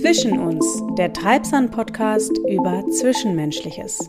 Zwischen 0.00 0.38
uns, 0.38 0.64
der 0.96 1.12
Treibsand-Podcast 1.12 2.32
über 2.48 2.82
Zwischenmenschliches. 2.90 4.08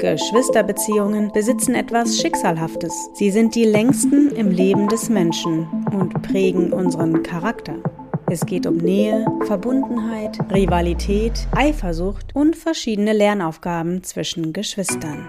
Geschwisterbeziehungen 0.00 1.30
besitzen 1.32 1.76
etwas 1.76 2.18
Schicksalhaftes. 2.18 2.92
Sie 3.14 3.30
sind 3.30 3.54
die 3.54 3.64
längsten 3.64 4.32
im 4.34 4.50
Leben 4.50 4.88
des 4.88 5.08
Menschen 5.10 5.68
und 5.92 6.20
prägen 6.22 6.72
unseren 6.72 7.22
Charakter. 7.22 7.76
Es 8.32 8.44
geht 8.44 8.66
um 8.66 8.78
Nähe, 8.78 9.24
Verbundenheit, 9.44 10.40
Rivalität, 10.52 11.46
Eifersucht 11.52 12.34
und 12.34 12.56
verschiedene 12.56 13.12
Lernaufgaben 13.12 14.02
zwischen 14.02 14.52
Geschwistern. 14.52 15.28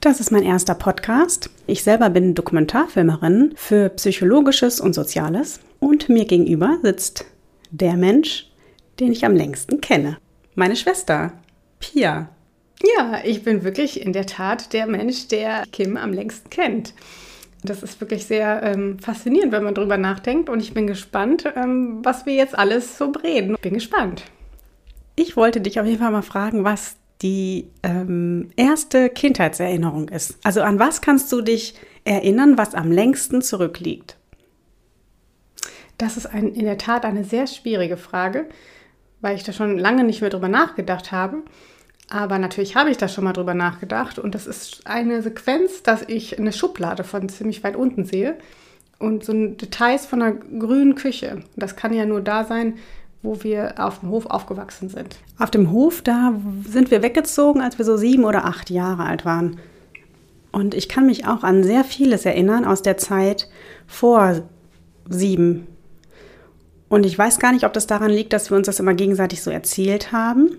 Das 0.00 0.18
ist 0.18 0.32
mein 0.32 0.42
erster 0.42 0.74
Podcast. 0.74 1.50
Ich 1.68 1.84
selber 1.84 2.10
bin 2.10 2.34
Dokumentarfilmerin 2.34 3.52
für 3.54 3.90
Psychologisches 3.90 4.80
und 4.80 4.92
Soziales 4.92 5.60
und 5.78 6.08
mir 6.08 6.24
gegenüber 6.24 6.78
sitzt 6.82 7.26
der 7.78 7.96
Mensch, 7.96 8.50
den 9.00 9.12
ich 9.12 9.24
am 9.24 9.34
längsten 9.34 9.80
kenne. 9.80 10.18
Meine 10.54 10.76
Schwester, 10.76 11.32
Pia. 11.80 12.28
Ja, 12.96 13.20
ich 13.24 13.42
bin 13.42 13.64
wirklich 13.64 14.00
in 14.00 14.12
der 14.12 14.26
Tat 14.26 14.72
der 14.72 14.86
Mensch, 14.86 15.28
der 15.28 15.64
Kim 15.72 15.96
am 15.96 16.12
längsten 16.12 16.50
kennt. 16.50 16.94
Das 17.62 17.82
ist 17.82 18.00
wirklich 18.00 18.26
sehr 18.26 18.62
ähm, 18.62 18.98
faszinierend, 18.98 19.52
wenn 19.52 19.64
man 19.64 19.74
darüber 19.74 19.96
nachdenkt. 19.96 20.48
Und 20.48 20.60
ich 20.60 20.74
bin 20.74 20.86
gespannt, 20.86 21.44
ähm, 21.56 22.00
was 22.02 22.26
wir 22.26 22.34
jetzt 22.34 22.56
alles 22.56 22.98
so 22.98 23.10
reden. 23.10 23.56
Bin 23.62 23.74
gespannt. 23.74 24.24
Ich 25.16 25.36
wollte 25.36 25.60
dich 25.60 25.80
auf 25.80 25.86
jeden 25.86 25.98
Fall 25.98 26.10
mal 26.10 26.22
fragen, 26.22 26.64
was 26.64 26.96
die 27.22 27.70
ähm, 27.82 28.50
erste 28.56 29.08
Kindheitserinnerung 29.08 30.08
ist. 30.10 30.38
Also 30.44 30.60
an 30.60 30.78
was 30.78 31.00
kannst 31.00 31.32
du 31.32 31.40
dich 31.40 31.74
erinnern, 32.04 32.58
was 32.58 32.74
am 32.74 32.92
längsten 32.92 33.40
zurückliegt? 33.40 34.16
Das 35.98 36.16
ist 36.16 36.26
ein, 36.26 36.54
in 36.54 36.64
der 36.64 36.78
Tat 36.78 37.04
eine 37.04 37.24
sehr 37.24 37.46
schwierige 37.46 37.96
Frage, 37.96 38.46
weil 39.20 39.36
ich 39.36 39.44
da 39.44 39.52
schon 39.52 39.78
lange 39.78 40.04
nicht 40.04 40.20
mehr 40.20 40.30
drüber 40.30 40.48
nachgedacht 40.48 41.12
habe. 41.12 41.42
Aber 42.10 42.38
natürlich 42.38 42.76
habe 42.76 42.90
ich 42.90 42.98
da 42.98 43.08
schon 43.08 43.24
mal 43.24 43.32
drüber 43.32 43.54
nachgedacht 43.54 44.18
und 44.18 44.34
das 44.34 44.46
ist 44.46 44.86
eine 44.86 45.22
Sequenz, 45.22 45.82
dass 45.82 46.02
ich 46.06 46.38
eine 46.38 46.52
Schublade 46.52 47.02
von 47.02 47.28
ziemlich 47.28 47.64
weit 47.64 47.76
unten 47.76 48.04
sehe 48.04 48.36
und 48.98 49.24
so 49.24 49.32
Details 49.32 50.04
von 50.06 50.20
einer 50.20 50.34
grünen 50.34 50.94
Küche. 50.94 51.42
Das 51.56 51.76
kann 51.76 51.94
ja 51.94 52.04
nur 52.04 52.20
da 52.20 52.44
sein, 52.44 52.74
wo 53.22 53.42
wir 53.42 53.74
auf 53.78 54.00
dem 54.00 54.10
Hof 54.10 54.26
aufgewachsen 54.26 54.90
sind. 54.90 55.16
Auf 55.38 55.50
dem 55.50 55.70
Hof, 55.70 56.02
da 56.02 56.34
sind 56.66 56.90
wir 56.90 57.02
weggezogen, 57.02 57.62
als 57.62 57.78
wir 57.78 57.86
so 57.86 57.96
sieben 57.96 58.24
oder 58.24 58.44
acht 58.44 58.68
Jahre 58.68 59.04
alt 59.04 59.24
waren. 59.24 59.58
Und 60.52 60.74
ich 60.74 60.88
kann 60.88 61.06
mich 61.06 61.26
auch 61.26 61.42
an 61.42 61.64
sehr 61.64 61.84
vieles 61.84 62.26
erinnern 62.26 62.66
aus 62.66 62.82
der 62.82 62.98
Zeit 62.98 63.48
vor 63.86 64.42
sieben 65.08 65.66
und 66.94 67.04
ich 67.04 67.18
weiß 67.18 67.40
gar 67.40 67.52
nicht, 67.52 67.66
ob 67.66 67.72
das 67.72 67.88
daran 67.88 68.12
liegt, 68.12 68.32
dass 68.32 68.50
wir 68.50 68.56
uns 68.56 68.66
das 68.66 68.78
immer 68.78 68.94
gegenseitig 68.94 69.42
so 69.42 69.50
erzählt 69.50 70.12
haben. 70.12 70.58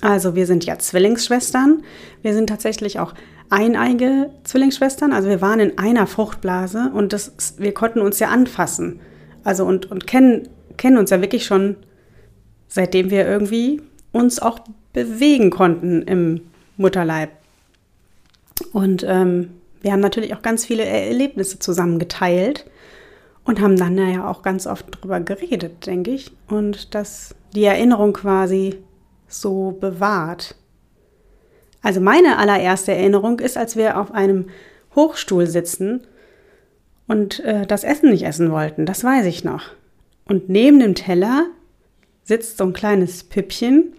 Also 0.00 0.34
wir 0.34 0.44
sind 0.44 0.64
ja 0.64 0.76
Zwillingsschwestern. 0.76 1.84
Wir 2.20 2.34
sind 2.34 2.48
tatsächlich 2.48 2.98
auch 2.98 3.14
eineige 3.48 4.30
Zwillingsschwestern. 4.42 5.12
Also 5.12 5.28
wir 5.28 5.40
waren 5.40 5.60
in 5.60 5.78
einer 5.78 6.08
Fruchtblase 6.08 6.90
und 6.92 7.12
das, 7.12 7.54
wir 7.58 7.72
konnten 7.74 8.00
uns 8.00 8.18
ja 8.18 8.26
anfassen. 8.26 8.98
Also 9.44 9.64
und, 9.64 9.88
und 9.88 10.08
kennen, 10.08 10.48
kennen 10.78 10.98
uns 10.98 11.10
ja 11.10 11.20
wirklich 11.20 11.44
schon, 11.44 11.76
seitdem 12.66 13.12
wir 13.12 13.24
irgendwie 13.24 13.80
uns 14.10 14.40
auch 14.40 14.58
bewegen 14.92 15.50
konnten 15.50 16.02
im 16.02 16.40
Mutterleib. 16.76 17.30
Und 18.72 19.04
ähm, 19.06 19.50
wir 19.80 19.92
haben 19.92 20.00
natürlich 20.00 20.34
auch 20.34 20.42
ganz 20.42 20.66
viele 20.66 20.84
Erlebnisse 20.84 21.60
zusammen 21.60 22.00
geteilt 22.00 22.64
und 23.48 23.62
haben 23.62 23.76
dann 23.78 23.96
ja 23.96 24.28
auch 24.28 24.42
ganz 24.42 24.66
oft 24.66 25.00
drüber 25.00 25.20
geredet, 25.20 25.86
denke 25.86 26.10
ich. 26.10 26.32
Und 26.48 26.94
das 26.94 27.34
die 27.54 27.64
Erinnerung 27.64 28.12
quasi 28.12 28.76
so 29.26 29.70
bewahrt. 29.70 30.54
Also 31.80 31.98
meine 32.02 32.36
allererste 32.36 32.92
Erinnerung 32.92 33.40
ist, 33.40 33.56
als 33.56 33.74
wir 33.74 33.98
auf 33.98 34.12
einem 34.12 34.50
Hochstuhl 34.94 35.46
sitzen 35.46 36.06
und 37.06 37.40
äh, 37.40 37.66
das 37.66 37.84
Essen 37.84 38.10
nicht 38.10 38.26
essen 38.26 38.52
wollten. 38.52 38.84
Das 38.84 39.02
weiß 39.02 39.24
ich 39.24 39.44
noch. 39.44 39.62
Und 40.26 40.50
neben 40.50 40.78
dem 40.78 40.94
Teller 40.94 41.46
sitzt 42.24 42.58
so 42.58 42.64
ein 42.64 42.74
kleines 42.74 43.24
Püppchen 43.24 43.94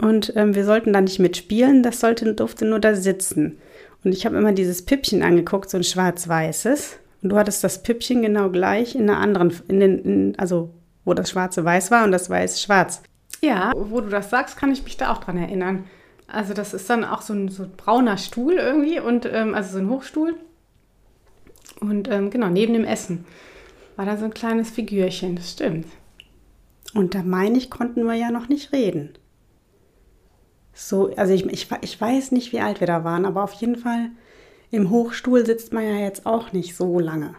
und 0.00 0.32
ähm, 0.34 0.54
wir 0.54 0.64
sollten 0.64 0.94
da 0.94 1.02
nicht 1.02 1.18
mitspielen, 1.18 1.82
das 1.82 2.00
sollte, 2.00 2.32
durfte 2.32 2.64
nur 2.64 2.80
da 2.80 2.94
sitzen. 2.94 3.58
Und 4.02 4.12
ich 4.14 4.24
habe 4.24 4.38
immer 4.38 4.52
dieses 4.52 4.82
Püppchen 4.82 5.22
angeguckt, 5.22 5.68
so 5.68 5.76
ein 5.76 5.84
schwarz-weißes. 5.84 7.00
Und 7.22 7.30
du 7.30 7.36
hattest 7.36 7.62
das 7.62 7.82
Püppchen 7.82 8.22
genau 8.22 8.50
gleich 8.50 8.94
in 8.94 9.08
einer 9.08 9.18
anderen, 9.18 9.52
in 9.68 9.80
den, 9.80 9.98
in, 10.00 10.38
also 10.38 10.74
wo 11.04 11.14
das 11.14 11.30
Schwarze 11.30 11.64
weiß 11.64 11.90
war 11.90 12.04
und 12.04 12.12
das 12.12 12.28
Weiß 12.28 12.60
schwarz. 12.60 13.02
Ja, 13.40 13.72
wo 13.74 14.00
du 14.00 14.08
das 14.08 14.30
sagst, 14.30 14.56
kann 14.56 14.72
ich 14.72 14.84
mich 14.84 14.96
da 14.96 15.12
auch 15.12 15.18
dran 15.18 15.36
erinnern. 15.36 15.84
Also 16.26 16.54
das 16.54 16.74
ist 16.74 16.88
dann 16.88 17.04
auch 17.04 17.22
so 17.22 17.34
ein, 17.34 17.48
so 17.48 17.64
ein 17.64 17.72
brauner 17.76 18.16
Stuhl 18.16 18.54
irgendwie 18.54 19.00
und 19.00 19.26
ähm, 19.26 19.54
also 19.54 19.72
so 19.72 19.78
ein 19.78 19.90
Hochstuhl. 19.90 20.34
Und 21.80 22.08
ähm, 22.08 22.30
genau, 22.30 22.48
neben 22.48 22.72
dem 22.72 22.84
Essen 22.84 23.24
war 23.96 24.06
da 24.06 24.16
so 24.16 24.24
ein 24.24 24.34
kleines 24.34 24.70
Figürchen, 24.70 25.36
das 25.36 25.50
stimmt. 25.50 25.86
Und 26.94 27.14
da 27.14 27.22
meine 27.22 27.58
ich, 27.58 27.70
konnten 27.70 28.04
wir 28.04 28.14
ja 28.14 28.30
noch 28.30 28.48
nicht 28.48 28.72
reden. 28.72 29.10
So, 30.72 31.14
also 31.16 31.34
ich, 31.34 31.44
ich, 31.46 31.68
ich 31.82 32.00
weiß 32.00 32.32
nicht, 32.32 32.52
wie 32.52 32.60
alt 32.60 32.80
wir 32.80 32.86
da 32.86 33.04
waren, 33.04 33.26
aber 33.26 33.42
auf 33.42 33.52
jeden 33.54 33.76
Fall 33.76 34.10
im 34.72 34.90
Hochstuhl 34.90 35.46
sitzt 35.46 35.72
man 35.72 35.84
ja 35.84 36.00
jetzt 36.00 36.26
auch 36.26 36.52
nicht 36.52 36.74
so 36.74 36.98
lange. 36.98 37.34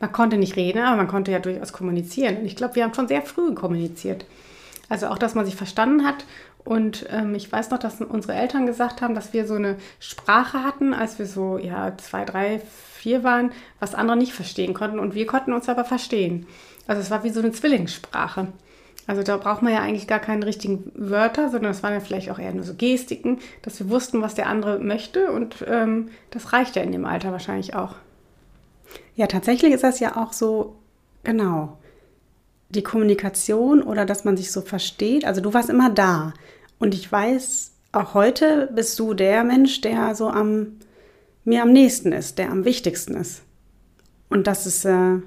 Man 0.00 0.12
konnte 0.12 0.36
nicht 0.36 0.56
reden, 0.56 0.82
aber 0.82 0.96
man 0.96 1.08
konnte 1.08 1.32
ja 1.32 1.38
durchaus 1.38 1.72
kommunizieren. 1.72 2.36
Und 2.36 2.44
ich 2.44 2.56
glaube, 2.56 2.76
wir 2.76 2.84
haben 2.84 2.94
schon 2.94 3.08
sehr 3.08 3.22
früh 3.22 3.54
kommuniziert. 3.54 4.26
Also 4.88 5.06
auch, 5.06 5.18
dass 5.18 5.34
man 5.34 5.46
sich 5.46 5.56
verstanden 5.56 6.06
hat. 6.06 6.26
Und 6.62 7.06
ähm, 7.10 7.34
ich 7.34 7.50
weiß 7.50 7.70
noch, 7.70 7.78
dass 7.78 8.00
unsere 8.00 8.34
Eltern 8.34 8.66
gesagt 8.66 9.00
haben, 9.00 9.14
dass 9.14 9.32
wir 9.32 9.46
so 9.46 9.54
eine 9.54 9.76
Sprache 9.98 10.62
hatten, 10.62 10.94
als 10.94 11.18
wir 11.18 11.26
so 11.26 11.58
ja 11.58 11.96
zwei, 11.96 12.24
drei, 12.24 12.60
vier 12.92 13.24
waren, 13.24 13.52
was 13.80 13.94
andere 13.94 14.16
nicht 14.16 14.34
verstehen 14.34 14.74
konnten. 14.74 14.98
Und 14.98 15.14
wir 15.14 15.26
konnten 15.26 15.54
uns 15.54 15.68
aber 15.68 15.84
verstehen. 15.84 16.46
Also 16.86 17.00
es 17.00 17.10
war 17.10 17.24
wie 17.24 17.30
so 17.30 17.40
eine 17.40 17.52
Zwillingssprache. 17.52 18.48
Also 19.06 19.22
da 19.22 19.36
braucht 19.36 19.62
man 19.62 19.72
ja 19.72 19.80
eigentlich 19.80 20.06
gar 20.06 20.18
keine 20.18 20.46
richtigen 20.46 20.90
Wörter, 20.94 21.50
sondern 21.50 21.72
es 21.72 21.82
waren 21.82 21.92
ja 21.92 22.00
vielleicht 22.00 22.30
auch 22.30 22.38
eher 22.38 22.54
nur 22.54 22.64
so 22.64 22.74
Gestiken, 22.74 23.38
dass 23.62 23.78
wir 23.78 23.90
wussten, 23.90 24.22
was 24.22 24.34
der 24.34 24.46
andere 24.46 24.78
möchte 24.78 25.30
und 25.30 25.64
ähm, 25.68 26.08
das 26.30 26.52
reicht 26.52 26.76
ja 26.76 26.82
in 26.82 26.92
dem 26.92 27.04
Alter 27.04 27.30
wahrscheinlich 27.30 27.74
auch. 27.74 27.96
Ja, 29.14 29.26
tatsächlich 29.26 29.72
ist 29.72 29.84
das 29.84 30.00
ja 30.00 30.16
auch 30.16 30.32
so, 30.32 30.76
genau, 31.22 31.78
die 32.70 32.82
Kommunikation 32.82 33.82
oder 33.82 34.06
dass 34.06 34.24
man 34.24 34.36
sich 34.36 34.50
so 34.50 34.62
versteht. 34.62 35.24
Also 35.24 35.40
du 35.40 35.52
warst 35.52 35.68
immer 35.68 35.90
da 35.90 36.32
und 36.78 36.94
ich 36.94 37.10
weiß, 37.10 37.72
auch 37.92 38.14
heute 38.14 38.70
bist 38.74 38.98
du 38.98 39.14
der 39.14 39.44
Mensch, 39.44 39.80
der 39.82 40.14
so 40.14 40.28
am 40.28 40.78
mir 41.44 41.62
am 41.62 41.72
nächsten 41.72 42.12
ist, 42.12 42.38
der 42.38 42.50
am 42.50 42.64
wichtigsten 42.64 43.14
ist. 43.14 43.42
Und 44.28 44.46
das 44.46 44.66
ist 44.66 44.84
äh, 44.84 45.18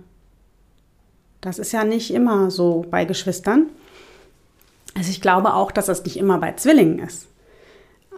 das 1.41 1.59
ist 1.59 1.71
ja 1.71 1.83
nicht 1.83 2.13
immer 2.13 2.51
so 2.51 2.85
bei 2.89 3.05
Geschwistern. 3.05 3.67
Also 4.95 5.11
ich 5.11 5.21
glaube 5.21 5.53
auch, 5.53 5.71
dass 5.71 5.85
das 5.85 6.03
nicht 6.03 6.17
immer 6.17 6.39
bei 6.39 6.53
Zwillingen 6.53 6.99
ist. 6.99 7.27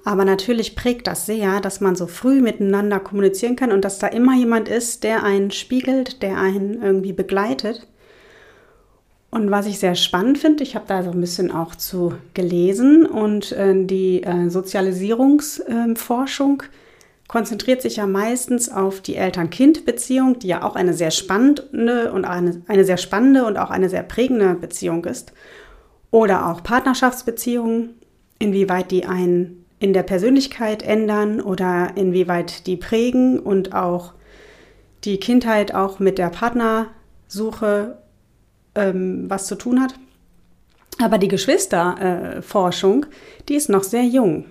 Aber 0.06 0.24
natürlich 0.26 0.76
prägt 0.76 1.08
das 1.08 1.26
sehr, 1.26 1.60
dass 1.60 1.82
man 1.82 1.96
so 1.96 2.08
früh 2.08 2.42
miteinander 2.42 3.00
kommunizieren 3.00 3.56
kann 3.56 3.72
und 3.72 3.84
dass 3.84 4.00
da 4.00 4.08
immer 4.08 4.36
jemand 4.36 4.70
ist, 4.70 5.04
der 5.04 5.24
einen 5.24 5.52
spiegelt, 5.52 6.24
der 6.24 6.38
einen 6.38 6.82
irgendwie 6.82 7.14
begleitet. 7.14 7.88
Und 9.32 9.52
was 9.52 9.68
ich 9.68 9.78
sehr 9.78 9.94
spannend 9.96 10.40
finde, 10.40 10.64
ich 10.64 10.76
habe 10.76 10.86
da 10.88 11.04
so 11.04 11.12
ein 11.12 11.22
bisschen 11.22 11.52
auch 11.52 11.76
zu 11.76 12.16
gelesen 12.34 13.06
und 13.06 13.52
äh, 13.52 13.86
die 13.86 14.24
äh, 14.24 14.50
Sozialisierungsforschung 14.50 16.64
äh, 16.64 16.66
konzentriert 17.30 17.84
sich 17.84 17.98
ja 17.98 18.08
meistens 18.08 18.70
auf 18.70 19.02
die 19.02 19.16
Eltern-Kind-Beziehung, 19.16 20.40
die 20.40 20.48
ja 20.48 20.64
auch 20.64 20.76
eine 20.76 20.96
sehr 20.96 21.12
spannende 21.12 22.12
und 22.12 22.26
eine, 22.26 22.64
eine 22.68 22.84
sehr 22.84 22.98
spannende 22.98 23.46
und 23.46 23.56
auch 23.56 23.70
eine 23.70 23.88
sehr 23.88 24.02
prägende 24.02 24.56
Beziehung 24.56 25.06
ist. 25.06 25.32
Oder 26.10 26.50
auch 26.50 26.64
Partnerschaftsbeziehungen, 26.64 27.92
inwieweit 28.40 28.90
die 28.90 29.06
einen 29.06 29.64
in 29.78 29.94
der 29.94 30.02
Persönlichkeit 30.02 30.82
ändern 30.82 31.40
oder 31.40 31.92
inwieweit 31.96 32.66
die 32.66 32.78
prägen 32.78 33.40
und 33.40 33.76
auch 33.76 34.14
die 35.04 35.20
Kindheit 35.20 35.76
auch 35.76 36.00
mit 36.00 36.18
der 36.18 36.32
Partnersuche 36.32 38.00
ähm, 38.74 39.30
was 39.30 39.46
zu 39.46 39.56
tun 39.56 39.82
hat. 39.82 39.94
Aber 41.00 41.20
die 41.20 41.28
Geschwisterforschung, 41.28 43.04
äh, 43.04 43.08
die 43.48 43.56
ist 43.56 43.70
noch 43.70 43.84
sehr 43.84 44.04
jung. 44.04 44.46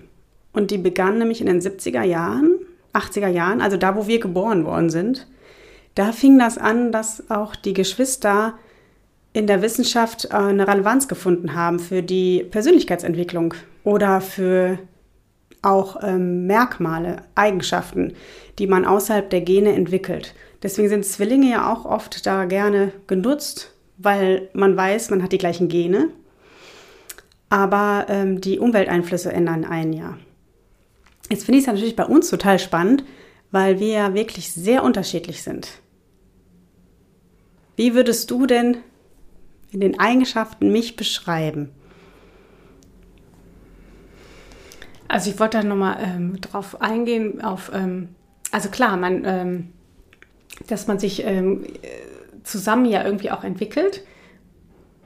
Und 0.53 0.71
die 0.71 0.77
begann 0.77 1.17
nämlich 1.17 1.41
in 1.41 1.47
den 1.47 1.59
70er 1.59 2.03
Jahren 2.03 2.58
80er 2.93 3.27
Jahren, 3.27 3.61
also 3.61 3.77
da, 3.77 3.95
wo 3.95 4.07
wir 4.07 4.19
geboren 4.19 4.65
worden 4.65 4.89
sind, 4.89 5.27
da 5.95 6.11
fing 6.11 6.39
das 6.39 6.57
an, 6.57 6.91
dass 6.91 7.29
auch 7.29 7.55
die 7.55 7.73
Geschwister 7.73 8.53
in 9.33 9.47
der 9.47 9.61
Wissenschaft 9.61 10.25
äh, 10.25 10.35
eine 10.35 10.67
Relevanz 10.67 11.07
gefunden 11.07 11.55
haben 11.55 11.79
für 11.79 12.01
die 12.01 12.43
Persönlichkeitsentwicklung 12.49 13.53
oder 13.83 14.21
für 14.21 14.79
auch 15.61 15.97
ähm, 16.01 16.47
Merkmale, 16.47 17.23
Eigenschaften, 17.35 18.13
die 18.59 18.67
man 18.67 18.85
außerhalb 18.85 19.29
der 19.29 19.41
Gene 19.41 19.73
entwickelt. 19.73 20.33
Deswegen 20.63 20.89
sind 20.89 21.05
Zwillinge 21.05 21.51
ja 21.51 21.71
auch 21.71 21.85
oft 21.85 22.25
da 22.25 22.45
gerne 22.45 22.93
genutzt, 23.07 23.73
weil 23.97 24.49
man 24.53 24.75
weiß, 24.77 25.09
man 25.09 25.21
hat 25.21 25.31
die 25.31 25.37
gleichen 25.37 25.67
Gene. 25.67 26.09
aber 27.49 28.05
ähm, 28.09 28.41
die 28.41 28.59
Umwelteinflüsse 28.59 29.33
ändern 29.33 29.65
ein 29.65 29.91
Jahr. 29.91 30.17
Jetzt 31.29 31.45
finde 31.45 31.59
ich 31.59 31.65
es 31.65 31.71
natürlich 31.71 31.95
bei 31.95 32.05
uns 32.05 32.29
total 32.29 32.59
spannend, 32.59 33.03
weil 33.51 33.79
wir 33.79 33.87
ja 33.87 34.13
wirklich 34.13 34.51
sehr 34.51 34.83
unterschiedlich 34.83 35.43
sind. 35.43 35.69
Wie 37.75 37.93
würdest 37.93 38.29
du 38.29 38.45
denn 38.45 38.77
in 39.71 39.79
den 39.79 39.99
Eigenschaften 39.99 40.71
mich 40.71 40.95
beschreiben? 40.95 41.71
Also 45.07 45.29
ich 45.31 45.39
wollte 45.39 45.57
da 45.57 45.63
nochmal 45.63 45.97
ähm, 46.01 46.41
drauf 46.41 46.81
eingehen, 46.81 47.43
auf, 47.43 47.71
ähm, 47.73 48.09
also 48.51 48.69
klar, 48.69 48.97
man, 48.97 49.23
ähm, 49.25 49.69
dass 50.67 50.87
man 50.87 50.99
sich 50.99 51.23
ähm, 51.25 51.65
zusammen 52.43 52.85
ja 52.85 53.03
irgendwie 53.03 53.31
auch 53.31 53.43
entwickelt. 53.43 54.03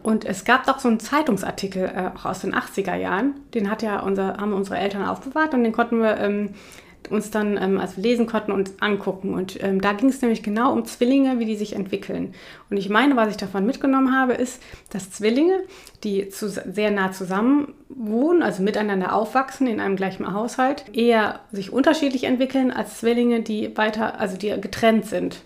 Und 0.03 0.25
es 0.25 0.43
gab 0.43 0.65
doch 0.65 0.79
so 0.79 0.89
einen 0.89 0.99
Zeitungsartikel 0.99 1.85
äh, 1.85 2.11
auch 2.17 2.25
aus 2.25 2.41
den 2.41 2.53
80er 2.53 2.95
Jahren, 2.95 3.35
den 3.53 3.71
hat 3.71 3.81
ja 3.81 4.01
unser, 4.01 4.37
haben 4.37 4.53
unsere 4.53 4.77
Eltern 4.77 5.05
aufbewahrt 5.05 5.53
und 5.53 5.63
den 5.63 5.71
konnten 5.71 5.99
wir 5.99 6.17
ähm, 6.17 6.49
uns 7.09 7.31
dann, 7.31 7.57
ähm, 7.61 7.79
als 7.79 7.97
wir 7.97 8.03
lesen 8.03 8.27
konnten, 8.27 8.51
uns 8.51 8.73
angucken. 8.79 9.33
Und 9.33 9.61
ähm, 9.63 9.81
da 9.81 9.93
ging 9.93 10.09
es 10.09 10.21
nämlich 10.21 10.43
genau 10.43 10.71
um 10.73 10.85
Zwillinge, 10.85 11.39
wie 11.39 11.45
die 11.45 11.55
sich 11.55 11.73
entwickeln. 11.73 12.33
Und 12.69 12.77
ich 12.77 12.89
meine, 12.89 13.15
was 13.15 13.29
ich 13.29 13.37
davon 13.37 13.65
mitgenommen 13.65 14.15
habe, 14.15 14.33
ist, 14.33 14.61
dass 14.89 15.11
Zwillinge, 15.11 15.59
die 16.03 16.29
zu, 16.29 16.49
sehr 16.49 16.91
nah 16.91 17.11
zusammen 17.11 17.73
wohnen, 17.89 18.41
also 18.41 18.63
miteinander 18.63 19.13
aufwachsen 19.13 19.67
in 19.67 19.79
einem 19.79 19.95
gleichen 19.95 20.33
Haushalt, 20.33 20.85
eher 20.93 21.39
sich 21.51 21.71
unterschiedlich 21.71 22.25
entwickeln 22.25 22.71
als 22.71 22.99
Zwillinge, 22.99 23.41
die 23.41 23.75
weiter, 23.77 24.19
also 24.19 24.37
die 24.37 24.49
getrennt 24.59 25.05
sind. 25.05 25.41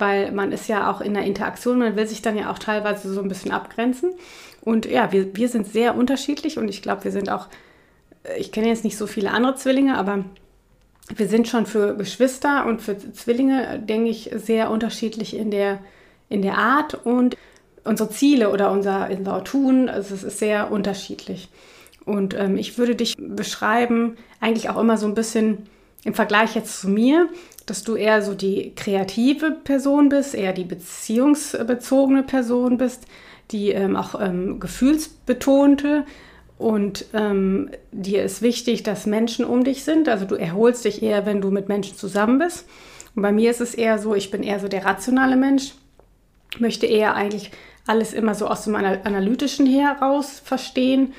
Weil 0.00 0.32
man 0.32 0.50
ist 0.50 0.68
ja 0.68 0.90
auch 0.90 1.00
in 1.00 1.14
der 1.14 1.24
Interaktion, 1.24 1.78
man 1.78 1.96
will 1.96 2.06
sich 2.06 2.22
dann 2.22 2.36
ja 2.36 2.50
auch 2.50 2.58
teilweise 2.58 3.12
so 3.12 3.20
ein 3.20 3.28
bisschen 3.28 3.52
abgrenzen. 3.52 4.12
Und 4.62 4.86
ja, 4.86 5.12
wir, 5.12 5.36
wir 5.36 5.48
sind 5.48 5.66
sehr 5.66 5.94
unterschiedlich 5.94 6.58
und 6.58 6.68
ich 6.68 6.82
glaube, 6.82 7.04
wir 7.04 7.12
sind 7.12 7.30
auch, 7.30 7.48
ich 8.38 8.52
kenne 8.52 8.68
jetzt 8.68 8.84
nicht 8.84 8.96
so 8.96 9.06
viele 9.06 9.30
andere 9.30 9.54
Zwillinge, 9.54 9.96
aber 9.96 10.24
wir 11.14 11.28
sind 11.28 11.48
schon 11.48 11.66
für 11.66 11.96
Geschwister 11.96 12.66
und 12.66 12.82
für 12.82 12.96
Zwillinge, 12.98 13.78
denke 13.80 14.10
ich, 14.10 14.30
sehr 14.34 14.70
unterschiedlich 14.70 15.36
in 15.36 15.50
der, 15.50 15.80
in 16.28 16.42
der 16.42 16.58
Art 16.58 16.94
und 16.94 17.36
unsere 17.84 18.10
Ziele 18.10 18.50
oder 18.50 18.70
unser, 18.70 19.08
unser 19.10 19.44
Tun. 19.44 19.88
Also 19.88 20.14
es 20.14 20.22
ist 20.22 20.38
sehr 20.38 20.70
unterschiedlich. 20.70 21.48
Und 22.04 22.34
ähm, 22.34 22.56
ich 22.56 22.78
würde 22.78 22.94
dich 22.94 23.16
beschreiben, 23.18 24.16
eigentlich 24.40 24.68
auch 24.68 24.78
immer 24.80 24.96
so 24.96 25.06
ein 25.06 25.14
bisschen 25.14 25.66
im 26.04 26.14
Vergleich 26.14 26.54
jetzt 26.54 26.80
zu 26.80 26.88
mir, 26.88 27.28
dass 27.66 27.84
du 27.84 27.94
eher 27.94 28.22
so 28.22 28.34
die 28.34 28.74
kreative 28.74 29.52
Person 29.52 30.08
bist, 30.08 30.34
eher 30.34 30.52
die 30.52 30.64
beziehungsbezogene 30.64 32.22
Person 32.22 32.78
bist, 32.78 33.04
die 33.50 33.70
ähm, 33.70 33.96
auch 33.96 34.20
ähm, 34.20 34.60
gefühlsbetonte 34.60 36.04
und 36.58 37.06
ähm, 37.14 37.70
dir 37.90 38.22
ist 38.22 38.42
wichtig, 38.42 38.82
dass 38.82 39.06
Menschen 39.06 39.44
um 39.44 39.64
dich 39.64 39.84
sind. 39.84 40.08
Also 40.08 40.26
du 40.26 40.34
erholst 40.34 40.84
dich 40.84 41.02
eher, 41.02 41.26
wenn 41.26 41.40
du 41.40 41.50
mit 41.50 41.68
Menschen 41.68 41.96
zusammen 41.96 42.38
bist. 42.38 42.66
Und 43.14 43.22
bei 43.22 43.32
mir 43.32 43.50
ist 43.50 43.60
es 43.60 43.74
eher 43.74 43.98
so, 43.98 44.14
ich 44.14 44.30
bin 44.30 44.42
eher 44.42 44.60
so 44.60 44.68
der 44.68 44.84
rationale 44.84 45.36
Mensch, 45.36 45.74
möchte 46.58 46.86
eher 46.86 47.14
eigentlich 47.14 47.50
alles 47.86 48.12
immer 48.12 48.34
so 48.34 48.46
aus 48.46 48.64
dem 48.64 48.74
Analytischen 48.74 49.66
heraus 49.66 50.40
verstehen 50.44 51.14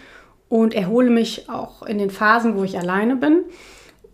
und 0.47 0.73
erhole 0.73 1.09
mich 1.09 1.49
auch 1.49 1.83
in 1.83 1.97
den 1.97 2.11
Phasen, 2.11 2.55
wo 2.55 2.63
ich 2.63 2.77
alleine 2.77 3.15
bin 3.15 3.43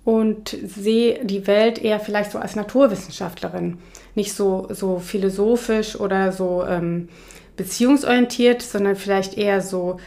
und 0.07 0.55
sehe 0.63 1.25
die 1.25 1.47
Welt 1.47 1.83
eher 1.83 1.99
vielleicht 1.99 2.31
so 2.31 2.39
als 2.39 2.55
Naturwissenschaftlerin. 2.55 3.79
Nicht 4.15 4.33
so, 4.33 4.69
so 4.69 4.99
philosophisch 4.99 5.99
oder 5.99 6.31
so 6.31 6.63
ähm, 6.65 7.09
beziehungsorientiert, 7.57 8.61
sondern 8.61 8.95
vielleicht 8.95 9.37
eher 9.37 9.59
so 9.59 9.97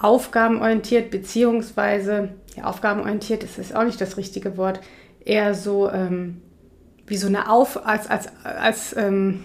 aufgabenorientiert, 0.00 1.10
beziehungsweise, 1.10 2.30
ja, 2.56 2.64
aufgabenorientiert 2.64 3.44
ist 3.44 3.76
auch 3.76 3.84
nicht 3.84 4.00
das 4.00 4.16
richtige 4.16 4.56
Wort, 4.56 4.80
eher 5.22 5.54
so 5.54 5.90
ähm, 5.90 6.40
wie 7.06 7.18
so 7.18 7.26
eine 7.26 7.50
Auf, 7.50 7.86
als, 7.86 8.08
als, 8.08 8.28
als, 8.42 8.96
ähm, 8.96 9.44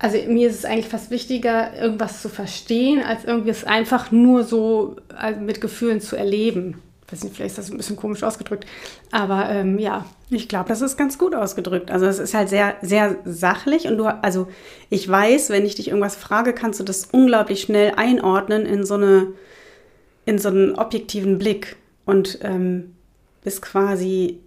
also 0.00 0.18
mir 0.26 0.48
ist 0.48 0.56
es 0.56 0.64
eigentlich 0.64 0.88
fast 0.88 1.12
wichtiger, 1.12 1.80
irgendwas 1.80 2.22
zu 2.22 2.28
verstehen, 2.28 3.04
als 3.04 3.24
irgendwie 3.24 3.50
es 3.50 3.62
einfach 3.62 4.10
nur 4.10 4.42
so 4.42 4.96
also 5.16 5.40
mit 5.40 5.60
Gefühlen 5.60 6.00
zu 6.00 6.16
erleben 6.16 6.82
weiß 7.12 7.24
nicht, 7.24 7.36
vielleicht 7.36 7.58
ist 7.58 7.58
das 7.58 7.70
ein 7.70 7.76
bisschen 7.76 7.96
komisch 7.96 8.22
ausgedrückt, 8.22 8.66
aber 9.10 9.48
ähm, 9.50 9.78
ja. 9.78 10.04
Ich 10.30 10.48
glaube, 10.48 10.70
das 10.70 10.80
ist 10.80 10.96
ganz 10.96 11.18
gut 11.18 11.34
ausgedrückt. 11.34 11.90
Also 11.90 12.06
es 12.06 12.18
ist 12.18 12.32
halt 12.32 12.48
sehr, 12.48 12.76
sehr 12.80 13.16
sachlich 13.26 13.86
und 13.86 13.98
du, 13.98 14.06
also 14.06 14.48
ich 14.88 15.06
weiß, 15.06 15.50
wenn 15.50 15.66
ich 15.66 15.74
dich 15.74 15.88
irgendwas 15.88 16.16
frage, 16.16 16.54
kannst 16.54 16.80
du 16.80 16.84
das 16.84 17.04
unglaublich 17.12 17.60
schnell 17.60 17.92
einordnen 17.96 18.64
in 18.64 18.86
so 18.86 18.94
eine, 18.94 19.34
in 20.24 20.38
so 20.38 20.48
einen 20.48 20.74
objektiven 20.74 21.38
Blick 21.38 21.76
und 22.06 22.38
ähm, 22.42 22.94
bist 23.44 23.60
quasi 23.60 24.40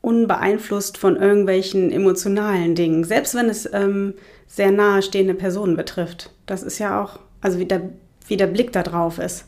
unbeeinflusst 0.00 0.96
von 0.96 1.16
irgendwelchen 1.16 1.92
emotionalen 1.92 2.74
Dingen, 2.74 3.04
selbst 3.04 3.34
wenn 3.34 3.50
es 3.50 3.68
ähm, 3.72 4.14
sehr 4.46 4.70
nahestehende 4.70 5.34
Personen 5.34 5.76
betrifft. 5.76 6.32
Das 6.46 6.62
ist 6.62 6.78
ja 6.78 7.02
auch, 7.02 7.18
also 7.42 7.58
wie 7.58 7.66
der, 7.66 7.90
wie 8.26 8.38
der 8.38 8.46
Blick 8.46 8.72
da 8.72 8.82
drauf 8.82 9.18
ist. 9.18 9.44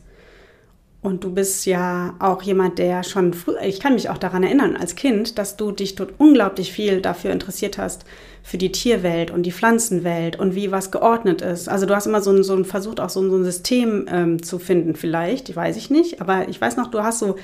Und 1.03 1.23
du 1.23 1.33
bist 1.33 1.65
ja 1.65 2.13
auch 2.19 2.43
jemand, 2.43 2.77
der 2.77 3.03
schon 3.03 3.33
früh, 3.33 3.53
ich 3.65 3.79
kann 3.79 3.95
mich 3.95 4.09
auch 4.09 4.19
daran 4.19 4.43
erinnern 4.43 4.77
als 4.77 4.95
Kind, 4.95 5.39
dass 5.39 5.57
du 5.57 5.71
dich 5.71 5.95
dort 5.95 6.13
unglaublich 6.19 6.71
viel 6.71 7.01
dafür 7.01 7.31
interessiert 7.31 7.79
hast, 7.79 8.05
für 8.43 8.59
die 8.59 8.71
Tierwelt 8.71 9.31
und 9.31 9.43
die 9.43 9.51
Pflanzenwelt 9.51 10.37
und 10.37 10.53
wie 10.53 10.71
was 10.71 10.91
geordnet 10.91 11.41
ist. 11.41 11.69
Also 11.69 11.87
du 11.87 11.95
hast 11.95 12.05
immer 12.05 12.21
so, 12.21 12.31
ein, 12.31 12.43
so 12.43 12.55
ein 12.55 12.65
versucht, 12.65 12.99
auch 12.99 13.09
so 13.09 13.19
ein, 13.19 13.31
so 13.31 13.37
ein 13.37 13.43
System 13.43 14.05
ähm, 14.11 14.43
zu 14.43 14.59
finden, 14.59 14.95
vielleicht, 14.95 15.55
weiß 15.55 15.75
ich 15.75 15.89
nicht, 15.89 16.21
aber 16.21 16.47
ich 16.49 16.61
weiß 16.61 16.77
noch, 16.77 16.91
du 16.91 17.01
hast 17.01 17.17
so 17.17 17.35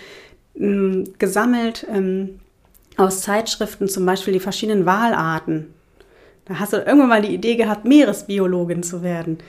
ähm, 0.55 1.05
gesammelt 1.17 1.85
ähm, 1.91 2.39
aus 2.95 3.21
Zeitschriften 3.21 3.87
zum 3.87 4.05
Beispiel 4.05 4.33
die 4.33 4.39
verschiedenen 4.39 4.85
Walarten. 4.85 5.73
Da 6.45 6.59
hast 6.59 6.73
du 6.73 6.77
irgendwann 6.77 7.09
mal 7.09 7.21
die 7.21 7.33
Idee 7.33 7.55
gehabt, 7.55 7.85
Meeresbiologin 7.85 8.83
zu 8.83 9.01
werden 9.01 9.39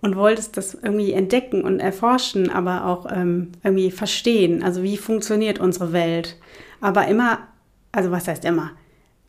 und 0.00 0.16
wolltest 0.16 0.56
das 0.56 0.74
irgendwie 0.74 1.12
entdecken 1.12 1.62
und 1.62 1.80
erforschen, 1.80 2.50
aber 2.50 2.86
auch 2.86 3.06
ähm, 3.10 3.52
irgendwie 3.62 3.90
verstehen. 3.90 4.62
Also 4.62 4.82
wie 4.82 4.96
funktioniert 4.96 5.58
unsere 5.58 5.92
Welt? 5.92 6.36
Aber 6.80 7.06
immer, 7.06 7.38
also 7.92 8.10
was 8.10 8.26
heißt 8.26 8.44
immer? 8.44 8.72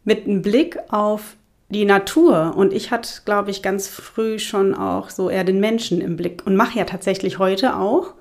Mit 0.03 0.25
einem 0.25 0.41
Blick 0.41 0.77
auf 0.89 1.35
die 1.69 1.85
Natur. 1.85 2.53
Und 2.55 2.73
ich 2.73 2.91
hatte, 2.91 3.21
glaube 3.25 3.51
ich, 3.51 3.61
ganz 3.61 3.87
früh 3.87 4.39
schon 4.39 4.73
auch 4.73 5.09
so 5.09 5.29
eher 5.29 5.43
den 5.43 5.59
Menschen 5.59 6.01
im 6.01 6.15
Blick 6.15 6.43
und 6.45 6.55
mache 6.55 6.79
ja 6.79 6.85
tatsächlich 6.85 7.39
heute 7.39 7.77
auch 7.77 8.13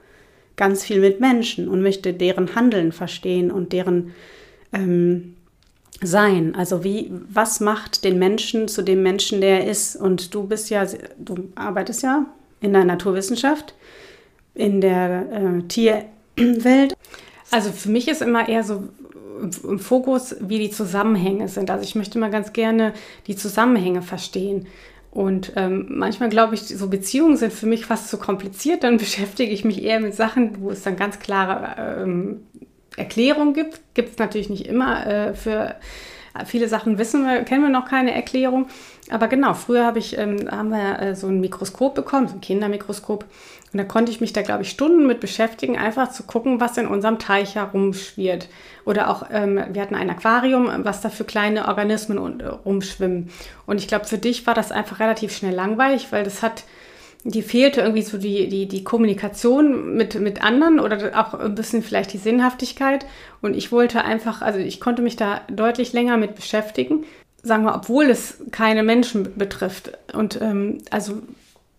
ganz 0.57 0.85
viel 0.85 1.01
mit 1.01 1.21
Menschen 1.21 1.69
und 1.69 1.83
möchte 1.83 2.13
deren 2.13 2.55
Handeln 2.55 2.93
verstehen 2.93 3.51
und 3.51 3.73
deren 3.73 4.13
ähm, 4.73 5.37
sein. 6.03 6.55
Also 6.55 6.85
wie, 6.85 7.11
was 7.29 7.61
macht 7.61 8.05
den 8.05 8.19
Menschen 8.19 8.69
zu 8.69 8.83
dem 8.83 9.03
Menschen, 9.03 9.41
der 9.41 9.65
er 9.65 9.71
ist? 9.71 9.97
Und 9.97 10.35
du 10.35 10.45
bist 10.47 10.71
ja, 10.71 10.85
du 11.19 11.51
arbeitest 11.55 12.03
ja 12.03 12.27
in 12.61 12.73
der 12.73 12.85
Naturwissenschaft, 12.85 13.75
in 14.55 14.81
der 14.81 15.27
äh, 15.33 15.63
Tierwelt. 15.69 16.97
Also 17.51 17.73
für 17.73 17.89
mich 17.89 18.09
ist 18.09 18.23
immer 18.23 18.49
eher 18.49 18.65
so 18.65 18.85
im 19.65 19.79
Fokus, 19.79 20.37
wie 20.41 20.59
die 20.59 20.71
Zusammenhänge 20.71 21.49
sind. 21.49 21.71
Also 21.71 21.83
ich 21.83 21.95
möchte 21.95 22.19
mal 22.19 22.31
ganz 22.31 22.53
gerne 22.53 22.93
die 23.27 23.37
Zusammenhänge 23.37 24.03
verstehen. 24.03 24.67
Und 25.11 25.55
ähm, 25.57 25.87
manchmal 25.89 26.29
glaube 26.29 26.55
ich, 26.55 26.63
so 26.63 26.89
Beziehungen 26.89 27.37
sind 27.37 27.53
für 27.53 27.67
mich 27.67 27.87
fast 27.87 28.09
zu 28.09 28.19
kompliziert. 28.19 28.85
Dann 28.85 28.97
beschäftige 28.99 29.51
ich 29.51 29.65
mich 29.65 29.83
eher 29.83 30.01
mit 30.01 30.15
Sachen, 30.15 30.61
wo 30.61 30.71
es 30.71 30.83
dann 30.83 30.97
ganz 30.97 31.19
klare 31.19 32.03
ähm, 32.03 32.43
Erklärungen 32.97 33.55
gibt. 33.55 33.81
Gibt 33.95 34.11
es 34.11 34.19
natürlich 34.19 34.51
nicht 34.51 34.67
immer 34.67 35.07
äh, 35.07 35.35
für 35.35 35.75
viele 36.45 36.69
Sachen 36.69 36.99
wissen 36.99 37.25
wir, 37.25 37.43
kennen 37.45 37.63
wir 37.63 37.71
noch 37.71 37.87
keine 37.87 38.15
Erklärung. 38.15 38.67
Aber 39.11 39.29
genau, 39.29 39.55
früher 39.55 39.87
hab 39.87 39.97
ich, 39.97 40.17
ähm, 40.19 40.49
haben 40.51 40.71
wir 40.71 41.01
äh, 41.01 41.17
so 41.17 41.27
ein 41.27 41.41
Mikroskop 41.41 41.95
bekommen, 41.95 42.29
so 42.29 42.35
ein 42.35 42.41
Kindermikroskop. 42.41 43.25
Und 43.73 43.79
da 43.79 43.85
konnte 43.85 44.11
ich 44.11 44.21
mich 44.21 44.33
da, 44.33 44.43
glaube 44.43 44.63
ich, 44.63 44.71
Stunden 44.71 45.07
mit 45.07 45.21
beschäftigen, 45.21 45.79
einfach 45.79 46.11
zu 46.11 46.25
gucken, 46.25 46.61
was 46.61 46.77
in 46.77 46.87
unserem 46.87 47.19
Teich 47.19 47.55
herumschwirrt. 47.55 48.49
Oder 48.85 49.11
auch, 49.11 49.25
ähm, 49.33 49.63
wir 49.73 49.83
hatten 49.83 49.95
ein 49.95 50.11
Aquarium, 50.11 50.69
was 50.79 51.01
da 51.01 51.09
für 51.09 51.25
kleine 51.25 51.69
Organismen 51.69 52.19
und, 52.19 52.43
äh, 52.43 52.47
rumschwimmen. 52.47 53.31
Und 53.67 53.79
ich 53.79 53.89
glaube, 53.89 54.07
für 54.07 54.19
dich 54.19 54.47
war 54.47 54.55
das 54.55 54.73
einfach 54.73 54.99
relativ 55.01 55.37
schnell 55.37 55.55
langweilig, 55.55 56.09
weil 56.11 56.25
das 56.25 56.43
hat, 56.43 56.65
die 57.25 57.43
fehlte 57.43 57.83
irgendwie 57.83 58.03
so 58.03 58.17
die, 58.17 58.49
die, 58.49 58.67
die 58.67 58.83
Kommunikation 58.83 59.95
mit, 59.95 60.19
mit 60.19 60.43
anderen 60.43 60.81
oder 60.81 61.21
auch 61.21 61.35
ein 61.35 61.55
bisschen 61.55 61.83
vielleicht 61.83 62.13
die 62.13 62.19
Sinnhaftigkeit. 62.19 63.05
Und 63.43 63.55
ich 63.57 63.73
wollte 63.73 64.05
einfach, 64.05 64.41
also 64.41 64.59
ich 64.59 64.81
konnte 64.81 65.03
mich 65.03 65.17
da 65.17 65.43
deutlich 65.51 65.93
länger 65.93 66.17
mit 66.17 66.35
beschäftigen 66.35 67.05
sagen 67.43 67.65
wir, 67.65 67.75
obwohl 67.75 68.11
es 68.11 68.39
keine 68.51 68.83
Menschen 68.83 69.37
betrifft. 69.37 69.93
Und 70.13 70.41
ähm, 70.41 70.79
also, 70.91 71.23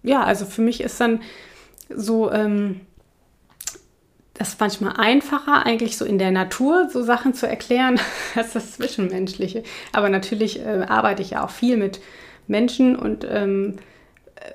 ja, 0.03 0.23
also 0.23 0.45
für 0.45 0.61
mich 0.61 0.81
ist 0.81 0.99
dann 0.99 1.21
so, 1.89 2.31
ähm, 2.31 2.81
das 4.33 4.57
manchmal 4.59 4.93
einfacher, 4.97 5.65
eigentlich 5.65 5.97
so 5.97 6.05
in 6.05 6.17
der 6.17 6.31
Natur 6.31 6.89
so 6.91 7.03
Sachen 7.03 7.33
zu 7.33 7.47
erklären, 7.47 7.99
als 8.35 8.53
das 8.53 8.73
Zwischenmenschliche. 8.73 9.63
Aber 9.93 10.09
natürlich 10.09 10.59
äh, 10.59 10.85
arbeite 10.87 11.21
ich 11.21 11.31
ja 11.31 11.45
auch 11.45 11.51
viel 11.51 11.77
mit 11.77 11.99
Menschen 12.47 12.95
und 12.95 13.25
ähm, 13.29 13.75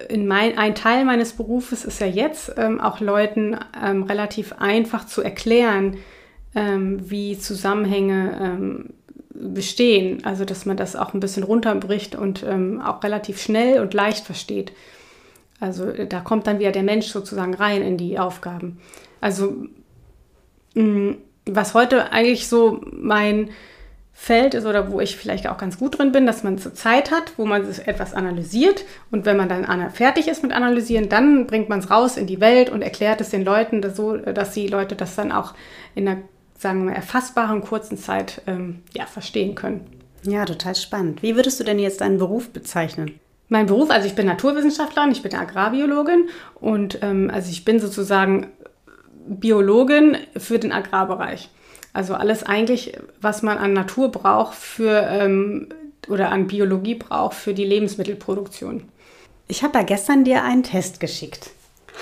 in 0.08 0.26
mein, 0.26 0.58
ein 0.58 0.74
Teil 0.74 1.04
meines 1.04 1.32
Berufes 1.32 1.84
ist 1.84 2.00
ja 2.00 2.06
jetzt 2.06 2.52
ähm, 2.56 2.80
auch 2.80 3.00
Leuten 3.00 3.56
ähm, 3.82 4.04
relativ 4.04 4.54
einfach 4.58 5.06
zu 5.06 5.22
erklären, 5.22 5.98
ähm, 6.54 7.10
wie 7.10 7.38
Zusammenhänge 7.38 8.38
ähm, 8.40 8.90
bestehen. 9.30 10.24
Also 10.24 10.44
dass 10.44 10.66
man 10.66 10.76
das 10.76 10.96
auch 10.96 11.14
ein 11.14 11.20
bisschen 11.20 11.42
runterbricht 11.42 12.16
und 12.16 12.42
ähm, 12.42 12.80
auch 12.80 13.02
relativ 13.02 13.40
schnell 13.40 13.80
und 13.80 13.94
leicht 13.94 14.24
versteht. 14.24 14.72
Also 15.60 15.90
da 15.90 16.20
kommt 16.20 16.46
dann 16.46 16.58
wieder 16.58 16.72
der 16.72 16.82
Mensch 16.82 17.06
sozusagen 17.06 17.54
rein 17.54 17.82
in 17.82 17.96
die 17.96 18.18
Aufgaben. 18.18 18.78
Also 19.20 19.66
mh, 20.74 20.82
mm, 20.82 21.16
was 21.46 21.74
heute 21.74 22.12
eigentlich 22.12 22.48
so 22.48 22.80
mein 22.90 23.50
Feld 24.18 24.54
ist 24.54 24.64
oder 24.64 24.90
wo 24.90 24.98
ich 24.98 25.14
vielleicht 25.14 25.46
auch 25.46 25.58
ganz 25.58 25.78
gut 25.78 25.98
drin 25.98 26.10
bin, 26.10 26.24
dass 26.24 26.42
man 26.42 26.56
so 26.56 26.70
Zeit 26.70 27.10
hat, 27.10 27.34
wo 27.36 27.44
man 27.44 27.68
etwas 27.84 28.14
analysiert 28.14 28.84
und 29.10 29.26
wenn 29.26 29.36
man 29.36 29.50
dann 29.50 29.90
fertig 29.90 30.26
ist 30.26 30.42
mit 30.42 30.52
Analysieren, 30.52 31.10
dann 31.10 31.46
bringt 31.46 31.68
man 31.68 31.80
es 31.80 31.90
raus 31.90 32.16
in 32.16 32.26
die 32.26 32.40
Welt 32.40 32.70
und 32.70 32.80
erklärt 32.80 33.20
es 33.20 33.28
den 33.28 33.44
Leuten, 33.44 33.82
dass, 33.82 33.94
so, 33.94 34.16
dass 34.16 34.52
die 34.52 34.68
Leute 34.68 34.96
das 34.96 35.14
dann 35.16 35.30
auch 35.30 35.52
in 35.94 36.08
einer, 36.08 36.22
sagen 36.58 36.80
wir 36.80 36.90
mal, 36.90 36.96
erfassbaren 36.96 37.60
kurzen 37.60 37.98
Zeit 37.98 38.40
ähm, 38.46 38.82
ja, 38.94 39.04
verstehen 39.04 39.54
können. 39.54 39.86
Ja, 40.22 40.46
total 40.46 40.74
spannend. 40.74 41.22
Wie 41.22 41.36
würdest 41.36 41.60
du 41.60 41.64
denn 41.64 41.78
jetzt 41.78 42.00
deinen 42.00 42.18
Beruf 42.18 42.48
bezeichnen? 42.48 43.20
Mein 43.48 43.66
Beruf, 43.66 43.90
also 43.90 44.08
ich 44.08 44.14
bin 44.14 44.26
Naturwissenschaftlerin, 44.26 45.12
ich 45.12 45.22
bin 45.22 45.34
Agrarbiologin 45.34 46.30
und 46.54 46.98
ähm, 47.02 47.30
also 47.32 47.50
ich 47.50 47.66
bin 47.66 47.78
sozusagen 47.80 48.48
Biologin 49.28 50.16
für 50.36 50.58
den 50.58 50.72
Agrarbereich. 50.72 51.50
Also 51.96 52.12
alles 52.12 52.42
eigentlich, 52.42 52.92
was 53.22 53.42
man 53.42 53.56
an 53.56 53.72
Natur 53.72 54.12
braucht 54.12 54.54
für 54.54 55.08
ähm, 55.10 55.70
oder 56.08 56.30
an 56.30 56.46
Biologie 56.46 56.96
braucht 56.96 57.34
für 57.34 57.54
die 57.54 57.64
Lebensmittelproduktion. 57.64 58.82
Ich 59.48 59.62
habe 59.62 59.72
da 59.72 59.82
gestern 59.82 60.22
dir 60.22 60.44
einen 60.44 60.62
Test 60.62 61.00
geschickt. 61.00 61.48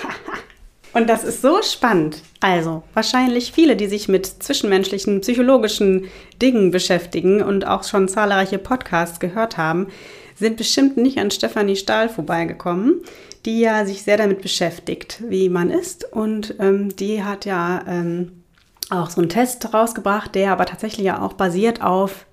Und 0.93 1.07
das 1.07 1.23
ist 1.23 1.41
so 1.41 1.61
spannend. 1.61 2.21
Also, 2.41 2.83
wahrscheinlich 2.93 3.53
viele, 3.53 3.77
die 3.77 3.87
sich 3.87 4.09
mit 4.09 4.25
zwischenmenschlichen, 4.25 5.21
psychologischen 5.21 6.09
Dingen 6.41 6.71
beschäftigen 6.71 7.41
und 7.41 7.65
auch 7.67 7.83
schon 7.83 8.07
zahlreiche 8.07 8.59
Podcasts 8.59 9.19
gehört 9.19 9.57
haben, 9.57 9.87
sind 10.35 10.57
bestimmt 10.57 10.97
nicht 10.97 11.19
an 11.19 11.31
Stefanie 11.31 11.75
Stahl 11.75 12.07
vorbeigekommen, 12.09 13.01
die 13.45 13.61
ja 13.61 13.85
sich 13.85 14.03
sehr 14.03 14.17
damit 14.17 14.41
beschäftigt, 14.41 15.21
wie 15.27 15.47
man 15.49 15.69
ist. 15.69 16.11
Und 16.11 16.55
ähm, 16.59 16.95
die 16.95 17.23
hat 17.23 17.45
ja 17.45 17.83
ähm, 17.87 18.43
auch 18.89 19.09
so 19.09 19.21
einen 19.21 19.29
Test 19.29 19.73
rausgebracht, 19.73 20.35
der 20.35 20.51
aber 20.51 20.65
tatsächlich 20.65 21.05
ja 21.05 21.21
auch 21.21 21.33
basiert 21.33 21.81
auf 21.81 22.25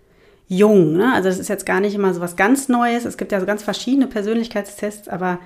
Jung. 0.49 0.94
Ne? 0.97 1.12
Also 1.14 1.28
das 1.28 1.38
ist 1.38 1.49
jetzt 1.49 1.66
gar 1.66 1.80
nicht 1.80 1.94
immer 1.94 2.12
so 2.12 2.21
was 2.21 2.37
ganz 2.37 2.68
Neues. 2.68 3.04
Es 3.04 3.16
gibt 3.16 3.32
ja 3.32 3.40
so 3.40 3.47
ganz 3.47 3.62
verschiedene 3.62 4.06
Persönlichkeitstests, 4.06 5.09
aber 5.09 5.38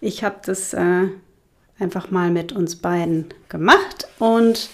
ich 0.00 0.24
habe 0.24 0.36
das 0.44 0.72
äh, 0.72 1.08
einfach 1.78 2.10
mal 2.10 2.30
mit 2.30 2.52
uns 2.52 2.76
beiden 2.76 3.26
gemacht 3.48 4.08
und 4.18 4.70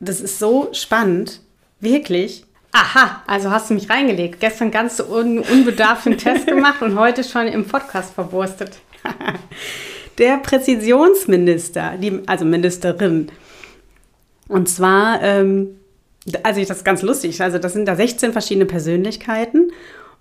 das 0.00 0.20
ist 0.20 0.38
so 0.38 0.68
spannend, 0.72 1.40
wirklich. 1.80 2.44
Aha, 2.72 3.22
also 3.26 3.50
hast 3.50 3.70
du 3.70 3.74
mich 3.74 3.88
reingelegt. 3.88 4.40
Gestern 4.40 4.70
ganz 4.70 5.00
un 5.00 5.38
unbedarften 5.38 6.18
Test 6.18 6.46
gemacht 6.46 6.82
und 6.82 6.98
heute 6.98 7.24
schon 7.24 7.46
im 7.46 7.66
Podcast 7.66 8.12
verwurstet. 8.12 8.78
Der 10.18 10.38
Präzisionsminister, 10.38 11.94
die, 11.98 12.22
also 12.26 12.44
Ministerin, 12.46 13.30
und 14.48 14.68
zwar, 14.68 15.22
ähm, 15.22 15.78
also 16.42 16.60
ich 16.60 16.68
das 16.68 16.78
ist 16.78 16.84
ganz 16.84 17.02
lustig, 17.02 17.40
also 17.40 17.58
das 17.58 17.72
sind 17.72 17.86
da 17.86 17.96
16 17.96 18.32
verschiedene 18.32 18.66
Persönlichkeiten. 18.66 19.72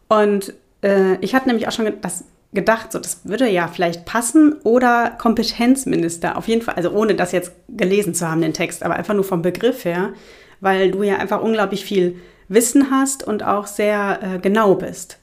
Und 0.07 0.53
äh, 0.83 1.15
ich 1.21 1.35
hatte 1.35 1.47
nämlich 1.47 1.67
auch 1.67 1.71
schon 1.71 1.91
das 2.01 2.25
gedacht, 2.53 2.91
so 2.91 2.99
das 2.99 3.21
würde 3.25 3.49
ja 3.49 3.67
vielleicht 3.67 4.05
passen 4.05 4.53
oder 4.63 5.11
Kompetenzminister, 5.17 6.37
auf 6.37 6.47
jeden 6.47 6.61
Fall, 6.61 6.75
also 6.75 6.91
ohne 6.91 7.15
das 7.15 7.31
jetzt 7.31 7.51
gelesen 7.69 8.13
zu 8.13 8.29
haben, 8.29 8.41
den 8.41 8.53
Text, 8.53 8.81
aber 8.83 8.95
einfach 8.95 9.13
nur 9.13 9.23
vom 9.23 9.41
Begriff 9.41 9.83
her, 9.85 10.13
weil 10.61 10.91
du 10.91 11.03
ja 11.03 11.17
einfach 11.17 11.41
unglaublich 11.41 11.83
viel 11.83 12.15
Wissen 12.47 12.91
hast 12.91 13.23
und 13.25 13.43
auch 13.43 13.67
sehr 13.67 14.19
äh, 14.21 14.39
genau 14.39 14.75
bist. 14.75 15.17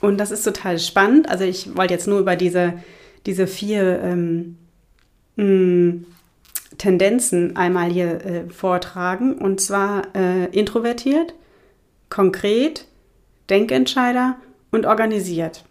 Und 0.00 0.18
das 0.18 0.30
ist 0.30 0.42
total 0.42 0.78
spannend. 0.78 1.28
Also 1.28 1.44
ich 1.44 1.76
wollte 1.76 1.94
jetzt 1.94 2.06
nur 2.06 2.20
über 2.20 2.36
diese, 2.36 2.74
diese 3.26 3.46
vier 3.46 4.00
ähm, 4.02 4.56
mh, 5.36 6.04
Tendenzen 6.82 7.54
einmal 7.54 7.90
hier 7.90 8.24
äh, 8.26 8.50
vortragen. 8.50 9.38
Und 9.38 9.60
zwar 9.60 10.02
äh, 10.16 10.46
introvertiert, 10.46 11.32
konkret, 12.10 12.86
Denkentscheider 13.50 14.36
und 14.72 14.84
organisiert. 14.84 15.64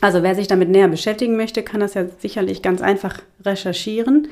Also 0.00 0.24
wer 0.24 0.34
sich 0.34 0.48
damit 0.48 0.70
näher 0.70 0.88
beschäftigen 0.88 1.36
möchte, 1.36 1.62
kann 1.62 1.80
das 1.80 1.94
ja 1.94 2.06
sicherlich 2.18 2.62
ganz 2.62 2.82
einfach 2.82 3.22
recherchieren. 3.44 4.26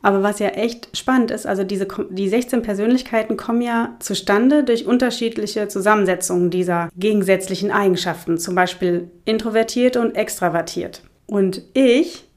Aber 0.00 0.22
was 0.22 0.38
ja 0.38 0.50
echt 0.50 0.96
spannend 0.96 1.32
ist, 1.32 1.44
also 1.44 1.64
diese, 1.64 1.88
die 2.10 2.28
16 2.28 2.62
Persönlichkeiten 2.62 3.36
kommen 3.36 3.62
ja 3.62 3.96
zustande 3.98 4.62
durch 4.62 4.86
unterschiedliche 4.86 5.66
Zusammensetzungen 5.66 6.50
dieser 6.50 6.88
gegensätzlichen 6.96 7.72
Eigenschaften, 7.72 8.38
zum 8.38 8.54
Beispiel 8.54 9.10
introvertiert 9.24 9.96
und 9.96 10.14
extravertiert. 10.14 11.02
Und 11.26 11.62
ich 11.74 12.29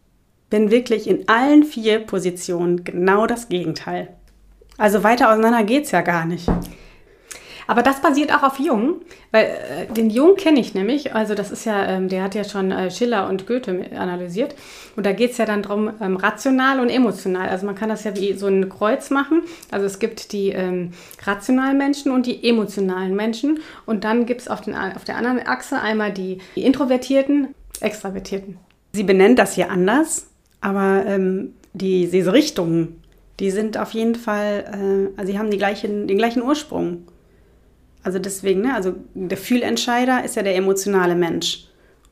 bin 0.53 0.69
wirklich 0.69 1.07
in 1.07 1.27
allen 1.27 1.63
vier 1.63 1.97
Positionen 1.97 2.83
genau 2.83 3.25
das 3.25 3.49
Gegenteil. 3.49 4.09
Also 4.77 5.03
weiter 5.03 5.31
auseinander 5.31 5.63
geht 5.63 5.85
es 5.85 5.91
ja 5.91 6.01
gar 6.01 6.27
nicht. 6.27 6.47
Aber 7.65 7.81
das 7.81 8.03
basiert 8.03 8.31
auch 8.31 8.43
auf 8.43 8.59
Jung, 8.59 9.01
weil 9.31 9.45
äh, 9.45 9.91
den 9.91 10.11
Jung 10.11 10.35
kenne 10.35 10.59
ich 10.59 10.75
nämlich. 10.75 11.15
Also 11.15 11.33
das 11.33 11.49
ist 11.49 11.65
ja, 11.65 11.87
ähm, 11.87 12.07
der 12.07 12.21
hat 12.21 12.35
ja 12.35 12.43
schon 12.43 12.71
äh, 12.71 12.91
Schiller 12.91 13.29
und 13.29 13.47
Goethe 13.47 13.89
analysiert. 13.97 14.53
Und 14.95 15.07
da 15.07 15.13
geht 15.13 15.31
es 15.31 15.39
ja 15.39 15.45
dann 15.45 15.63
darum, 15.63 15.91
ähm, 15.99 16.17
rational 16.17 16.79
und 16.81 16.89
emotional. 16.89 17.49
Also 17.49 17.65
man 17.65 17.73
kann 17.73 17.89
das 17.89 18.03
ja 18.03 18.15
wie 18.15 18.33
so 18.33 18.45
ein 18.45 18.69
Kreuz 18.69 19.09
machen. 19.09 19.41
Also 19.71 19.87
es 19.87 19.97
gibt 19.97 20.33
die 20.33 20.49
ähm, 20.49 20.91
rationalen 21.25 21.79
Menschen 21.79 22.11
und 22.11 22.27
die 22.27 22.47
emotionalen 22.47 23.15
Menschen. 23.15 23.59
Und 23.87 24.03
dann 24.03 24.27
gibt 24.27 24.41
es 24.41 24.47
auf, 24.49 24.59
auf 24.59 25.03
der 25.03 25.17
anderen 25.17 25.47
Achse 25.47 25.81
einmal 25.81 26.11
die, 26.11 26.37
die 26.55 26.63
Introvertierten, 26.63 27.55
Extravertierten. 27.79 28.59
Sie 28.91 29.03
benennt 29.03 29.39
das 29.39 29.55
hier 29.55 29.71
anders. 29.71 30.27
Aber 30.63 31.03
ähm, 31.05 31.55
die, 31.73 32.07
diese 32.07 32.31
Richtungen, 32.31 33.03
die 33.41 33.51
sind 33.51 33.77
auf 33.77 33.91
jeden 33.91 34.15
Fall, 34.15 35.11
äh, 35.15 35.19
also 35.19 35.29
sie 35.29 35.37
haben 35.37 35.51
die 35.51 35.57
gleichen, 35.57 36.07
den 36.07 36.17
gleichen 36.17 36.41
Ursprung. 36.41 37.03
Also 38.01 38.17
deswegen, 38.17 38.61
ne, 38.61 38.73
also 38.73 38.95
der 39.13 39.37
Fühlentscheider 39.37 40.23
ist 40.23 40.37
ja 40.37 40.41
der 40.41 40.55
emotionale 40.55 41.15
Mensch 41.15 41.65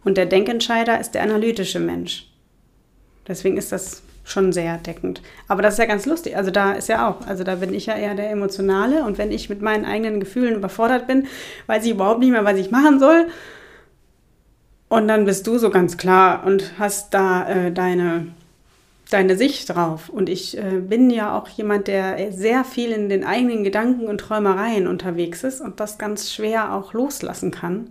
und 0.04 0.18
der 0.18 0.26
Denkentscheider 0.26 1.00
ist 1.00 1.12
der 1.12 1.24
analytische 1.24 1.80
Mensch. 1.80 2.28
Deswegen 3.26 3.56
ist 3.56 3.72
das 3.72 4.04
schon 4.26 4.52
sehr 4.52 4.78
deckend. 4.80 5.22
Aber 5.48 5.62
das 5.62 5.76
ist 5.76 5.80
ja 5.80 5.86
ganz 5.86 6.06
lustig. 6.06 6.36
Also 6.36 6.52
da 6.52 6.74
ist 6.74 6.90
ja 6.90 7.10
auch, 7.10 7.26
also 7.26 7.46
da 7.46 7.56
bin 7.56 7.74
ich 7.74 7.86
ja 7.86 7.96
eher 7.96 8.16
der 8.16 8.32
Emotionale 8.32 9.06
und 9.06 9.18
wenn 9.18 9.32
ich 9.32 9.50
mit 9.50 9.62
meinen 9.62 9.86
eigenen 9.86 10.20
Gefühlen 10.20 10.56
überfordert 10.56 11.08
bin, 11.08 11.28
weiß 11.68 11.86
ich 11.86 11.92
überhaupt 11.92 12.20
nicht 12.20 12.32
mehr, 12.32 12.44
was 12.44 12.58
ich 12.58 12.70
machen 12.70 13.00
soll. 13.00 13.28
Und 14.90 15.08
dann 15.08 15.24
bist 15.24 15.48
du 15.48 15.58
so 15.58 15.70
ganz 15.70 15.96
klar 15.96 16.46
und 16.46 16.74
hast 16.78 17.14
da 17.14 17.48
äh, 17.48 17.72
deine 17.72 18.28
deine 19.12 19.38
Sicht 19.38 19.70
drauf. 19.70 20.10
Und 20.10 20.30
ich 20.30 20.58
äh, 20.58 20.80
bin 20.80 21.10
ja 21.10 21.38
auch 21.38 21.48
jemand, 21.48 21.88
der 21.88 22.32
sehr 22.32 22.64
viel 22.64 22.92
in 22.92 23.10
den 23.10 23.24
eigenen 23.24 23.64
Gedanken 23.64 24.08
und 24.08 24.20
Träumereien 24.20 24.88
unterwegs 24.88 25.44
ist 25.44 25.62
und 25.62 25.80
das 25.80 25.98
ganz 25.98 26.32
schwer 26.32 26.74
auch 26.74 26.94
loslassen 26.94 27.52
kann, 27.52 27.90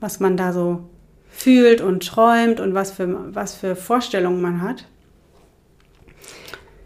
was 0.00 0.20
man 0.20 0.36
da 0.36 0.52
so 0.52 0.84
fühlt 1.30 1.80
und 1.80 2.06
träumt 2.06 2.60
und 2.60 2.74
was 2.74 2.92
für, 2.92 3.34
was 3.34 3.54
für 3.54 3.74
Vorstellungen 3.74 4.42
man 4.42 4.62
hat. 4.62 4.86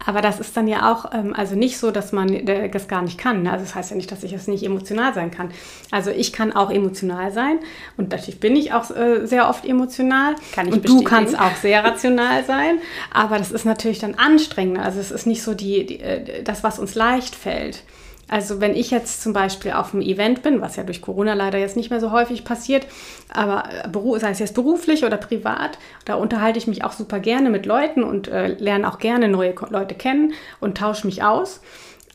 Aber 0.07 0.21
das 0.21 0.39
ist 0.39 0.55
dann 0.55 0.69
ja 0.69 0.89
auch, 0.89 1.11
ähm, 1.13 1.33
also 1.35 1.55
nicht 1.55 1.77
so, 1.77 1.91
dass 1.91 2.13
man 2.13 2.45
das 2.71 2.87
gar 2.87 3.01
nicht 3.01 3.17
kann. 3.17 3.43
Ne? 3.43 3.51
Also 3.51 3.65
das 3.65 3.75
heißt 3.75 3.89
ja 3.89 3.97
nicht, 3.97 4.09
dass 4.09 4.23
ich 4.23 4.31
es 4.31 4.47
nicht 4.47 4.63
emotional 4.63 5.13
sein 5.13 5.31
kann. 5.31 5.51
Also 5.91 6.11
ich 6.11 6.31
kann 6.31 6.53
auch 6.53 6.71
emotional 6.71 7.33
sein 7.33 7.59
und 7.97 8.11
natürlich 8.11 8.39
bin 8.39 8.55
ich 8.55 8.71
auch 8.71 8.89
äh, 8.89 9.25
sehr 9.27 9.49
oft 9.49 9.65
emotional. 9.65 10.35
Kann 10.53 10.69
ich 10.69 10.75
und 10.75 10.87
du 10.87 11.03
kannst 11.03 11.37
auch 11.37 11.53
sehr 11.57 11.83
rational 11.83 12.45
sein. 12.45 12.79
Aber 13.11 13.37
das 13.37 13.51
ist 13.51 13.65
natürlich 13.65 13.99
dann 13.99 14.15
anstrengender. 14.15 14.81
Also 14.81 15.01
es 15.01 15.11
ist 15.11 15.27
nicht 15.27 15.43
so 15.43 15.53
die, 15.53 15.85
die 15.85 15.99
äh, 15.99 16.41
das, 16.41 16.63
was 16.63 16.79
uns 16.79 16.95
leicht 16.95 17.35
fällt. 17.35 17.83
Also 18.29 18.59
wenn 18.59 18.75
ich 18.75 18.91
jetzt 18.91 19.21
zum 19.21 19.31
Beispiel 19.31 19.71
auf 19.71 19.93
einem 19.93 20.01
Event 20.01 20.43
bin, 20.43 20.59
was 20.59 20.75
ja 20.75 20.83
durch 20.83 21.01
Corona 21.01 21.33
leider 21.33 21.57
jetzt 21.57 21.77
nicht 21.77 21.89
mehr 21.89 22.01
so 22.01 22.11
häufig 22.11 22.43
passiert, 22.43 22.85
aber 23.33 23.69
äh, 23.69 24.19
sei 24.19 24.31
es 24.31 24.39
jetzt 24.39 24.53
beruflich 24.53 25.05
oder 25.05 25.17
privat, 25.17 25.79
da 26.03 26.15
unterhalte 26.15 26.59
ich 26.59 26.67
mich 26.67 26.83
auch 26.83 26.91
super 26.91 27.19
gerne 27.19 27.49
mit 27.49 27.65
Leuten 27.65 28.03
und 28.03 28.27
äh, 28.27 28.47
lerne 28.47 28.91
auch 28.91 28.99
gerne 28.99 29.29
neue 29.29 29.55
Leute 29.69 29.95
kennen 29.95 30.33
und 30.59 30.77
tausche 30.77 31.07
mich 31.07 31.23
aus. 31.23 31.61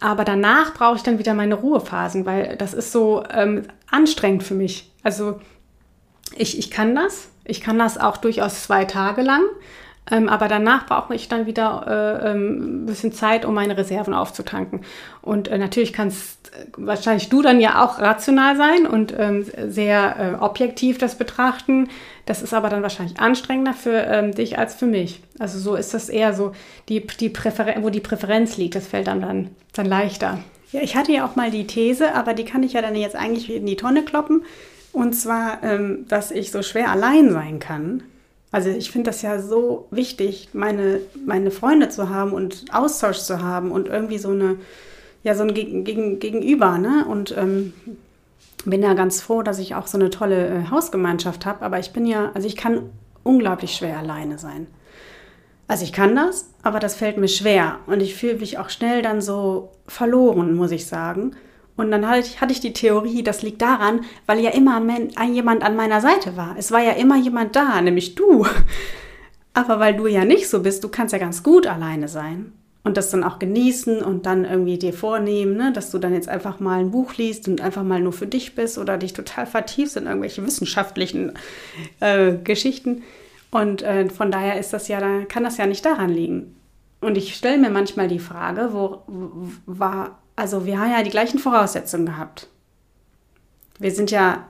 Aber 0.00 0.24
danach 0.24 0.74
brauche 0.74 0.96
ich 0.96 1.02
dann 1.02 1.18
wieder 1.18 1.32
meine 1.32 1.54
Ruhephasen, 1.54 2.26
weil 2.26 2.56
das 2.56 2.74
ist 2.74 2.92
so 2.92 3.22
ähm, 3.32 3.62
anstrengend 3.90 4.42
für 4.42 4.54
mich. 4.54 4.90
Also 5.02 5.40
ich, 6.36 6.58
ich 6.58 6.70
kann 6.70 6.94
das. 6.94 7.28
Ich 7.44 7.60
kann 7.60 7.78
das 7.78 7.98
auch 7.98 8.16
durchaus 8.16 8.64
zwei 8.64 8.84
Tage 8.84 9.22
lang. 9.22 9.42
Ähm, 10.10 10.28
aber 10.28 10.48
danach 10.48 10.86
brauche 10.86 11.14
ich 11.14 11.28
dann 11.28 11.46
wieder 11.46 12.20
äh, 12.22 12.30
ähm, 12.30 12.82
ein 12.82 12.86
bisschen 12.86 13.12
Zeit, 13.12 13.44
um 13.44 13.54
meine 13.54 13.76
Reserven 13.76 14.14
aufzutanken. 14.14 14.80
Und 15.20 15.46
äh, 15.46 15.58
natürlich 15.58 15.92
kannst 15.92 16.50
äh, 16.52 16.66
wahrscheinlich 16.76 17.28
du 17.28 17.40
dann 17.40 17.60
ja 17.60 17.84
auch 17.84 18.00
rational 18.00 18.56
sein 18.56 18.86
und 18.86 19.14
ähm, 19.16 19.46
sehr 19.68 20.16
äh, 20.18 20.42
objektiv 20.42 20.98
das 20.98 21.14
betrachten. 21.14 21.88
Das 22.26 22.42
ist 22.42 22.52
aber 22.52 22.68
dann 22.68 22.82
wahrscheinlich 22.82 23.20
anstrengender 23.20 23.74
für 23.74 23.92
ähm, 23.92 24.34
dich 24.34 24.58
als 24.58 24.74
für 24.74 24.86
mich. 24.86 25.22
Also 25.38 25.60
so 25.60 25.76
ist 25.76 25.94
das 25.94 26.08
eher 26.08 26.34
so, 26.34 26.52
die, 26.88 27.06
die 27.06 27.32
wo 27.80 27.90
die 27.90 28.00
Präferenz 28.00 28.56
liegt, 28.56 28.74
das 28.74 28.88
fällt 28.88 29.06
dann, 29.06 29.20
dann, 29.20 29.50
dann 29.72 29.86
leichter. 29.86 30.40
Ja, 30.72 30.80
ich 30.80 30.96
hatte 30.96 31.12
ja 31.12 31.24
auch 31.24 31.36
mal 31.36 31.50
die 31.50 31.66
These, 31.66 32.14
aber 32.14 32.34
die 32.34 32.44
kann 32.44 32.64
ich 32.64 32.72
ja 32.72 32.82
dann 32.82 32.96
jetzt 32.96 33.14
eigentlich 33.14 33.52
in 33.54 33.66
die 33.66 33.76
Tonne 33.76 34.02
kloppen. 34.02 34.44
Und 34.92 35.14
zwar, 35.14 35.62
ähm, 35.62 36.06
dass 36.08 36.30
ich 36.30 36.50
so 36.50 36.62
schwer 36.62 36.90
allein 36.90 37.30
sein 37.30 37.60
kann. 37.60 38.02
Also 38.52 38.68
ich 38.68 38.90
finde 38.90 39.10
das 39.10 39.22
ja 39.22 39.40
so 39.40 39.88
wichtig, 39.90 40.50
meine, 40.52 41.00
meine 41.26 41.50
Freunde 41.50 41.88
zu 41.88 42.10
haben 42.10 42.32
und 42.32 42.66
Austausch 42.72 43.18
zu 43.18 43.42
haben 43.42 43.72
und 43.72 43.88
irgendwie 43.88 44.18
so 44.18 44.28
eine, 44.28 44.56
ja, 45.24 45.34
so 45.34 45.42
ein 45.42 45.54
Geg 45.54 45.84
Geg 45.86 46.20
Gegenüber, 46.20 46.76
ne? 46.76 47.06
Und 47.08 47.34
ähm, 47.36 47.72
bin 48.66 48.82
ja 48.82 48.92
ganz 48.94 49.22
froh, 49.22 49.42
dass 49.42 49.58
ich 49.58 49.74
auch 49.74 49.86
so 49.86 49.98
eine 49.98 50.10
tolle 50.10 50.48
äh, 50.48 50.70
Hausgemeinschaft 50.70 51.46
habe. 51.46 51.64
Aber 51.64 51.78
ich 51.78 51.92
bin 51.92 52.06
ja, 52.06 52.30
also 52.34 52.46
ich 52.46 52.56
kann 52.56 52.90
unglaublich 53.22 53.74
schwer 53.74 53.98
alleine 53.98 54.38
sein. 54.38 54.66
Also 55.66 55.84
ich 55.84 55.92
kann 55.94 56.14
das, 56.14 56.50
aber 56.62 56.78
das 56.78 56.94
fällt 56.94 57.16
mir 57.16 57.28
schwer. 57.28 57.78
Und 57.86 58.02
ich 58.02 58.14
fühle 58.14 58.34
mich 58.34 58.58
auch 58.58 58.68
schnell 58.68 59.00
dann 59.00 59.22
so 59.22 59.72
verloren, 59.86 60.54
muss 60.54 60.70
ich 60.70 60.86
sagen. 60.86 61.34
Und 61.76 61.90
dann 61.90 62.06
hatte 62.08 62.52
ich, 62.52 62.60
die 62.60 62.72
Theorie, 62.72 63.22
das 63.22 63.42
liegt 63.42 63.62
daran, 63.62 64.02
weil 64.26 64.40
ja 64.40 64.50
immer 64.50 64.76
ein, 64.76 65.34
jemand 65.34 65.62
an 65.62 65.74
meiner 65.74 66.00
Seite 66.00 66.36
war. 66.36 66.54
Es 66.58 66.70
war 66.70 66.80
ja 66.80 66.92
immer 66.92 67.16
jemand 67.16 67.56
da, 67.56 67.80
nämlich 67.80 68.14
du. 68.14 68.46
Aber 69.54 69.80
weil 69.80 69.94
du 69.96 70.06
ja 70.06 70.24
nicht 70.24 70.48
so 70.48 70.62
bist, 70.62 70.84
du 70.84 70.88
kannst 70.88 71.12
ja 71.12 71.18
ganz 71.18 71.42
gut 71.42 71.66
alleine 71.66 72.08
sein 72.08 72.52
und 72.84 72.96
das 72.96 73.10
dann 73.10 73.24
auch 73.24 73.38
genießen 73.38 74.02
und 74.02 74.26
dann 74.26 74.44
irgendwie 74.44 74.78
dir 74.78 74.92
vornehmen, 74.92 75.56
ne, 75.56 75.72
dass 75.72 75.90
du 75.90 75.98
dann 75.98 76.14
jetzt 76.14 76.28
einfach 76.28 76.58
mal 76.58 76.80
ein 76.80 76.90
Buch 76.90 77.14
liest 77.14 77.48
und 77.48 77.60
einfach 77.60 77.82
mal 77.82 78.00
nur 78.00 78.12
für 78.12 78.26
dich 78.26 78.54
bist 78.54 78.78
oder 78.78 78.98
dich 78.98 79.12
total 79.12 79.46
vertiefst 79.46 79.96
in 79.96 80.06
irgendwelche 80.06 80.44
wissenschaftlichen 80.44 81.32
äh, 82.00 82.32
Geschichten. 82.32 83.02
Und 83.50 83.82
äh, 83.82 84.08
von 84.08 84.30
daher 84.30 84.58
ist 84.58 84.72
das 84.72 84.88
ja, 84.88 85.00
kann 85.26 85.44
das 85.44 85.58
ja 85.58 85.66
nicht 85.66 85.84
daran 85.84 86.10
liegen. 86.10 86.56
Und 87.00 87.18
ich 87.18 87.34
stelle 87.34 87.58
mir 87.58 87.70
manchmal 87.70 88.08
die 88.08 88.18
Frage, 88.18 88.70
wo 88.72 89.02
war 89.66 90.21
also 90.36 90.66
wir 90.66 90.78
haben 90.78 90.90
ja 90.90 91.02
die 91.02 91.10
gleichen 91.10 91.38
Voraussetzungen 91.38 92.06
gehabt. 92.06 92.48
Wir 93.78 93.90
sind 93.90 94.10
ja, 94.10 94.46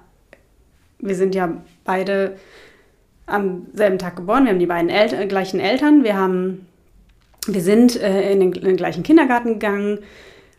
wir 0.99 1.15
sind 1.15 1.35
ja 1.35 1.63
beide 1.85 2.37
am 3.27 3.67
selben 3.73 3.99
Tag 3.99 4.17
geboren. 4.17 4.45
Wir 4.45 4.51
haben 4.51 4.59
die 4.59 4.67
beiden 4.67 4.91
El 4.91 5.13
äh, 5.15 5.27
gleichen 5.27 5.61
Eltern. 5.61 6.05
Wir 6.05 6.17
haben, 6.17 6.67
wir 7.47 7.63
sind 7.63 8.01
äh, 8.01 8.33
in, 8.33 8.41
den, 8.41 8.53
in, 8.53 8.65
den, 8.65 8.77
gleichen 8.77 9.03
Kindergarten 9.03 9.55
gegangen. 9.55 10.01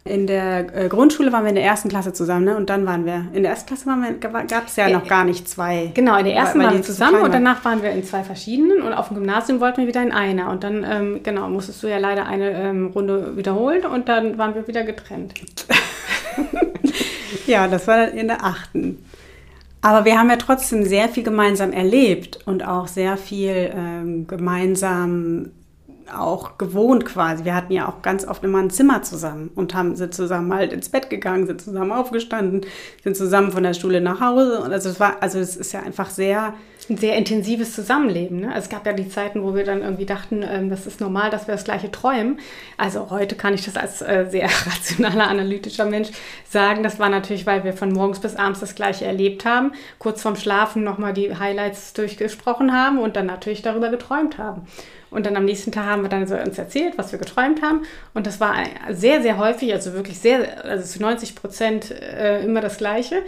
In 0.05 0.27
der 0.27 0.75
äh, 0.75 0.89
Grundschule 0.89 1.31
waren 1.31 1.43
wir 1.43 1.50
in 1.50 1.55
der 1.55 1.63
ersten 1.63 1.88
Klasse 1.88 2.12
zusammen, 2.12 2.43
ne? 2.43 2.57
Und 2.57 2.69
dann 2.69 2.86
waren 2.86 3.05
wir, 3.05 3.27
in 3.31 3.43
der 3.43 3.53
ersten 3.53 3.67
Klasse 3.67 3.86
gab 4.19 4.67
es 4.67 4.75
ja 4.75 4.89
noch 4.89 5.07
gar 5.07 5.24
nicht 5.24 5.48
zwei. 5.48 5.91
Genau, 5.93 6.17
in 6.17 6.25
der 6.25 6.36
ersten 6.36 6.62
waren 6.62 6.74
wir 6.74 6.81
zusammen 6.81 7.22
und 7.22 7.33
danach 7.33 7.63
waren 7.63 7.81
wir 7.81 7.91
in 7.91 8.03
zwei 8.03 8.22
verschiedenen 8.24 8.81
und 8.81 8.91
auf 8.91 9.07
dem 9.07 9.15
Gymnasium 9.15 9.62
wollten 9.62 9.77
wir 9.77 9.88
wieder 9.88 10.03
in 10.03 10.12
einer. 10.12 10.50
Und 10.50 10.65
dann, 10.65 10.86
ähm, 10.89 11.22
genau, 11.24 11.48
musstest 11.48 11.81
du 11.83 11.88
ja 11.88 12.00
leider 12.00 12.25
eine 12.25 12.51
ähm, 12.51 12.88
Runde 12.88 13.38
wiederholen 13.38 13.86
und 13.86 14.10
dann 14.10 14.38
waren 14.38 14.55
wir 14.55 14.67
wieder 14.67 14.83
getrennt. 14.83 15.36
ja, 17.48 17.69
das 17.69 17.88
war 17.88 18.10
in 18.10 18.27
der 18.27 18.43
achten. 18.43 19.05
Aber 19.79 20.03
wir 20.03 20.19
haben 20.19 20.29
ja 20.29 20.36
trotzdem 20.36 20.83
sehr 20.83 21.07
viel 21.07 21.24
gemeinsam 21.24 21.72
erlebt 21.72 22.39
und 22.45 22.67
auch 22.67 22.88
sehr 22.88 23.15
viel 23.15 23.72
ähm, 23.74 24.27
gemeinsam 24.27 25.51
auch 26.10 26.57
gewohnt 26.57 27.05
quasi. 27.05 27.45
Wir 27.45 27.55
hatten 27.55 27.74
ja 27.74 27.88
auch 27.88 28.01
ganz 28.01 28.25
oft 28.25 28.43
immer 28.43 28.60
ein 28.60 28.69
Zimmer 28.69 29.01
zusammen 29.03 29.51
und 29.55 29.74
haben 29.74 29.95
sind 29.95 30.13
zusammen 30.13 30.53
halt 30.53 30.74
ins 30.74 30.89
Bett 30.89 31.10
gegangen, 31.10 31.48
sind 31.48 31.62
zusammen 31.62 31.91
aufgestanden, 31.91 32.62
sind 33.03 33.15
zusammen 33.15 33.51
von 33.51 33.63
der 33.63 33.74
Schule 33.74 34.01
nach 34.01 34.19
Hause. 34.19 34.60
Und 34.60 34.72
also 34.72 34.89
es 34.89 35.00
war, 35.00 35.22
also 35.22 35.39
es 35.39 35.55
ist 35.55 35.74
ja 35.74 35.81
einfach 35.81 36.10
sehr 36.10 36.53
ein 36.89 36.98
sehr 36.98 37.15
intensives 37.17 37.74
Zusammenleben. 37.74 38.41
Ne? 38.41 38.53
Es 38.55 38.69
gab 38.69 38.86
ja 38.86 38.93
die 38.93 39.07
Zeiten, 39.07 39.43
wo 39.43 39.55
wir 39.55 39.63
dann 39.63 39.81
irgendwie 39.81 40.05
dachten, 40.05 40.43
ähm, 40.43 40.69
das 40.69 40.86
ist 40.86 41.00
normal, 41.00 41.29
dass 41.29 41.48
wir 41.48 41.53
das 41.53 41.63
gleiche 41.63 41.91
träumen. 41.91 42.39
Also 42.77 43.10
heute 43.10 43.36
kann 43.36 43.53
ich 43.53 43.65
das 43.65 43.77
als 43.77 44.01
äh, 44.01 44.27
sehr 44.29 44.50
rationaler, 44.65 45.28
analytischer 45.28 45.86
Mensch 45.86 46.10
sagen. 46.49 46.84
Das 46.84 46.99
war 46.99 47.10
natürlich, 47.10 47.45
weil 47.45 47.63
wir 47.63 47.73
von 47.73 47.91
morgens 47.91 48.19
bis 48.19 48.36
abends 48.36 48.60
das 48.60 48.75
gleiche 48.75 49.06
erlebt 49.06 49.45
haben, 49.45 49.73
kurz 49.99 50.21
vorm 50.21 50.36
Schlafen 50.36 50.84
nochmal 50.84 51.13
die 51.13 51.36
Highlights 51.36 51.93
durchgesprochen 51.93 52.73
haben 52.73 52.99
und 52.99 53.15
dann 53.15 53.25
natürlich 53.25 53.62
darüber 53.62 53.89
geträumt 53.89 54.38
haben. 54.38 54.63
Und 55.13 55.26
dann 55.26 55.38
am 55.38 55.45
nächsten 55.45 55.71
Tag 55.71 55.86
haben 55.86 56.02
wir 56.02 56.10
dann 56.10 56.28
so 56.28 56.36
uns 56.36 56.58
erzählt, 56.58 56.97
was 56.97 57.12
wir 57.12 57.19
geträumt 57.19 57.62
haben. 57.62 57.84
Und 58.13 58.26
das 58.26 58.39
war 58.39 58.56
sehr, 58.89 59.21
sehr 59.21 59.38
häufig, 59.38 59.71
also 59.73 59.93
wirklich 59.93 60.19
sehr, 60.19 60.65
also 60.65 60.86
zu 60.86 61.02
90 61.02 61.36
Prozent 61.36 61.91
äh, 61.91 62.43
immer 62.43 62.62
das 62.62 62.78
Gleiche. 62.78 63.21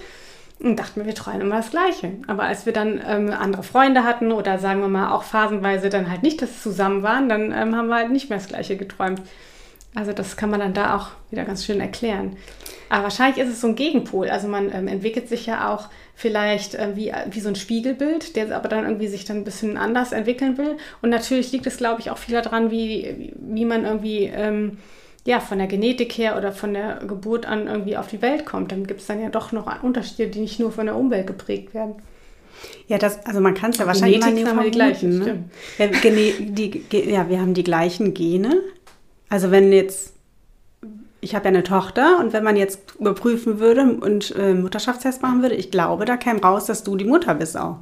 Und 0.59 0.79
dachten 0.79 1.01
wir, 1.01 1.05
wir 1.05 1.15
träumen 1.15 1.41
immer 1.41 1.57
das 1.57 1.71
Gleiche. 1.71 2.13
Aber 2.27 2.43
als 2.43 2.65
wir 2.65 2.73
dann 2.73 3.01
ähm, 3.05 3.31
andere 3.31 3.63
Freunde 3.63 4.03
hatten 4.03 4.31
oder 4.31 4.57
sagen 4.57 4.81
wir 4.81 4.87
mal 4.87 5.11
auch 5.11 5.23
phasenweise 5.23 5.89
dann 5.89 6.09
halt 6.09 6.23
nicht 6.23 6.41
das 6.41 6.61
zusammen 6.61 7.03
waren, 7.03 7.29
dann 7.29 7.51
ähm, 7.51 7.75
haben 7.75 7.87
wir 7.87 7.95
halt 7.95 8.11
nicht 8.11 8.29
mehr 8.29 8.39
das 8.39 8.47
Gleiche 8.47 8.77
geträumt. 8.77 9.21
Also 9.95 10.11
das 10.11 10.35
kann 10.35 10.49
man 10.49 10.59
dann 10.59 10.73
da 10.73 10.95
auch 10.97 11.07
wieder 11.31 11.45
ganz 11.45 11.65
schön 11.65 11.79
erklären. 11.79 12.35
Aber 12.89 13.03
wahrscheinlich 13.03 13.43
ist 13.43 13.51
es 13.51 13.61
so 13.61 13.67
ein 13.67 13.75
Gegenpol. 13.75 14.29
Also 14.29 14.47
man 14.47 14.71
ähm, 14.73 14.87
entwickelt 14.87 15.29
sich 15.29 15.45
ja 15.45 15.73
auch 15.73 15.87
vielleicht 16.15 16.75
äh, 16.75 16.95
wie, 16.95 17.13
wie 17.31 17.39
so 17.39 17.49
ein 17.49 17.55
Spiegelbild, 17.55 18.35
der 18.35 18.55
aber 18.55 18.69
dann 18.69 18.83
irgendwie 18.83 19.07
sich 19.07 19.25
dann 19.25 19.37
ein 19.37 19.43
bisschen 19.45 19.77
anders 19.77 20.11
entwickeln 20.11 20.57
will. 20.57 20.77
Und 21.01 21.09
natürlich 21.09 21.51
liegt 21.51 21.65
es, 21.65 21.77
glaube 21.77 22.01
ich, 22.01 22.11
auch 22.11 22.17
viel 22.17 22.39
daran, 22.39 22.71
wie, 22.71 23.33
wie 23.39 23.65
man 23.65 23.85
irgendwie 23.85 24.25
ähm, 24.25 24.77
ja, 25.25 25.39
von 25.39 25.57
der 25.57 25.67
Genetik 25.67 26.17
her 26.17 26.37
oder 26.37 26.51
von 26.51 26.73
der 26.73 26.99
Geburt 27.07 27.45
an 27.45 27.67
irgendwie 27.67 27.97
auf 27.97 28.07
die 28.07 28.21
Welt 28.21 28.45
kommt. 28.45 28.71
Dann 28.71 28.85
gibt 28.85 29.01
es 29.01 29.07
dann 29.07 29.21
ja 29.21 29.29
doch 29.29 29.51
noch 29.51 29.81
Unterschiede, 29.81 30.27
die 30.27 30.39
nicht 30.39 30.59
nur 30.59 30.71
von 30.71 30.85
der 30.85 30.95
Umwelt 30.95 31.25
geprägt 31.25 31.73
werden. 31.73 31.95
Ja, 32.87 32.97
das, 32.97 33.25
also 33.25 33.41
man 33.41 33.53
kann 33.53 33.71
es 33.71 33.77
ja 33.77 33.87
wahrscheinlich 33.87 34.21
Genetik 34.21 34.47
haben 34.47 34.57
wir 34.57 34.65
die 34.65 34.71
gleichen, 34.71 35.19
ne? 35.19 35.43
ja, 35.77 35.87
die, 35.87 36.83
ja, 37.11 37.27
wir 37.29 37.41
haben 37.41 37.53
die 37.53 37.63
gleichen 37.63 38.13
Gene. 38.13 38.61
Also 39.35 39.51
wenn 39.51 39.73
jetzt, 39.73 40.13
ich 41.19 41.35
habe 41.35 41.43
ja 41.43 41.49
eine 41.49 41.63
Tochter 41.63 42.19
und 42.21 42.31
wenn 42.31 42.45
man 42.45 42.55
jetzt 42.55 42.95
überprüfen 42.97 43.59
würde 43.59 43.81
und 43.81 44.33
äh, 44.33 44.53
Mutterschaftstest 44.53 45.21
machen 45.21 45.41
würde, 45.41 45.55
ich 45.55 45.71
glaube, 45.71 46.05
da 46.05 46.15
käme 46.15 46.39
raus, 46.39 46.67
dass 46.67 46.85
du 46.85 46.95
die 46.95 47.03
Mutter 47.03 47.35
bist 47.35 47.57
auch. 47.57 47.79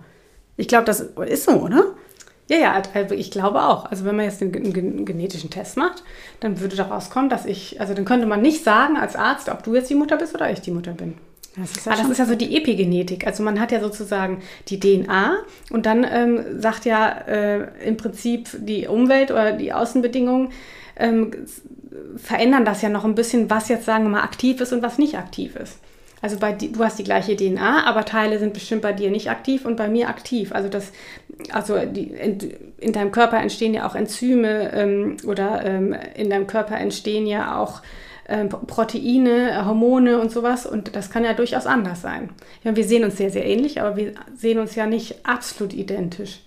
Ich 0.58 0.68
glaube, 0.68 0.86
das 0.86 1.02
ist 1.28 1.46
so, 1.46 1.52
oder? 1.52 1.92
Ja, 2.50 2.58
ja, 2.58 2.82
also 2.96 3.13
ich 3.13 3.30
glaube 3.30 3.62
auch. 3.62 3.86
Also 3.86 4.04
wenn 4.04 4.16
man 4.16 4.26
jetzt 4.26 4.42
einen, 4.42 4.56
einen, 4.56 5.06
genetischen 5.06 5.52
Test 5.52 5.78
macht, 5.78 6.02
dann 6.39 6.60
würde 6.60 6.76
daraus 6.76 7.12
kommen, 7.12 7.30
dass 7.30 7.46
ich, 7.46 7.80
also 7.80 7.94
dann 7.94 8.06
könnte 8.06 8.26
man 8.26 8.42
nicht 8.42 8.63
sagen 8.63 8.98
als 8.98 9.16
Arzt, 9.16 9.48
ob 9.50 9.62
du 9.62 9.76
jetzt 9.76 9.92
die 9.92 9.96
Mutter 9.96 10.18
bist 10.18 10.34
oder 10.34 10.50
ich 10.50 10.62
die 10.62 10.72
Mutter 10.72 10.94
bin. 10.94 11.20
Das 11.56 11.70
ist, 11.70 11.86
ja 11.86 11.92
ah, 11.92 11.98
das 11.98 12.10
ist 12.10 12.18
ja 12.18 12.26
so 12.26 12.34
die 12.34 12.58
Epigenetik. 12.58 13.28
Also 13.28 13.44
man 13.44 13.60
hat 13.60 13.72
ja 13.72 13.80
sozusagen 13.80 14.42
die 14.70 14.80
DNA 14.80 15.38
und 15.70 15.86
dann 15.86 16.04
ähm, 16.04 16.60
sagt 16.60 16.86
ja 16.86 17.10
äh, 17.28 17.88
im 17.88 17.96
Prinzip 17.96 18.50
die 18.58 18.88
Umwelt 18.88 19.30
oder 19.30 19.52
die 19.52 19.72
Außenbedingungen 19.72 20.52
ähm, 20.96 21.32
verändern 22.18 22.66
das 22.66 22.82
ja 22.82 22.90
noch 22.90 23.06
ein 23.06 23.16
bisschen, 23.16 23.50
was 23.50 23.70
jetzt 23.70 23.86
sagen 23.86 24.06
wir 24.06 24.12
mal 24.12 24.24
aktiv 24.24 24.62
ist 24.62 24.74
und 24.74 24.82
was 24.82 24.98
nicht 24.98 25.18
aktiv 25.18 25.56
ist. 25.56 25.80
Also 26.24 26.38
bei 26.40 26.54
du 26.54 26.82
hast 26.82 26.98
die 26.98 27.04
gleiche 27.04 27.36
DNA, 27.36 27.86
aber 27.86 28.06
Teile 28.06 28.40
sind 28.40 28.54
bestimmt 28.54 28.82
bei 28.82 28.94
dir 28.94 29.12
nicht 29.12 29.30
aktiv 29.30 29.66
und 29.66 29.76
bei 29.76 29.90
mir 29.90 30.08
aktiv. 30.08 30.54
Also 30.54 30.70
das, 30.70 30.94
also 31.52 31.78
die, 31.86 32.14
in, 32.14 32.38
in 32.80 32.94
deinem 32.94 33.12
Körper 33.12 33.42
entstehen 33.42 33.74
ja 33.74 33.86
auch 33.86 33.94
Enzyme 33.94 34.72
ähm, 34.74 35.18
oder 35.28 35.66
ähm, 35.66 35.94
in 36.16 36.30
deinem 36.30 36.48
Körper 36.48 36.78
entstehen 36.78 37.28
ja 37.28 37.60
auch 37.60 37.82
ähm, 38.30 38.48
Proteine, 38.48 39.66
Hormone 39.66 40.18
und 40.18 40.32
sowas 40.32 40.66
und 40.66 40.96
das 40.96 41.10
kann 41.10 41.26
ja 41.26 41.34
durchaus 41.34 41.66
anders 41.66 42.02
sein. 42.02 42.30
Ja, 42.64 42.74
wir 42.74 42.86
sehen 42.86 43.04
uns 43.04 43.18
sehr, 43.18 43.30
sehr 43.30 43.46
ähnlich, 43.46 43.82
aber 43.82 43.98
wir 43.98 44.14
sehen 44.34 44.60
uns 44.60 44.76
ja 44.76 44.86
nicht 44.86 45.26
absolut 45.26 45.74
identisch. 45.74 46.40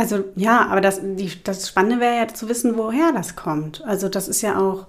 Also 0.00 0.24
ja, 0.34 0.66
aber 0.70 0.80
das, 0.80 1.02
die, 1.02 1.30
das 1.44 1.68
Spannende 1.68 2.00
wäre 2.00 2.16
ja 2.16 2.26
zu 2.26 2.48
wissen, 2.48 2.78
woher 2.78 3.12
das 3.12 3.36
kommt. 3.36 3.84
Also 3.84 4.08
das 4.08 4.28
ist 4.28 4.40
ja 4.40 4.58
auch 4.58 4.86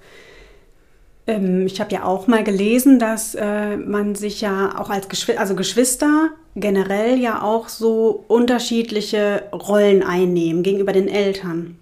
ähm, 1.28 1.66
ich 1.66 1.82
habe 1.82 1.92
ja 1.94 2.06
auch 2.06 2.28
mal 2.28 2.46
gelesen, 2.46 2.98
dass 2.98 3.36
äh, 3.36 3.76
man 3.76 4.16
sich 4.16 4.40
ja 4.40 4.80
auch 4.80 4.90
als 4.90 5.10
Geschw 5.10 5.36
also 5.36 5.54
Geschwister 5.56 6.30
generell 6.56 7.20
ja 7.20 7.42
auch 7.42 7.68
so 7.68 8.24
unterschiedliche 8.30 9.44
Rollen 9.52 10.02
einnehmen 10.02 10.64
gegenüber 10.64 10.94
den 10.94 11.10
Eltern. 11.10 11.78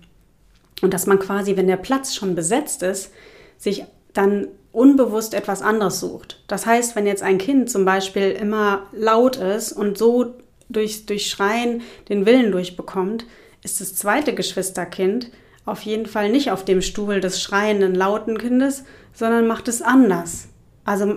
Und 0.81 0.95
dass 0.95 1.05
man 1.05 1.19
quasi, 1.19 1.55
wenn 1.55 1.67
der 1.67 1.77
Platz 1.77 2.15
schon 2.15 2.33
besetzt 2.33 2.81
ist, 2.81 3.11
sich 3.59 3.83
dann 4.11 4.47
unbewusst 4.71 5.35
etwas 5.35 5.61
anderes 5.61 5.99
sucht. 5.99 6.43
Das 6.47 6.65
heißt, 6.65 6.95
wenn 6.95 7.05
jetzt 7.05 7.21
ein 7.21 7.37
Kind 7.37 7.69
zum 7.69 7.85
Beispiel 7.85 8.31
immer 8.31 8.87
laut 8.91 9.35
ist 9.35 9.71
und 9.71 9.99
so 9.99 10.33
durch, 10.69 11.05
durch 11.05 11.29
Schreien 11.29 11.81
den 12.07 12.25
Willen 12.25 12.51
durchbekommt, 12.51 13.25
ist 13.63 13.81
das 13.81 13.95
zweite 13.95 14.33
Geschwisterkind 14.33 15.31
auf 15.65 15.81
jeden 15.81 16.05
Fall 16.05 16.29
nicht 16.29 16.51
auf 16.51 16.65
dem 16.65 16.81
Stuhl 16.81 17.19
des 17.19 17.41
schreienden, 17.41 17.93
lauten 17.93 18.37
Kindes, 18.37 18.83
sondern 19.13 19.47
macht 19.47 19.67
es 19.67 19.81
anders. 19.81 20.47
Also 20.85 21.15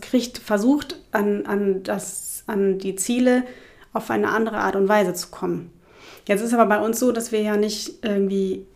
kriegt, 0.00 0.38
versucht 0.38 1.00
an, 1.12 1.46
an, 1.46 1.82
das, 1.82 2.44
an 2.46 2.78
die 2.78 2.96
Ziele 2.96 3.44
auf 3.92 4.10
eine 4.10 4.28
andere 4.28 4.58
Art 4.58 4.76
und 4.76 4.88
Weise 4.88 5.14
zu 5.14 5.28
kommen. 5.28 5.72
Jetzt 6.28 6.42
ist 6.42 6.52
aber 6.52 6.66
bei 6.66 6.84
uns 6.84 6.98
so, 6.98 7.12
dass 7.12 7.32
wir 7.32 7.40
ja 7.40 7.56
nicht 7.56 8.04
irgendwie 8.04 8.66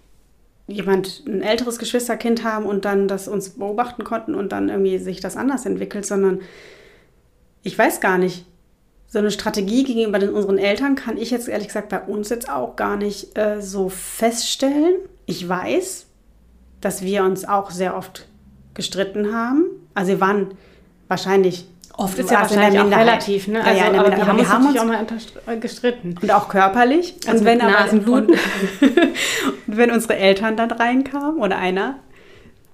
jemand, 0.66 1.25
ein 1.27 1.43
älteres 1.43 1.79
Geschwisterkind 1.79 2.45
haben 2.45 2.64
und 2.64 2.85
dann 2.85 3.09
das 3.09 3.29
uns 3.29 3.51
beobachten 3.51 4.05
konnten 4.05 4.35
und 4.35 4.53
dann 4.53 4.69
irgendwie 4.69 4.99
sich 4.99 5.21
das 5.21 5.37
anders 5.37 5.66
entwickelt, 5.66 6.07
sondern 6.07 6.40
ich 7.62 7.77
weiß 7.77 8.01
gar 8.01 8.19
nicht. 8.19 8.47
So 9.12 9.18
eine 9.18 9.33
Strategie 9.33 9.83
gegenüber 9.83 10.20
den, 10.20 10.31
unseren 10.31 10.57
Eltern 10.57 10.94
kann 10.94 11.16
ich 11.16 11.33
jetzt 11.33 11.49
ehrlich 11.49 11.66
gesagt 11.66 11.88
bei 11.88 12.01
uns 12.01 12.29
jetzt 12.29 12.49
auch 12.49 12.77
gar 12.77 12.96
nicht 12.96 13.37
äh, 13.37 13.61
so 13.61 13.88
feststellen. 13.88 14.94
Ich 15.27 15.49
weiß, 15.49 16.07
dass 16.81 17.03
wir 17.03 17.25
uns 17.25 17.44
auch 17.44 17.73
sehr 17.73 17.96
oft 17.96 18.29
gestritten 18.75 19.35
haben. 19.35 19.64
Also 19.94 20.12
wir 20.12 20.20
waren 20.20 20.55
wahrscheinlich 21.09 21.66
Oft 21.96 22.18
ist 22.18 22.31
ja 22.31 22.40
wahrscheinlich 22.40 22.81
auch 22.81 22.90
relativ, 22.90 23.49
ne? 23.49 23.62
Also, 23.62 23.79
ja, 23.79 23.92
ja, 23.92 24.01
aber 24.01 24.16
wir 24.16 24.27
haben, 24.27 24.38
wir 24.38 24.49
haben 24.49 24.66
uns 24.68 24.79
auch 24.79 24.85
mal 24.87 25.07
äh, 25.46 25.57
gestritten. 25.59 26.14
Und 26.23 26.31
auch 26.33 26.49
körperlich. 26.49 27.16
Also 27.27 27.40
und 27.40 27.44
wenn 27.44 27.61
aber 27.61 27.92
und, 27.92 28.31
wenn 29.66 29.90
unsere 29.90 30.16
Eltern 30.16 30.57
dann 30.57 30.70
reinkamen 30.70 31.42
oder 31.42 31.59
einer, 31.59 31.96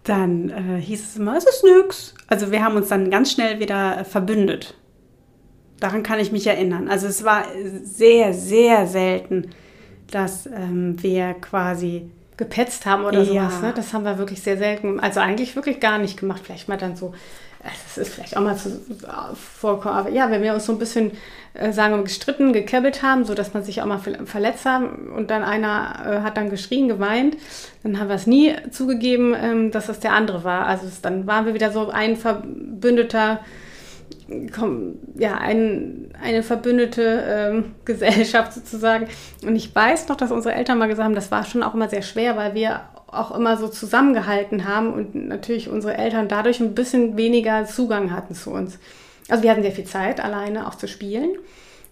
dann 0.05 0.51
äh, 0.51 0.81
hieß 0.81 1.09
es 1.09 1.17
immer, 1.17 1.37
es 1.37 1.45
ist 1.45 1.65
nix. 1.65 2.15
Also 2.29 2.53
wir 2.53 2.63
haben 2.63 2.77
uns 2.77 2.89
dann 2.89 3.11
ganz 3.11 3.33
schnell 3.33 3.59
wieder 3.59 4.05
verbündet. 4.05 4.75
Daran 5.81 6.03
kann 6.03 6.21
ich 6.21 6.33
mich 6.33 6.47
erinnern. 6.47 6.89
Also 6.89 7.07
es 7.07 7.25
war 7.25 7.45
sehr, 7.83 8.33
sehr 8.33 8.87
selten, 8.87 9.51
dass 10.11 10.47
ähm, 10.47 11.03
wir 11.03 11.35
quasi 11.35 12.11
gepetzt 12.37 12.87
haben 12.87 13.05
oder 13.05 13.23
ja. 13.23 13.51
sowas. 13.51 13.63
Ne? 13.63 13.73
Das 13.75 13.93
haben 13.93 14.05
wir 14.05 14.19
wirklich 14.19 14.43
sehr 14.43 14.57
selten. 14.57 15.01
Also 15.01 15.21
eigentlich 15.21 15.57
wirklich 15.57 15.81
gar 15.81 15.99
nicht 15.99 16.19
gemacht. 16.19 16.43
Vielleicht 16.45 16.69
mal 16.69 16.77
dann 16.77 16.97
so 16.97 17.13
das 17.67 17.99
ist 17.99 18.15
vielleicht 18.15 18.37
auch 18.37 18.43
mal 18.43 18.57
zu, 18.57 18.81
vorkommen, 19.35 19.95
aber 19.95 20.11
ja, 20.11 20.31
wenn 20.31 20.43
wir 20.43 20.55
uns 20.55 20.67
so 20.67 20.73
ein 20.73 20.79
bisschen, 20.79 21.13
äh, 21.55 21.73
sagen 21.73 21.97
wir, 21.97 22.03
gestritten, 22.03 22.53
gekebbelt 22.53 23.03
haben, 23.03 23.25
so 23.25 23.35
dass 23.35 23.55
man 23.55 23.65
sich 23.65 23.83
auch 23.83 23.87
mal 23.87 23.99
verletzt 23.99 24.65
haben 24.65 25.13
und 25.15 25.31
dann 25.31 25.43
einer 25.43 26.03
äh, 26.05 26.21
hat 26.23 26.37
dann 26.37 26.51
geschrien, 26.51 26.89
geweint, 26.89 27.37
dann 27.83 27.99
haben 27.99 28.09
wir 28.09 28.17
es 28.17 28.27
nie 28.27 28.55
zugegeben, 28.71 29.35
ähm, 29.35 29.71
dass 29.71 29.87
das 29.87 30.01
der 30.01 30.13
andere 30.13 30.45
war. 30.45 30.67
Also 30.67 30.87
es, 30.87 31.01
dann 31.01 31.27
waren 31.27 31.47
wir 31.47 31.55
wieder 31.55 31.73
so 31.73 31.91
ein 31.91 32.17
verbündeter, 32.17 33.41
komm, 34.55 34.97
ja, 35.15 35.35
ein, 35.35 36.11
eine 36.23 36.43
verbündete 36.43 37.25
ähm, 37.29 37.75
Gesellschaft 37.85 38.53
sozusagen. 38.53 39.09
Und 39.43 39.57
ich 39.57 39.75
weiß 39.75 40.09
noch, 40.09 40.17
dass 40.17 40.31
unsere 40.31 40.55
Eltern 40.55 40.79
mal 40.79 40.89
gesagt 40.89 41.07
haben, 41.07 41.15
das 41.15 41.31
war 41.31 41.45
schon 41.45 41.63
auch 41.63 41.75
immer 41.75 41.89
sehr 41.89 42.03
schwer, 42.03 42.37
weil 42.37 42.55
wir 42.55 42.83
auch 43.07 43.37
immer 43.37 43.57
so 43.57 43.69
zusammengehalten 43.69 44.67
haben 44.67 44.93
und 44.93 45.15
natürlich 45.15 45.69
unsere 45.69 45.97
Eltern 45.97 46.29
dadurch 46.29 46.61
ein 46.61 46.75
bisschen 46.75 47.17
weniger 47.17 47.65
Zugang 47.65 48.11
hatten 48.13 48.35
zu 48.35 48.51
uns. 48.51 48.79
Also 49.29 49.43
wir 49.43 49.51
hatten 49.51 49.63
sehr 49.63 49.73
viel 49.73 49.85
Zeit, 49.85 50.21
alleine 50.21 50.67
auch 50.67 50.75
zu 50.75 50.89
spielen 50.89 51.31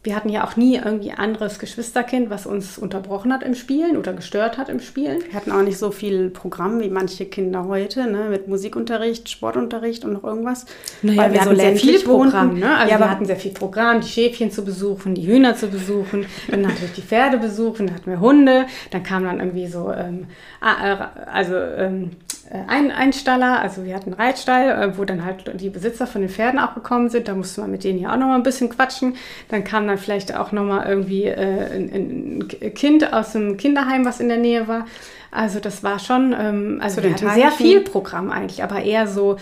wir 0.04 0.14
hatten 0.14 0.28
ja 0.28 0.46
auch 0.46 0.56
nie 0.56 0.76
irgendwie 0.76 1.12
anderes 1.12 1.58
Geschwisterkind, 1.58 2.28
was 2.28 2.44
uns 2.44 2.76
unterbrochen 2.76 3.32
hat 3.32 3.42
im 3.42 3.54
Spielen 3.54 3.96
oder 3.96 4.12
gestört 4.12 4.58
hat 4.58 4.68
im 4.68 4.80
Spielen. 4.80 5.24
Wir 5.24 5.32
hatten 5.32 5.50
auch 5.50 5.62
nicht 5.62 5.78
so 5.78 5.90
viel 5.90 6.28
Programm 6.28 6.80
wie 6.80 6.90
manche 6.90 7.24
Kinder 7.24 7.64
heute, 7.64 8.06
ne? 8.10 8.28
mit 8.28 8.46
Musikunterricht, 8.46 9.30
Sportunterricht 9.30 10.04
und 10.04 10.12
noch 10.12 10.22
irgendwas. 10.22 10.66
Naja, 11.00 11.22
weil 11.22 11.32
wir, 11.32 11.40
hatten 11.40 11.56
so 11.56 11.56
sehr 11.56 11.76
viel 11.76 11.98
Programm. 12.00 12.58
Ne? 12.58 12.76
Also 12.76 12.92
ja, 12.92 12.98
wir 12.98 13.10
hatten 13.10 13.24
sehr 13.24 13.36
viel 13.36 13.52
Programm, 13.52 14.02
die 14.02 14.08
Schäfchen 14.08 14.50
zu 14.50 14.62
besuchen, 14.62 15.14
die 15.14 15.26
Hühner 15.26 15.56
zu 15.56 15.68
besuchen, 15.68 16.26
dann 16.50 16.60
natürlich 16.60 16.92
die 16.92 17.02
Pferde 17.02 17.38
besuchen, 17.38 17.86
dann 17.86 17.96
hatten 17.96 18.10
wir 18.10 18.20
Hunde, 18.20 18.66
dann 18.90 19.02
kam 19.02 19.24
dann 19.24 19.40
irgendwie 19.40 19.68
so, 19.68 19.90
ähm, 19.90 20.26
also 20.60 21.56
ähm, 21.56 22.10
äh, 22.10 22.33
ein 22.50 22.90
Einstaller, 22.90 23.60
also 23.60 23.84
wir 23.84 23.94
hatten 23.94 24.12
einen 24.12 24.20
Reitstall, 24.20 24.70
äh, 24.70 24.98
wo 24.98 25.04
dann 25.04 25.24
halt 25.24 25.60
die 25.60 25.70
Besitzer 25.70 26.06
von 26.06 26.20
den 26.20 26.30
Pferden 26.30 26.60
auch 26.60 26.74
gekommen 26.74 27.08
sind. 27.08 27.28
Da 27.28 27.34
musste 27.34 27.60
man 27.60 27.70
mit 27.70 27.84
denen 27.84 27.98
ja 27.98 28.12
auch 28.12 28.16
nochmal 28.16 28.36
ein 28.36 28.42
bisschen 28.42 28.68
quatschen. 28.68 29.16
Dann 29.48 29.64
kam 29.64 29.86
dann 29.86 29.98
vielleicht 29.98 30.34
auch 30.36 30.52
nochmal 30.52 30.86
irgendwie 30.88 31.24
äh, 31.24 31.74
ein, 31.74 32.46
Kind 32.74 33.12
aus 33.12 33.32
dem 33.32 33.56
Kinderheim, 33.56 34.04
was 34.04 34.20
in 34.20 34.28
der 34.28 34.38
Nähe 34.38 34.68
war. 34.68 34.86
Also 35.30 35.58
das 35.58 35.82
war 35.82 35.98
schon, 35.98 36.34
ähm, 36.38 36.80
also 36.82 37.02
wir 37.02 37.12
hatten 37.12 37.30
sehr 37.30 37.50
viel 37.50 37.80
Programm 37.80 38.30
eigentlich, 38.30 38.62
aber 38.62 38.82
eher 38.82 39.06
so, 39.06 39.36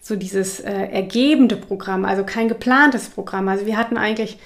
so 0.00 0.16
dieses 0.16 0.60
äh, 0.60 0.72
ergebende 0.72 1.56
Programm, 1.56 2.04
also 2.04 2.24
kein 2.24 2.48
geplantes 2.48 3.08
Programm. 3.08 3.48
Also 3.48 3.66
wir 3.66 3.76
hatten 3.76 3.96
eigentlich 3.96 4.38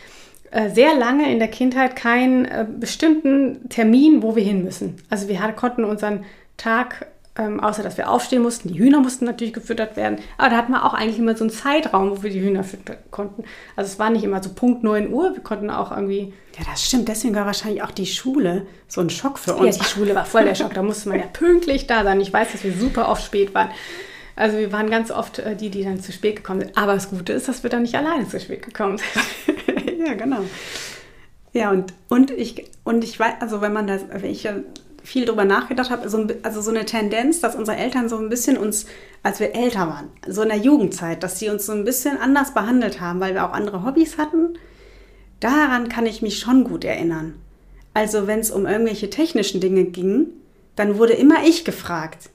äh, 0.51 0.69
sehr 0.71 0.95
lange 0.95 1.33
in 1.33 1.39
der 1.39 1.49
Kindheit 1.49 1.97
keinen 1.97 2.45
äh, 2.45 2.67
bestimmten 2.69 3.69
Termin, 3.69 4.23
wo 4.23 4.37
wir 4.37 4.43
hin 4.43 4.65
müssen. 4.65 4.97
Also 5.09 5.29
wir 5.29 5.39
konnten 5.53 5.85
unseren 5.85 6.25
Tag 6.57 7.07
ähm, 7.37 7.61
außer 7.61 7.83
dass 7.83 7.97
wir 7.97 8.11
aufstehen 8.11 8.43
mussten. 8.43 8.69
Die 8.73 8.79
Hühner 8.79 9.01
mussten 9.01 9.25
natürlich 9.25 9.53
gefüttert 9.53 9.97
werden. 9.97 10.19
Aber 10.37 10.51
da 10.51 10.57
hatten 10.57 10.73
wir 10.73 10.85
auch 10.85 10.95
eigentlich 10.95 11.19
immer 11.19 11.37
so 11.37 11.45
einen 11.45 11.51
Zeitraum, 11.51 12.11
wo 12.11 12.23
wir 12.23 12.31
die 12.31 12.41
Hühner 12.41 12.65
füttern 12.65 12.97
konnten. 13.11 13.45
Also 13.77 13.91
es 13.93 13.99
war 13.99 14.11
nicht 14.11 14.25
immer 14.25 14.43
so 14.43 14.51
Punkt 14.51 14.83
9 14.83 15.13
Uhr. 15.13 15.35
Wir 15.35 15.43
konnten 15.43 15.71
auch 15.71 15.93
irgendwie. 15.93 16.35
Ja, 16.59 16.65
das 16.69 16.85
stimmt. 16.85 17.09
Deswegen 17.09 17.35
war 17.35 17.47
wahrscheinlich 17.47 17.83
auch 17.83 17.93
die 17.93 18.07
Schule 18.07 18.67
so 18.89 19.01
ein 19.01 19.11
Schock 19.11 19.39
für 19.39 19.55
uns. 19.55 19.77
Ja, 19.77 19.85
die 19.85 19.89
Schule 19.89 20.15
war 20.15 20.25
voll 20.25 20.45
der 20.45 20.57
Schock. 20.57 20.75
Da 20.75 20.83
musste 20.83 21.09
man 21.09 21.19
ja 21.19 21.27
pünktlich 21.33 21.87
da 21.87 22.03
sein. 22.03 22.21
Ich 22.21 22.33
weiß, 22.33 22.53
dass 22.53 22.65
wir 22.65 22.73
super 22.73 23.09
oft 23.09 23.25
spät 23.25 23.55
waren. 23.55 23.71
Also 24.35 24.59
wir 24.59 24.73
waren 24.73 24.91
ganz 24.91 25.11
oft 25.11 25.39
äh, 25.39 25.55
die, 25.55 25.71
die 25.71 25.85
dann 25.85 26.01
zu 26.01 26.13
spät 26.13 26.37
gekommen 26.37 26.61
sind. 26.61 26.77
Aber 26.77 26.95
das 26.95 27.11
Gute 27.11 27.33
ist, 27.33 27.47
dass 27.47 27.63
wir 27.63 27.71
dann 27.71 27.83
nicht 27.83 27.95
alleine 27.95 28.27
zu 28.29 28.41
spät 28.41 28.63
gekommen 28.63 28.99
sind. 28.99 29.99
ja, 30.07 30.15
genau. 30.15 30.41
Ja, 31.53 31.71
und, 31.71 31.93
und 32.09 32.31
ich, 32.31 32.71
und 32.85 33.05
ich 33.05 33.19
weiß, 33.19 33.35
also 33.41 33.61
wenn 33.61 33.73
man 33.73 33.87
das, 33.87 34.03
wenn 34.09 34.31
ich 34.31 34.49
viel 35.03 35.25
drüber 35.25 35.45
nachgedacht 35.45 35.91
habe, 35.91 36.09
so, 36.09 36.27
also 36.43 36.61
so 36.61 36.71
eine 36.71 36.85
Tendenz, 36.85 37.41
dass 37.41 37.57
unsere 37.57 37.77
Eltern 37.77 38.09
so 38.09 38.17
ein 38.17 38.29
bisschen 38.29 38.57
uns, 38.57 38.87
als 39.23 39.41
wir 39.41 39.55
älter 39.55 39.89
waren, 39.89 40.09
so 40.27 40.43
in 40.43 40.49
der 40.49 40.59
Jugendzeit, 40.59 41.23
dass 41.23 41.39
sie 41.39 41.49
uns 41.49 41.67
so 41.67 41.73
ein 41.73 41.85
bisschen 41.85 42.19
anders 42.19 42.55
behandelt 42.55 43.01
haben, 43.01 43.21
weil 43.21 43.35
wir 43.35 43.47
auch 43.47 43.53
andere 43.53 43.85
Hobbys 43.85 44.19
hatten. 44.19 44.59
Daran 45.41 45.89
kann 45.89 46.07
ich 46.07 46.23
mich 46.23 46.39
schon 46.39 46.65
gut 46.65 46.85
erinnern. 46.85 47.35
Also 47.95 48.27
wenn 48.27 48.41
es 48.41 48.51
um 48.51 48.67
irgendwelche 48.67 49.11
technischen 49.11 49.61
Dinge 49.61 49.85
ging, 49.85 50.29
dann 50.77 50.99
wurde 50.99 51.15
immer 51.15 51.45
ich 51.45 51.65
gefragt. 51.65 52.31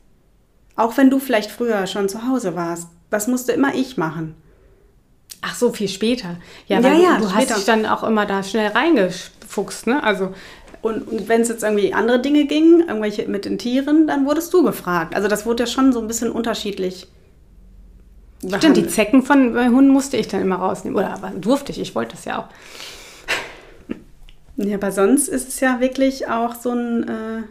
Auch 0.76 0.98
wenn 0.98 1.10
du 1.10 1.20
vielleicht 1.20 1.52
früher 1.52 1.88
schon 1.88 2.10
zu 2.10 2.28
Hause 2.28 2.56
warst. 2.56 2.90
Das 3.10 3.28
musste 3.28 3.54
immer 3.54 3.74
ich 3.76 3.98
machen. 3.98 4.36
Ach 5.42 5.56
so, 5.56 5.72
viel 5.72 5.88
später. 5.88 6.38
Ja, 6.68 6.80
ja, 6.80 6.94
ja 6.94 7.18
du, 7.18 7.24
du 7.24 7.34
hast 7.34 7.56
dich 7.56 7.66
dann 7.66 7.86
auch 7.86 8.04
immer 8.04 8.26
da 8.26 8.44
schnell 8.44 8.72
reingefuchst, 8.72 9.88
ne? 9.88 10.04
Also 10.04 10.34
und, 10.86 11.08
und 11.08 11.28
wenn 11.28 11.42
es 11.42 11.50
jetzt 11.50 11.64
irgendwie 11.64 11.96
andere 11.96 12.22
Dinge 12.22 12.46
ging, 12.46 12.82
irgendwelche 12.82 13.28
mit 13.28 13.46
den 13.46 13.58
Tieren, 13.58 14.06
dann 14.06 14.28
wurdest 14.28 14.54
du 14.54 14.62
gefragt. 14.62 15.16
Also 15.16 15.28
das 15.28 15.48
wurde 15.48 15.64
ja 15.64 15.68
schon 15.68 15.92
so 15.92 16.00
ein 16.00 16.06
bisschen 16.06 16.32
unterschiedlich. 16.32 17.08
Behandelt. 18.42 18.62
Stimmt, 18.62 18.78
die 18.78 18.88
Zecken 18.88 19.24
von 19.24 19.56
Hunden 19.58 19.90
musste 19.90 20.16
ich 20.18 20.28
dann 20.28 20.42
immer 20.42 20.58
rausnehmen. 20.58 20.96
Oder 20.96 21.20
durfte 21.42 21.72
ich, 21.72 21.80
ich 21.82 21.96
wollte 21.96 22.16
das 22.16 22.26
ja 22.26 22.38
auch. 22.38 22.50
Ja, 24.58 24.76
aber 24.76 24.92
sonst 24.92 25.28
ist 25.28 25.48
es 25.48 25.60
ja 25.60 25.80
wirklich 25.80 26.28
auch 26.28 26.54
so 26.54 26.70
ein. 26.70 27.10
Äh 27.10 27.42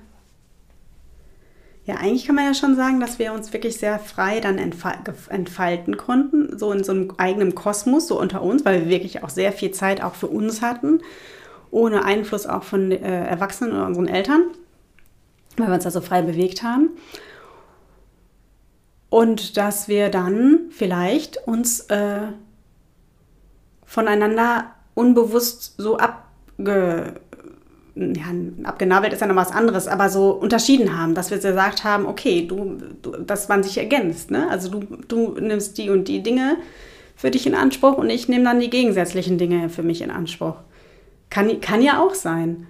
ja, 1.86 1.96
eigentlich 1.96 2.26
kann 2.26 2.36
man 2.36 2.46
ja 2.46 2.54
schon 2.54 2.76
sagen, 2.76 3.00
dass 3.00 3.18
wir 3.18 3.32
uns 3.32 3.52
wirklich 3.52 3.76
sehr 3.78 3.98
frei 3.98 4.40
dann 4.40 4.58
entfalten 4.58 5.96
konnten, 5.96 6.56
so 6.56 6.72
in 6.72 6.82
so 6.82 6.92
einem 6.92 7.12
eigenen 7.18 7.54
Kosmos, 7.54 8.06
so 8.06 8.18
unter 8.18 8.42
uns, 8.42 8.64
weil 8.64 8.82
wir 8.82 8.88
wirklich 8.88 9.22
auch 9.22 9.28
sehr 9.28 9.52
viel 9.52 9.72
Zeit 9.72 10.02
auch 10.02 10.14
für 10.14 10.28
uns 10.28 10.62
hatten 10.62 11.00
ohne 11.74 12.04
Einfluss 12.04 12.46
auch 12.46 12.62
von 12.62 12.92
äh, 12.92 13.26
Erwachsenen 13.26 13.72
oder 13.72 13.86
unseren 13.86 14.06
Eltern, 14.06 14.42
weil 15.56 15.66
wir 15.66 15.74
uns 15.74 15.84
da 15.84 15.90
so 15.90 16.00
frei 16.00 16.22
bewegt 16.22 16.62
haben. 16.62 16.90
Und 19.10 19.56
dass 19.56 19.88
wir 19.88 20.08
dann 20.08 20.70
vielleicht 20.70 21.36
uns 21.46 21.80
äh, 21.90 22.28
voneinander 23.84 24.70
unbewusst 24.94 25.74
so 25.76 25.98
abge, 25.98 27.14
ja, 27.96 28.24
abgenabelt 28.64 29.12
ist 29.12 29.20
ja 29.20 29.26
noch 29.26 29.36
was 29.36 29.52
anderes, 29.52 29.88
aber 29.88 30.08
so 30.08 30.30
unterschieden 30.30 30.96
haben, 30.96 31.14
dass 31.14 31.30
wir 31.30 31.38
gesagt 31.38 31.82
haben, 31.82 32.06
okay, 32.06 32.46
du, 32.46 32.78
du 33.02 33.10
dass 33.18 33.48
man 33.48 33.64
sich 33.64 33.78
ergänzt. 33.78 34.30
Ne? 34.30 34.48
Also 34.48 34.68
du, 34.68 34.80
du 35.08 35.40
nimmst 35.40 35.76
die 35.78 35.90
und 35.90 36.06
die 36.06 36.22
Dinge 36.22 36.56
für 37.16 37.30
dich 37.32 37.46
in 37.46 37.54
Anspruch 37.54 37.98
und 37.98 38.10
ich 38.10 38.28
nehme 38.28 38.44
dann 38.44 38.60
die 38.60 38.70
gegensätzlichen 38.70 39.38
Dinge 39.38 39.68
für 39.68 39.82
mich 39.82 40.02
in 40.02 40.10
Anspruch. 40.10 40.56
Kann, 41.34 41.60
kann 41.60 41.82
ja 41.82 42.00
auch 42.00 42.14
sein. 42.14 42.68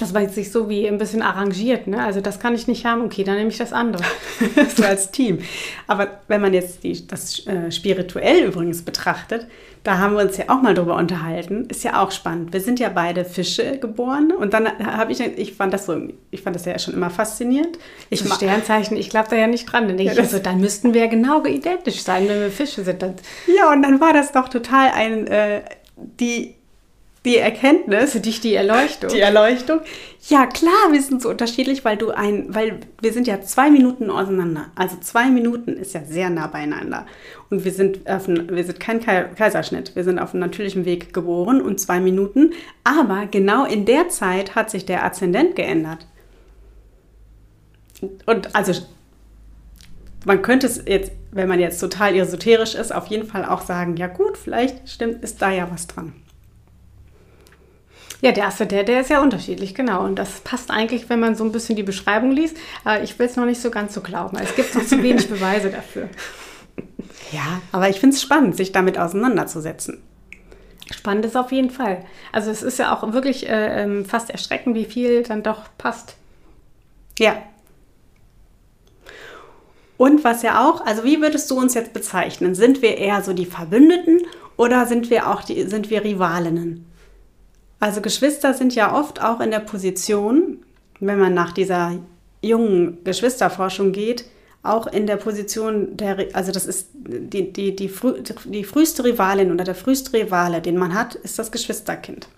Das 0.00 0.12
war 0.12 0.20
jetzt 0.20 0.34
sich 0.34 0.50
so 0.50 0.68
wie 0.68 0.88
ein 0.88 0.98
bisschen 0.98 1.22
arrangiert, 1.22 1.86
ne? 1.86 2.02
Also 2.02 2.20
das 2.20 2.40
kann 2.40 2.52
ich 2.52 2.66
nicht 2.66 2.84
haben, 2.84 3.02
okay, 3.02 3.22
dann 3.22 3.36
nehme 3.36 3.48
ich 3.48 3.58
das 3.58 3.72
andere. 3.72 4.02
so 4.76 4.82
als 4.82 5.12
Team. 5.12 5.38
Aber 5.86 6.18
wenn 6.26 6.40
man 6.40 6.52
jetzt 6.52 6.82
die, 6.82 7.06
das 7.06 7.46
äh, 7.46 7.70
spirituell 7.70 8.42
übrigens 8.46 8.82
betrachtet, 8.82 9.46
da 9.84 9.98
haben 9.98 10.16
wir 10.16 10.24
uns 10.24 10.36
ja 10.36 10.46
auch 10.48 10.60
mal 10.62 10.74
drüber 10.74 10.96
unterhalten. 10.96 11.66
Ist 11.66 11.84
ja 11.84 12.02
auch 12.02 12.10
spannend. 12.10 12.52
Wir 12.52 12.60
sind 12.60 12.80
ja 12.80 12.88
beide 12.88 13.24
Fische 13.24 13.78
geboren 13.78 14.32
und 14.32 14.52
dann 14.52 14.66
habe 14.84 15.12
ich, 15.12 15.20
ich 15.20 15.54
fand 15.54 15.72
das 15.72 15.86
so, 15.86 16.08
ich 16.32 16.42
fand 16.42 16.56
das 16.56 16.64
ja 16.64 16.76
schon 16.80 16.94
immer 16.94 17.10
faszinierend. 17.10 17.78
Ich 18.10 18.18
so 18.18 18.34
Sternzeichen, 18.34 18.96
ich 18.96 19.10
glaube 19.10 19.28
da 19.30 19.36
ja 19.36 19.46
nicht 19.46 19.66
dran. 19.66 19.86
Denn 19.86 20.00
ich, 20.00 20.12
ja, 20.12 20.20
also, 20.20 20.40
dann 20.40 20.60
müssten 20.60 20.92
wir 20.92 21.02
ja 21.02 21.06
genau 21.06 21.44
identisch 21.44 22.02
sein, 22.02 22.28
wenn 22.28 22.40
wir 22.40 22.50
Fische 22.50 22.82
sind. 22.82 23.00
Dann 23.00 23.14
ja, 23.56 23.70
und 23.70 23.82
dann 23.82 24.00
war 24.00 24.12
das 24.12 24.32
doch 24.32 24.48
total 24.48 24.90
ein, 24.90 25.28
äh, 25.28 25.62
die 25.94 26.56
die 27.26 27.36
Erkenntnis. 27.36 28.12
Für 28.12 28.20
dich 28.20 28.40
die 28.40 28.54
Erleuchtung. 28.54 29.10
Die 29.10 29.20
Erleuchtung. 29.20 29.80
Ja, 30.28 30.46
klar, 30.46 30.92
wir 30.92 31.02
sind 31.02 31.20
so 31.20 31.28
unterschiedlich, 31.28 31.84
weil 31.84 31.96
du 31.96 32.10
ein, 32.10 32.54
weil 32.54 32.80
wir 33.02 33.12
sind 33.12 33.26
ja 33.26 33.42
zwei 33.42 33.70
Minuten 33.70 34.10
auseinander. 34.10 34.70
Also 34.76 34.96
zwei 35.00 35.28
Minuten 35.28 35.74
ist 35.74 35.92
ja 35.92 36.02
sehr 36.04 36.30
nah 36.30 36.46
beieinander. 36.46 37.04
Und 37.50 37.64
wir 37.64 37.72
sind, 37.72 38.08
auf, 38.08 38.28
wir 38.28 38.64
sind 38.64 38.80
kein 38.80 39.00
Kaiserschnitt. 39.00 39.94
Wir 39.94 40.04
sind 40.04 40.18
auf 40.18 40.32
einem 40.32 40.40
natürlichen 40.40 40.84
Weg 40.84 41.12
geboren 41.12 41.60
und 41.60 41.80
zwei 41.80 42.00
Minuten. 42.00 42.52
Aber 42.84 43.26
genau 43.26 43.66
in 43.66 43.84
der 43.84 44.08
Zeit 44.08 44.54
hat 44.54 44.70
sich 44.70 44.86
der 44.86 45.04
Aszendent 45.04 45.56
geändert. 45.56 46.06
Und 48.24 48.54
also 48.54 48.72
man 50.24 50.42
könnte 50.42 50.66
es 50.66 50.82
jetzt, 50.86 51.12
wenn 51.32 51.48
man 51.48 51.60
jetzt 51.60 51.80
total 51.80 52.14
esoterisch 52.14 52.74
ist, 52.74 52.94
auf 52.94 53.06
jeden 53.06 53.26
Fall 53.26 53.44
auch 53.44 53.62
sagen, 53.62 53.96
ja 53.96 54.06
gut, 54.06 54.36
vielleicht 54.36 54.88
stimmt, 54.88 55.22
ist 55.22 55.42
da 55.42 55.50
ja 55.50 55.68
was 55.70 55.86
dran. 55.86 56.12
Ja, 58.22 58.32
der 58.32 58.44
erste, 58.44 58.66
der, 58.66 58.82
der 58.84 59.02
ist 59.02 59.10
ja 59.10 59.20
unterschiedlich, 59.22 59.74
genau. 59.74 60.04
Und 60.04 60.16
das 60.16 60.40
passt 60.40 60.70
eigentlich, 60.70 61.08
wenn 61.08 61.20
man 61.20 61.34
so 61.34 61.44
ein 61.44 61.52
bisschen 61.52 61.76
die 61.76 61.82
Beschreibung 61.82 62.32
liest. 62.32 62.56
Aber 62.84 63.02
ich 63.02 63.18
will 63.18 63.26
es 63.26 63.36
noch 63.36 63.44
nicht 63.44 63.60
so 63.60 63.70
ganz 63.70 63.94
so 63.94 64.00
glauben. 64.00 64.38
Es 64.38 64.54
gibt 64.54 64.74
noch 64.74 64.86
zu 64.86 65.02
wenig 65.02 65.28
Beweise 65.28 65.70
dafür. 65.70 66.08
Ja, 67.32 67.60
aber 67.72 67.88
ich 67.88 68.00
finde 68.00 68.14
es 68.14 68.22
spannend, 68.22 68.56
sich 68.56 68.72
damit 68.72 68.98
auseinanderzusetzen. 68.98 70.02
Spannend 70.94 71.24
ist 71.24 71.36
auf 71.36 71.50
jeden 71.50 71.70
Fall. 71.70 72.04
Also 72.32 72.50
es 72.50 72.62
ist 72.62 72.78
ja 72.78 72.94
auch 72.94 73.12
wirklich 73.12 73.48
äh, 73.48 73.82
ähm, 73.82 74.04
fast 74.04 74.30
erschreckend, 74.30 74.76
wie 74.76 74.84
viel 74.84 75.24
dann 75.24 75.42
doch 75.42 75.64
passt. 75.78 76.14
Ja. 77.18 77.42
Und 79.96 80.22
was 80.24 80.42
ja 80.42 80.68
auch, 80.68 80.84
also 80.84 81.04
wie 81.04 81.20
würdest 81.20 81.50
du 81.50 81.58
uns 81.58 81.74
jetzt 81.74 81.92
bezeichnen? 81.92 82.54
Sind 82.54 82.82
wir 82.82 82.98
eher 82.98 83.22
so 83.22 83.32
die 83.32 83.46
Verbündeten 83.46 84.20
oder 84.56 84.86
sind 84.86 85.10
wir 85.10 85.28
auch 85.28 85.42
die, 85.42 85.62
sind 85.64 85.90
wir 85.90 86.04
Rivalinnen? 86.04 86.86
Also 87.78 88.00
Geschwister 88.00 88.54
sind 88.54 88.74
ja 88.74 88.94
oft 88.94 89.22
auch 89.22 89.40
in 89.40 89.50
der 89.50 89.60
Position, 89.60 90.58
wenn 91.00 91.18
man 91.18 91.34
nach 91.34 91.52
dieser 91.52 91.92
jungen 92.42 93.04
Geschwisterforschung 93.04 93.92
geht, 93.92 94.24
auch 94.62 94.86
in 94.86 95.06
der 95.06 95.16
Position 95.16 95.96
der, 95.96 96.28
also 96.32 96.52
das 96.52 96.66
ist 96.66 96.88
die, 96.94 97.52
die, 97.52 97.76
die, 97.76 97.88
frü, 97.88 98.14
die 98.44 98.64
früheste 98.64 99.04
Rivalin 99.04 99.52
oder 99.52 99.64
der 99.64 99.74
früheste 99.74 100.12
Rivale, 100.12 100.60
den 100.60 100.76
man 100.76 100.94
hat, 100.94 101.14
ist 101.14 101.38
das 101.38 101.52
Geschwisterkind. 101.52 102.28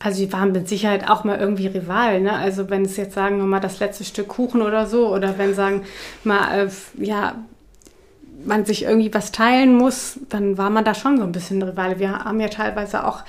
Also 0.00 0.22
die 0.22 0.32
waren 0.34 0.52
mit 0.52 0.68
Sicherheit 0.68 1.08
auch 1.08 1.24
mal 1.24 1.38
irgendwie 1.38 1.66
Rivalen. 1.66 2.24
Ne? 2.24 2.32
Also 2.34 2.68
wenn 2.68 2.84
es 2.84 2.98
jetzt 2.98 3.14
sagen 3.14 3.38
wir 3.38 3.46
mal 3.46 3.60
das 3.60 3.80
letzte 3.80 4.04
Stück 4.04 4.28
Kuchen 4.28 4.60
oder 4.60 4.86
so 4.86 5.08
oder 5.08 5.38
wenn 5.38 5.54
sagen 5.54 5.84
mal 6.24 6.66
äh, 6.66 6.70
ja 7.02 7.36
man 8.46 8.64
sich 8.64 8.84
irgendwie 8.84 9.12
was 9.12 9.32
teilen 9.32 9.76
muss, 9.76 10.18
dann 10.28 10.58
war 10.58 10.70
man 10.70 10.84
da 10.84 10.94
schon 10.94 11.18
so 11.18 11.24
ein 11.24 11.32
bisschen 11.32 11.62
Rivale. 11.62 11.98
Wir 11.98 12.10
haben 12.24 12.40
ja 12.40 12.48
teilweise 12.48 13.06
auch 13.06 13.22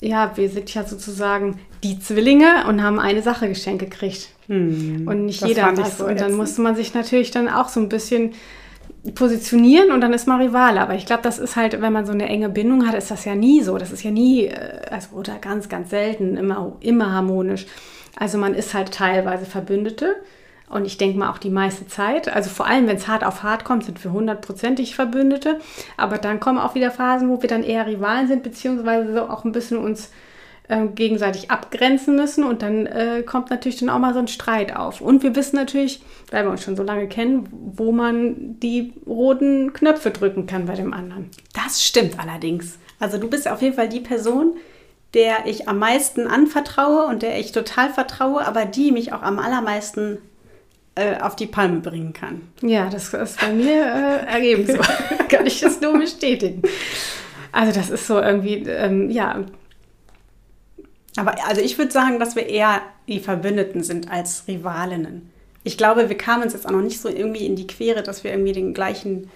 ja, 0.00 0.36
wir 0.36 0.48
sind 0.48 0.72
ja 0.74 0.84
sozusagen 0.84 1.58
die 1.82 1.98
Zwillinge 1.98 2.66
und 2.68 2.82
haben 2.82 2.98
eine 2.98 3.22
Sache 3.22 3.48
geschenkt 3.48 3.80
gekriegt. 3.80 4.28
Hm, 4.46 5.06
und 5.08 5.26
nicht 5.26 5.44
jeder 5.44 5.76
was. 5.76 5.98
So 5.98 6.06
und 6.06 6.20
dann 6.20 6.34
musste 6.34 6.62
man 6.62 6.76
sich 6.76 6.94
natürlich 6.94 7.30
dann 7.30 7.48
auch 7.48 7.68
so 7.68 7.80
ein 7.80 7.88
bisschen 7.88 8.32
positionieren 9.14 9.92
und 9.92 10.00
dann 10.00 10.12
ist 10.12 10.26
man 10.26 10.40
Rivale. 10.40 10.80
Aber 10.80 10.94
ich 10.94 11.06
glaube, 11.06 11.22
das 11.22 11.38
ist 11.38 11.56
halt, 11.56 11.80
wenn 11.80 11.92
man 11.92 12.06
so 12.06 12.12
eine 12.12 12.28
enge 12.28 12.48
Bindung 12.48 12.86
hat, 12.86 12.94
ist 12.94 13.10
das 13.10 13.24
ja 13.24 13.34
nie 13.34 13.62
so. 13.62 13.78
Das 13.78 13.92
ist 13.92 14.02
ja 14.02 14.10
nie, 14.10 14.46
äh, 14.46 14.82
also 14.90 15.16
oder 15.16 15.38
ganz, 15.38 15.68
ganz 15.68 15.90
selten 15.90 16.36
immer, 16.36 16.76
immer 16.80 17.12
harmonisch. 17.12 17.66
Also 18.16 18.38
man 18.38 18.54
ist 18.54 18.74
halt 18.74 18.92
teilweise 18.92 19.46
Verbündete 19.46 20.16
und 20.68 20.84
ich 20.84 20.98
denke 20.98 21.18
mal 21.18 21.30
auch 21.30 21.38
die 21.38 21.50
meiste 21.50 21.86
Zeit. 21.86 22.28
Also 22.28 22.50
vor 22.50 22.66
allem, 22.66 22.88
wenn 22.88 22.96
es 22.96 23.06
hart 23.06 23.24
auf 23.24 23.42
hart 23.42 23.64
kommt, 23.64 23.84
sind 23.84 24.02
wir 24.02 24.12
hundertprozentig 24.12 24.96
Verbündete. 24.96 25.60
Aber 25.96 26.18
dann 26.18 26.40
kommen 26.40 26.58
auch 26.58 26.74
wieder 26.74 26.90
Phasen, 26.90 27.28
wo 27.28 27.40
wir 27.40 27.48
dann 27.48 27.62
eher 27.62 27.86
Rivalen 27.86 28.26
sind, 28.26 28.42
beziehungsweise 28.42 29.12
so 29.12 29.28
auch 29.28 29.44
ein 29.44 29.52
bisschen 29.52 29.78
uns 29.78 30.10
äh, 30.66 30.86
gegenseitig 30.86 31.52
abgrenzen 31.52 32.16
müssen. 32.16 32.42
Und 32.42 32.62
dann 32.62 32.86
äh, 32.86 33.22
kommt 33.24 33.50
natürlich 33.50 33.78
dann 33.78 33.90
auch 33.90 34.00
mal 34.00 34.12
so 34.12 34.18
ein 34.18 34.26
Streit 34.26 34.74
auf. 34.74 35.00
Und 35.00 35.22
wir 35.22 35.36
wissen 35.36 35.54
natürlich, 35.54 36.02
weil 36.32 36.44
wir 36.44 36.50
uns 36.50 36.64
schon 36.64 36.76
so 36.76 36.82
lange 36.82 37.06
kennen, 37.06 37.48
wo 37.52 37.92
man 37.92 38.58
die 38.58 38.92
roten 39.06 39.72
Knöpfe 39.72 40.10
drücken 40.10 40.46
kann 40.46 40.66
bei 40.66 40.74
dem 40.74 40.92
anderen. 40.92 41.30
Das 41.54 41.84
stimmt 41.84 42.18
allerdings. 42.18 42.78
Also 42.98 43.18
du 43.18 43.28
bist 43.28 43.46
auf 43.46 43.62
jeden 43.62 43.76
Fall 43.76 43.88
die 43.88 44.00
Person, 44.00 44.56
der 45.14 45.46
ich 45.46 45.68
am 45.68 45.78
meisten 45.78 46.26
anvertraue 46.26 47.06
und 47.06 47.22
der 47.22 47.38
ich 47.38 47.52
total 47.52 47.90
vertraue, 47.90 48.44
aber 48.44 48.64
die 48.64 48.90
mich 48.90 49.12
auch 49.12 49.22
am 49.22 49.38
allermeisten 49.38 50.18
äh, 50.96 51.20
auf 51.20 51.36
die 51.36 51.46
Palme 51.46 51.80
bringen 51.80 52.12
kann. 52.12 52.48
Ja, 52.62 52.88
das 52.90 53.12
ist 53.12 53.40
bei 53.40 53.52
mir 53.52 53.84
äh, 53.84 54.26
ergeben 54.26 54.66
so. 54.66 54.78
kann 55.28 55.46
ich 55.46 55.60
das 55.60 55.80
nur 55.80 55.98
bestätigen. 55.98 56.62
Also 57.52 57.78
das 57.78 57.90
ist 57.90 58.06
so 58.06 58.18
irgendwie, 58.20 58.64
ähm, 58.68 59.10
ja. 59.10 59.44
Aber 61.16 61.34
also 61.46 61.60
ich 61.60 61.78
würde 61.78 61.92
sagen, 61.92 62.18
dass 62.18 62.34
wir 62.34 62.46
eher 62.48 62.82
die 63.08 63.20
Verbündeten 63.20 63.82
sind 63.82 64.10
als 64.10 64.44
Rivalinnen. 64.48 65.30
Ich 65.64 65.76
glaube, 65.76 66.08
wir 66.08 66.16
kamen 66.16 66.44
uns 66.44 66.52
jetzt 66.52 66.66
auch 66.66 66.72
noch 66.72 66.82
nicht 66.82 67.00
so 67.00 67.08
irgendwie 67.08 67.46
in 67.46 67.56
die 67.56 67.66
Quere, 67.66 68.02
dass 68.02 68.24
wir 68.24 68.30
irgendwie 68.30 68.52
den 68.52 68.74
gleichen 68.74 69.30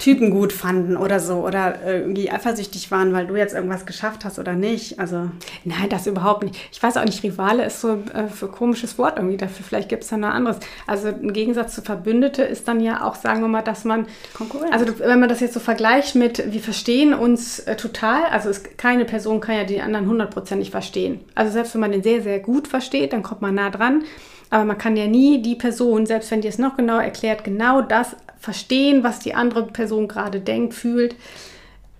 Typen 0.00 0.30
gut 0.30 0.52
fanden 0.52 0.96
oder 0.96 1.20
so 1.20 1.46
oder 1.46 1.84
irgendwie 1.84 2.30
eifersüchtig 2.30 2.90
waren, 2.90 3.12
weil 3.12 3.26
du 3.26 3.36
jetzt 3.36 3.54
irgendwas 3.54 3.86
geschafft 3.86 4.24
hast 4.24 4.38
oder 4.38 4.54
nicht. 4.54 4.98
Also 4.98 5.30
nein, 5.64 5.88
das 5.88 6.06
überhaupt 6.06 6.44
nicht. 6.44 6.56
Ich 6.70 6.82
weiß 6.82 6.96
auch 6.96 7.04
nicht, 7.04 7.22
Rivale 7.22 7.64
ist 7.64 7.80
so 7.80 8.02
äh, 8.12 8.28
für 8.28 8.48
komisches 8.48 8.98
Wort 8.98 9.16
irgendwie 9.16 9.36
dafür. 9.36 9.64
Vielleicht 9.66 9.88
gibt 9.88 10.04
es 10.04 10.10
da 10.10 10.16
noch 10.16 10.28
anderes. 10.28 10.58
Also 10.86 11.08
im 11.08 11.32
Gegensatz 11.32 11.74
zu 11.74 11.82
Verbündete 11.82 12.42
ist 12.42 12.68
dann 12.68 12.80
ja 12.80 13.04
auch, 13.04 13.14
sagen 13.14 13.40
wir 13.40 13.48
mal, 13.48 13.62
dass 13.62 13.84
man 13.84 14.06
Konkurrenz. 14.34 14.72
Also 14.72 14.98
wenn 14.98 15.20
man 15.20 15.28
das 15.28 15.40
jetzt 15.40 15.54
so 15.54 15.60
vergleicht 15.60 16.14
mit, 16.14 16.52
wir 16.52 16.60
verstehen 16.60 17.14
uns 17.14 17.60
äh, 17.60 17.76
total. 17.76 18.24
Also 18.30 18.50
es, 18.50 18.62
keine 18.76 19.04
Person 19.04 19.40
kann 19.40 19.56
ja 19.56 19.64
die 19.64 19.80
anderen 19.80 20.08
hundertprozentig 20.08 20.70
verstehen. 20.70 21.20
Also 21.34 21.52
selbst 21.52 21.74
wenn 21.74 21.80
man 21.80 21.92
den 21.92 22.02
sehr 22.02 22.22
sehr 22.22 22.40
gut 22.40 22.68
versteht, 22.68 23.12
dann 23.12 23.22
kommt 23.22 23.42
man 23.42 23.54
nah 23.54 23.70
dran. 23.70 24.04
Aber 24.50 24.64
man 24.64 24.78
kann 24.78 24.96
ja 24.96 25.06
nie 25.06 25.42
die 25.42 25.56
Person, 25.56 26.06
selbst 26.06 26.30
wenn 26.30 26.40
die 26.40 26.48
es 26.48 26.58
noch 26.58 26.76
genau 26.76 26.98
erklärt, 26.98 27.44
genau 27.44 27.82
das 27.82 28.16
verstehen, 28.38 29.02
was 29.02 29.18
die 29.18 29.34
andere 29.34 29.66
Person 29.66 30.08
gerade 30.08 30.40
denkt, 30.40 30.74
fühlt. 30.74 31.16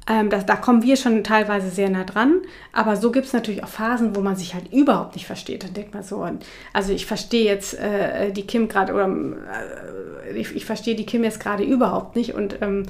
Ähm, 0.09 0.31
das, 0.31 0.47
da 0.47 0.55
kommen 0.55 0.83
wir 0.83 0.97
schon 0.97 1.25
teilweise 1.25 1.71
sehr 1.71 1.91
nah 1.91 2.05
dran. 2.05 2.43
Aber 2.73 2.97
so 2.97 3.11
gibt 3.11 3.27
es 3.27 3.33
natürlich 3.33 3.65
auch 3.65 3.69
Phasen, 3.69 4.15
wo 4.15 4.21
man 4.21 4.37
sich 4.37 4.55
halt 4.55 4.73
überhaupt 4.73 5.17
nicht 5.17 5.27
versteht. 5.27 5.65
Dann 5.65 5.75
denkt 5.75 5.95
man 5.95 6.05
so, 6.05 6.27
also 6.73 6.93
ich 6.93 7.07
verstehe 7.07 7.45
jetzt 7.45 7.75
äh, 7.75 8.31
die 8.31 8.47
Kim 8.47 8.69
gerade 8.69 8.93
oder 8.93 9.09
äh, 9.09 10.39
ich, 10.39 10.55
ich 10.55 10.65
verstehe 10.65 10.95
die 10.95 11.07
Kim 11.07 11.25
jetzt 11.25 11.41
gerade 11.41 11.65
überhaupt 11.65 12.15
nicht. 12.15 12.35
Und 12.35 12.63
ähm, 12.63 12.85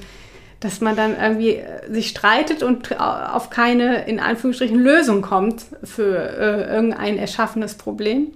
dass 0.59 0.81
man 0.81 0.95
dann 0.95 1.15
irgendwie 1.19 1.55
äh, 1.55 1.91
sich 1.91 2.09
streitet 2.09 2.61
und 2.61 2.99
auf 2.99 3.49
keine, 3.49 4.07
in 4.07 4.19
Anführungsstrichen, 4.19 4.77
Lösung 4.77 5.21
kommt 5.21 5.65
für 5.83 6.15
äh, 6.15 6.73
irgendein 6.73 7.17
erschaffenes 7.17 7.75
Problem. 7.75 8.33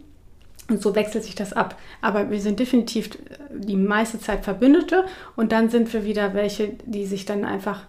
Und 0.69 0.82
so 0.82 0.95
wechselt 0.95 1.24
sich 1.24 1.36
das 1.36 1.54
ab. 1.54 1.78
Aber 2.02 2.30
wir 2.30 2.39
sind 2.39 2.60
definitiv 2.60 3.10
die 3.50 3.76
meiste 3.76 4.19
Zeit 4.19 4.43
Verbündete 4.43 5.06
und 5.36 5.52
dann 5.52 5.69
sind 5.69 5.91
wir 5.91 6.06
wieder 6.06 6.34
welche, 6.34 6.74
die 6.86 7.06
sich 7.06 7.26
dann 7.26 7.43
einfach, 7.43 7.86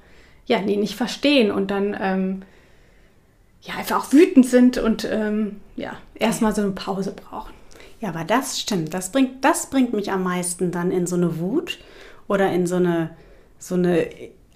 ja, 0.47 0.59
die 0.61 0.77
nicht 0.77 0.97
verstehen 0.97 1.51
und 1.51 1.71
dann 1.71 1.97
ähm, 2.01 2.43
ja, 3.63 3.75
einfach 3.75 3.99
auch 3.99 4.13
wütend 4.13 4.47
sind 4.47 4.79
und 4.79 5.07
ähm, 5.11 5.61
ja, 5.77 5.97
erstmal 6.15 6.55
so 6.55 6.63
eine 6.63 6.73
Pause 6.73 7.15
brauchen. 7.15 7.53
Ja, 8.01 8.09
aber 8.09 8.25
das 8.25 8.59
stimmt. 8.59 8.93
Das 8.93 9.13
bringt, 9.13 9.45
das 9.45 9.71
bringt 9.71 9.93
mich 9.93 10.11
am 10.11 10.25
meisten 10.25 10.73
dann 10.73 10.91
in 10.91 11.07
so 11.07 11.15
eine 11.15 11.39
Wut 11.39 11.79
oder 12.27 12.51
in 12.51 12.67
so 12.67 12.77
eine, 12.77 13.11
so 13.59 13.77
eine 13.77 14.09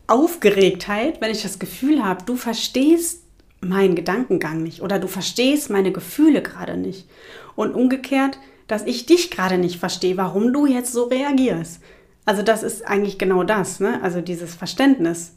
Aufgeregtheit, 0.09 1.21
wenn 1.21 1.31
ich 1.31 1.43
das 1.43 1.61
Gefühl 1.61 2.05
habe, 2.05 2.25
du 2.25 2.37
verstehst 2.37 3.23
meinen 3.69 3.95
Gedankengang 3.95 4.63
nicht 4.63 4.83
oder 4.83 4.99
du 4.99 5.09
verstehst 5.09 5.71
meine 5.71 5.93
Gefühle 5.93 6.43
gerade 6.43 6.77
nicht. 6.77 7.09
Und 7.55 7.75
umgekehrt, 7.75 8.39
dass 8.67 8.85
ich 8.85 9.07
dich 9.07 9.31
gerade 9.31 9.59
nicht 9.59 9.79
verstehe, 9.79 10.17
warum 10.17 10.53
du 10.53 10.67
jetzt 10.67 10.93
so 10.93 11.05
reagierst. 11.05 11.81
Also 12.25 12.43
das 12.43 12.63
ist 12.63 12.87
eigentlich 12.87 13.19
genau 13.19 13.45
das, 13.45 13.81
ne? 13.81 14.03
Also 14.03 14.21
dieses 14.21 14.55
Verständnis. 14.55 15.33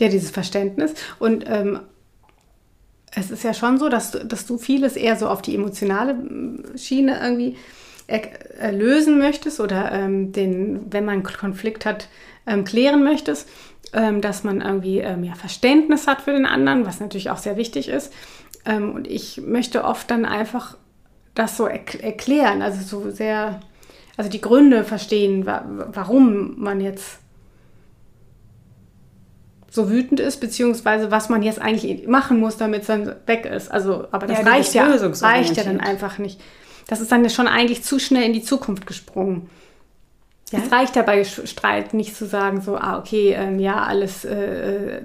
Ja, 0.00 0.08
dieses 0.08 0.30
Verständnis. 0.30 0.94
Und 1.18 1.44
ähm, 1.46 1.80
es 3.14 3.30
ist 3.30 3.44
ja 3.44 3.52
schon 3.52 3.78
so, 3.78 3.88
dass, 3.88 4.12
dass 4.12 4.46
du 4.46 4.56
vieles 4.56 4.96
eher 4.96 5.16
so 5.16 5.28
auf 5.28 5.42
die 5.42 5.54
emotionale 5.54 6.16
Schiene 6.76 7.20
irgendwie 7.22 7.56
lösen 8.70 9.18
möchtest 9.18 9.60
oder 9.60 9.92
ähm, 9.92 10.32
den, 10.32 10.92
wenn 10.92 11.04
man 11.04 11.14
einen 11.14 11.22
Konflikt 11.22 11.86
hat, 11.86 12.08
ähm, 12.46 12.64
klären 12.64 13.04
möchtest, 13.04 13.48
ähm, 13.92 14.20
dass 14.20 14.44
man 14.44 14.60
irgendwie 14.60 14.98
ähm, 14.98 15.24
ja, 15.24 15.34
Verständnis 15.34 16.06
hat 16.06 16.22
für 16.22 16.32
den 16.32 16.46
anderen, 16.46 16.86
was 16.86 17.00
natürlich 17.00 17.30
auch 17.30 17.38
sehr 17.38 17.56
wichtig 17.56 17.88
ist. 17.88 18.12
Ähm, 18.64 18.92
und 18.92 19.06
ich 19.06 19.40
möchte 19.40 19.84
oft 19.84 20.10
dann 20.10 20.24
einfach 20.24 20.76
das 21.34 21.56
so 21.56 21.66
er 21.66 21.80
erklären, 22.02 22.62
also 22.62 22.82
so 22.82 23.10
sehr, 23.10 23.60
also 24.16 24.30
die 24.30 24.40
Gründe 24.40 24.84
verstehen, 24.84 25.46
wa 25.46 25.64
warum 25.92 26.60
man 26.60 26.80
jetzt 26.80 27.18
so 29.70 29.90
wütend 29.90 30.20
ist, 30.20 30.38
beziehungsweise 30.40 31.10
was 31.10 31.30
man 31.30 31.42
jetzt 31.42 31.58
eigentlich 31.58 32.06
machen 32.06 32.38
muss, 32.38 32.58
damit 32.58 32.82
es 32.82 32.88
dann 32.88 33.16
weg 33.24 33.46
ist. 33.46 33.70
Also, 33.70 34.06
aber 34.10 34.26
das 34.26 34.40
ja, 34.40 34.44
reicht, 34.44 34.74
ja, 34.74 34.84
reicht 34.86 35.56
ja 35.56 35.64
dann 35.64 35.80
einfach 35.80 36.18
nicht. 36.18 36.38
Das 36.88 37.00
ist 37.00 37.10
dann 37.10 37.28
schon 37.30 37.48
eigentlich 37.48 37.82
zu 37.82 37.98
schnell 37.98 38.24
in 38.24 38.34
die 38.34 38.42
Zukunft 38.42 38.86
gesprungen. 38.86 39.48
Ja. 40.52 40.58
Es 40.58 40.70
reicht 40.70 40.96
ja 40.96 41.02
bei 41.02 41.24
Streit 41.24 41.94
nicht 41.94 42.14
zu 42.14 42.26
sagen, 42.26 42.60
so, 42.60 42.76
ah, 42.76 42.98
okay, 42.98 43.32
ähm, 43.32 43.58
ja, 43.58 43.82
alles, 43.82 44.24
äh, 44.24 44.98
äh, 44.98 45.02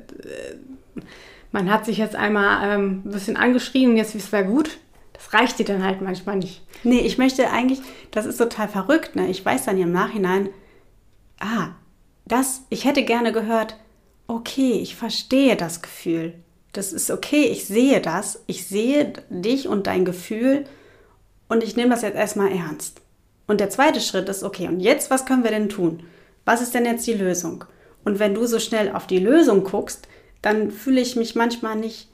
man 1.52 1.72
hat 1.72 1.86
sich 1.86 1.98
jetzt 1.98 2.16
einmal 2.16 2.70
ähm, 2.70 3.04
ein 3.06 3.12
bisschen 3.12 3.38
angeschrien 3.38 3.92
und 3.92 3.98
jetzt 3.98 4.14
ist 4.14 4.34
es 4.34 4.46
gut. 4.46 4.78
Das 5.14 5.34
reicht 5.34 5.58
dir 5.58 5.66
dann 5.66 5.84
halt 5.84 6.02
manchmal 6.02 6.36
nicht. 6.36 6.62
Nee, 6.84 7.00
ich 7.00 7.18
möchte 7.18 7.50
eigentlich, 7.50 7.82
das 8.12 8.26
ist 8.26 8.38
total 8.38 8.68
verrückt, 8.68 9.16
ne? 9.16 9.30
Ich 9.30 9.44
weiß 9.44 9.66
dann 9.66 9.78
ja 9.78 9.86
im 9.86 9.92
Nachhinein, 9.92 10.50
ah, 11.40 11.70
das, 12.26 12.64
ich 12.70 12.86
hätte 12.86 13.04
gerne 13.04 13.32
gehört, 13.32 13.78
okay, 14.28 14.74
ich 14.74 14.96
verstehe 14.96 15.56
das 15.56 15.82
Gefühl. 15.82 16.34
Das 16.74 16.94
ist 16.94 17.10
okay, 17.10 17.46
ich 17.46 17.66
sehe 17.66 18.02
das, 18.02 18.44
ich 18.46 18.68
sehe 18.68 19.14
dich 19.30 19.68
und 19.68 19.88
dein 19.88 20.06
Gefühl 20.06 20.66
und 21.48 21.64
ich 21.64 21.76
nehme 21.76 21.90
das 21.90 22.02
jetzt 22.02 22.18
erstmal 22.18 22.52
ernst. 22.52 23.02
Und 23.48 23.60
der 23.60 23.70
zweite 23.70 24.02
Schritt 24.02 24.30
ist, 24.30 24.44
okay, 24.44 24.68
und 24.68 24.82
jetzt, 24.82 25.10
was 25.10 25.26
können 25.26 25.44
wir 25.44 25.52
denn 25.52 25.70
tun? 25.70 26.04
Was 26.46 26.62
ist 26.62 26.74
denn 26.74 26.86
jetzt 26.86 27.08
die 27.08 27.14
Lösung? 27.14 27.64
Und 28.04 28.20
wenn 28.20 28.34
du 28.34 28.46
so 28.46 28.60
schnell 28.60 28.92
auf 28.92 29.08
die 29.08 29.20
Lösung 29.20 29.64
guckst, 29.64 30.08
dann 30.42 30.72
fühle 30.72 31.02
ich 31.02 31.16
mich 31.16 31.36
manchmal 31.36 31.76
nicht 31.76 32.10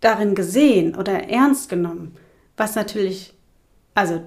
darin 0.00 0.34
gesehen 0.34 0.94
oder 0.94 1.28
ernst 1.28 1.68
genommen. 1.68 2.16
Was 2.56 2.74
natürlich, 2.74 3.34
also 3.94 4.22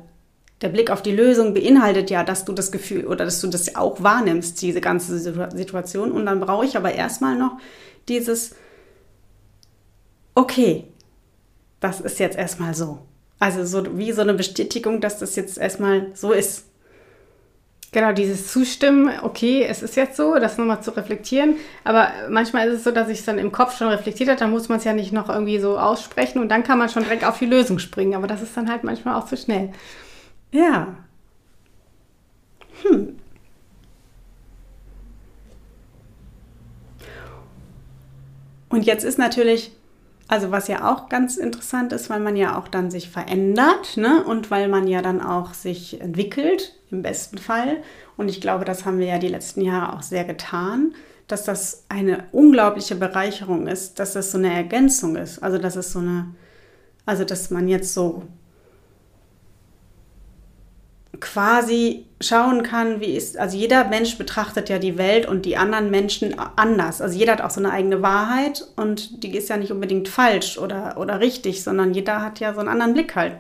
der 0.62 0.70
Blick 0.70 0.90
auf 0.90 1.02
die 1.02 1.12
Lösung 1.12 1.54
beinhaltet 1.54 2.10
ja, 2.10 2.24
dass 2.24 2.46
du 2.46 2.54
das 2.54 2.72
Gefühl 2.72 3.06
oder 3.06 3.26
dass 3.26 3.42
du 3.42 3.48
das 3.48 3.76
auch 3.76 4.02
wahrnimmst, 4.02 4.62
diese 4.62 4.82
ganze 4.82 5.20
Situation. 5.20 6.12
Und 6.12 6.26
dann 6.26 6.40
brauche 6.40 6.66
ich 6.66 6.78
aber 6.78 6.94
erstmal 6.94 7.38
noch 7.38 7.58
dieses, 8.08 8.56
okay, 10.36 10.86
das 11.80 12.02
ist 12.02 12.20
jetzt 12.20 12.38
erstmal 12.38 12.74
so. 12.74 13.00
Also 13.44 13.66
so 13.66 13.98
wie 13.98 14.14
so 14.14 14.22
eine 14.22 14.34
Bestätigung, 14.34 15.02
dass 15.02 15.20
das 15.20 15.36
jetzt 15.36 15.58
erstmal 15.58 16.08
so 16.14 16.32
ist. 16.32 16.64
Genau, 17.92 18.14
dieses 18.14 18.48
Zustimmen, 18.48 19.12
okay, 19.22 19.66
es 19.68 19.84
ist 19.84 19.98
jetzt 19.98 20.16
so, 20.16 20.36
das 20.36 20.58
nochmal 20.58 20.82
zu 20.82 20.92
reflektieren. 20.92 21.58
Aber 21.84 22.08
manchmal 22.30 22.70
ist 22.70 22.76
es 22.76 22.84
so, 22.86 22.92
dass 22.92 23.10
ich 23.10 23.20
es 23.20 23.26
dann 23.26 23.40
im 23.40 23.52
Kopf 23.52 23.78
schon 23.78 23.90
reflektiert 23.90 24.30
habe, 24.30 24.40
dann 24.40 24.52
muss 24.52 24.70
man 24.70 24.78
es 24.78 24.86
ja 24.86 24.94
nicht 24.94 25.12
noch 25.12 25.28
irgendwie 25.28 25.60
so 25.60 25.78
aussprechen 25.78 26.40
und 26.40 26.48
dann 26.48 26.64
kann 26.64 26.78
man 26.78 26.88
schon 26.88 27.04
direkt 27.04 27.26
auf 27.26 27.38
die 27.38 27.46
Lösung 27.46 27.80
springen. 27.80 28.16
Aber 28.16 28.28
das 28.28 28.42
ist 28.42 28.56
dann 28.56 28.72
halt 28.72 28.86
manchmal 28.86 29.16
auch 29.16 29.26
zu 29.26 29.36
schnell. 29.36 29.74
Ja. 30.54 30.96
Hm. 32.84 33.20
Und 38.70 38.86
jetzt 38.86 39.04
ist 39.04 39.20
natürlich 39.20 39.74
also 40.28 40.52
was 40.52 40.68
ja 40.68 40.92
auch 40.92 41.10
ganz 41.10 41.38
interessant 41.38 41.92
ist, 41.94 42.10
weil 42.10 42.20
man 42.20 42.36
ja 42.36 42.58
auch 42.58 42.68
dann 42.68 42.90
sich 42.90 43.10
verändert 43.10 43.98
ne? 43.98 44.24
und 44.24 44.52
weil 44.52 44.68
man 44.68 44.88
ja 44.88 45.02
dann 45.02 45.22
auch 45.22 45.54
sich 45.54 46.00
entwickelt, 46.00 46.76
im 46.92 47.02
besten 47.02 47.38
Fall. 47.38 47.78
Und 48.16 48.30
ich 48.30 48.40
glaube, 48.40 48.66
das 48.66 48.86
haben 48.86 49.00
wir 49.00 49.08
ja 49.08 49.20
die 49.20 49.28
letzten 49.28 49.62
Jahre 49.62 49.94
auch 49.94 50.02
sehr 50.02 50.24
getan, 50.24 50.94
dass 51.28 51.44
das 51.44 51.86
eine 51.90 52.26
unglaubliche 52.32 52.96
Bereicherung 52.96 53.68
ist, 53.68 54.00
dass 54.00 54.14
das 54.14 54.32
so 54.32 54.38
eine 54.38 54.54
Ergänzung 54.54 55.16
ist. 55.16 55.40
Also 55.40 55.58
dass 55.58 55.76
es 55.76 55.92
so 55.92 56.00
eine, 56.00 56.28
also 57.06 57.26
dass 57.26 57.50
man 57.50 57.68
jetzt 57.68 57.94
so 57.94 58.24
quasi 61.24 62.06
schauen 62.20 62.64
kann, 62.64 63.00
wie 63.00 63.16
ist, 63.16 63.38
also 63.38 63.58
jeder 63.58 63.86
Mensch 63.86 64.18
betrachtet 64.18 64.68
ja 64.68 64.78
die 64.78 64.98
Welt 64.98 65.26
und 65.26 65.46
die 65.46 65.56
anderen 65.56 65.90
Menschen 65.90 66.36
anders. 66.58 67.02
Also 67.02 67.18
jeder 67.18 67.32
hat 67.32 67.42
auch 67.42 67.50
so 67.50 67.62
eine 67.62 67.72
eigene 67.72 68.02
Wahrheit 68.02 68.68
und 68.76 69.24
die 69.24 69.36
ist 69.36 69.48
ja 69.48 69.56
nicht 69.56 69.72
unbedingt 69.72 70.10
falsch 70.10 70.58
oder, 70.58 70.98
oder 70.98 71.22
richtig, 71.22 71.64
sondern 71.64 71.94
jeder 71.94 72.22
hat 72.22 72.42
ja 72.42 72.54
so 72.54 72.60
einen 72.60 72.68
anderen 72.68 72.94
Blick 72.94 73.16
halt. 73.16 73.38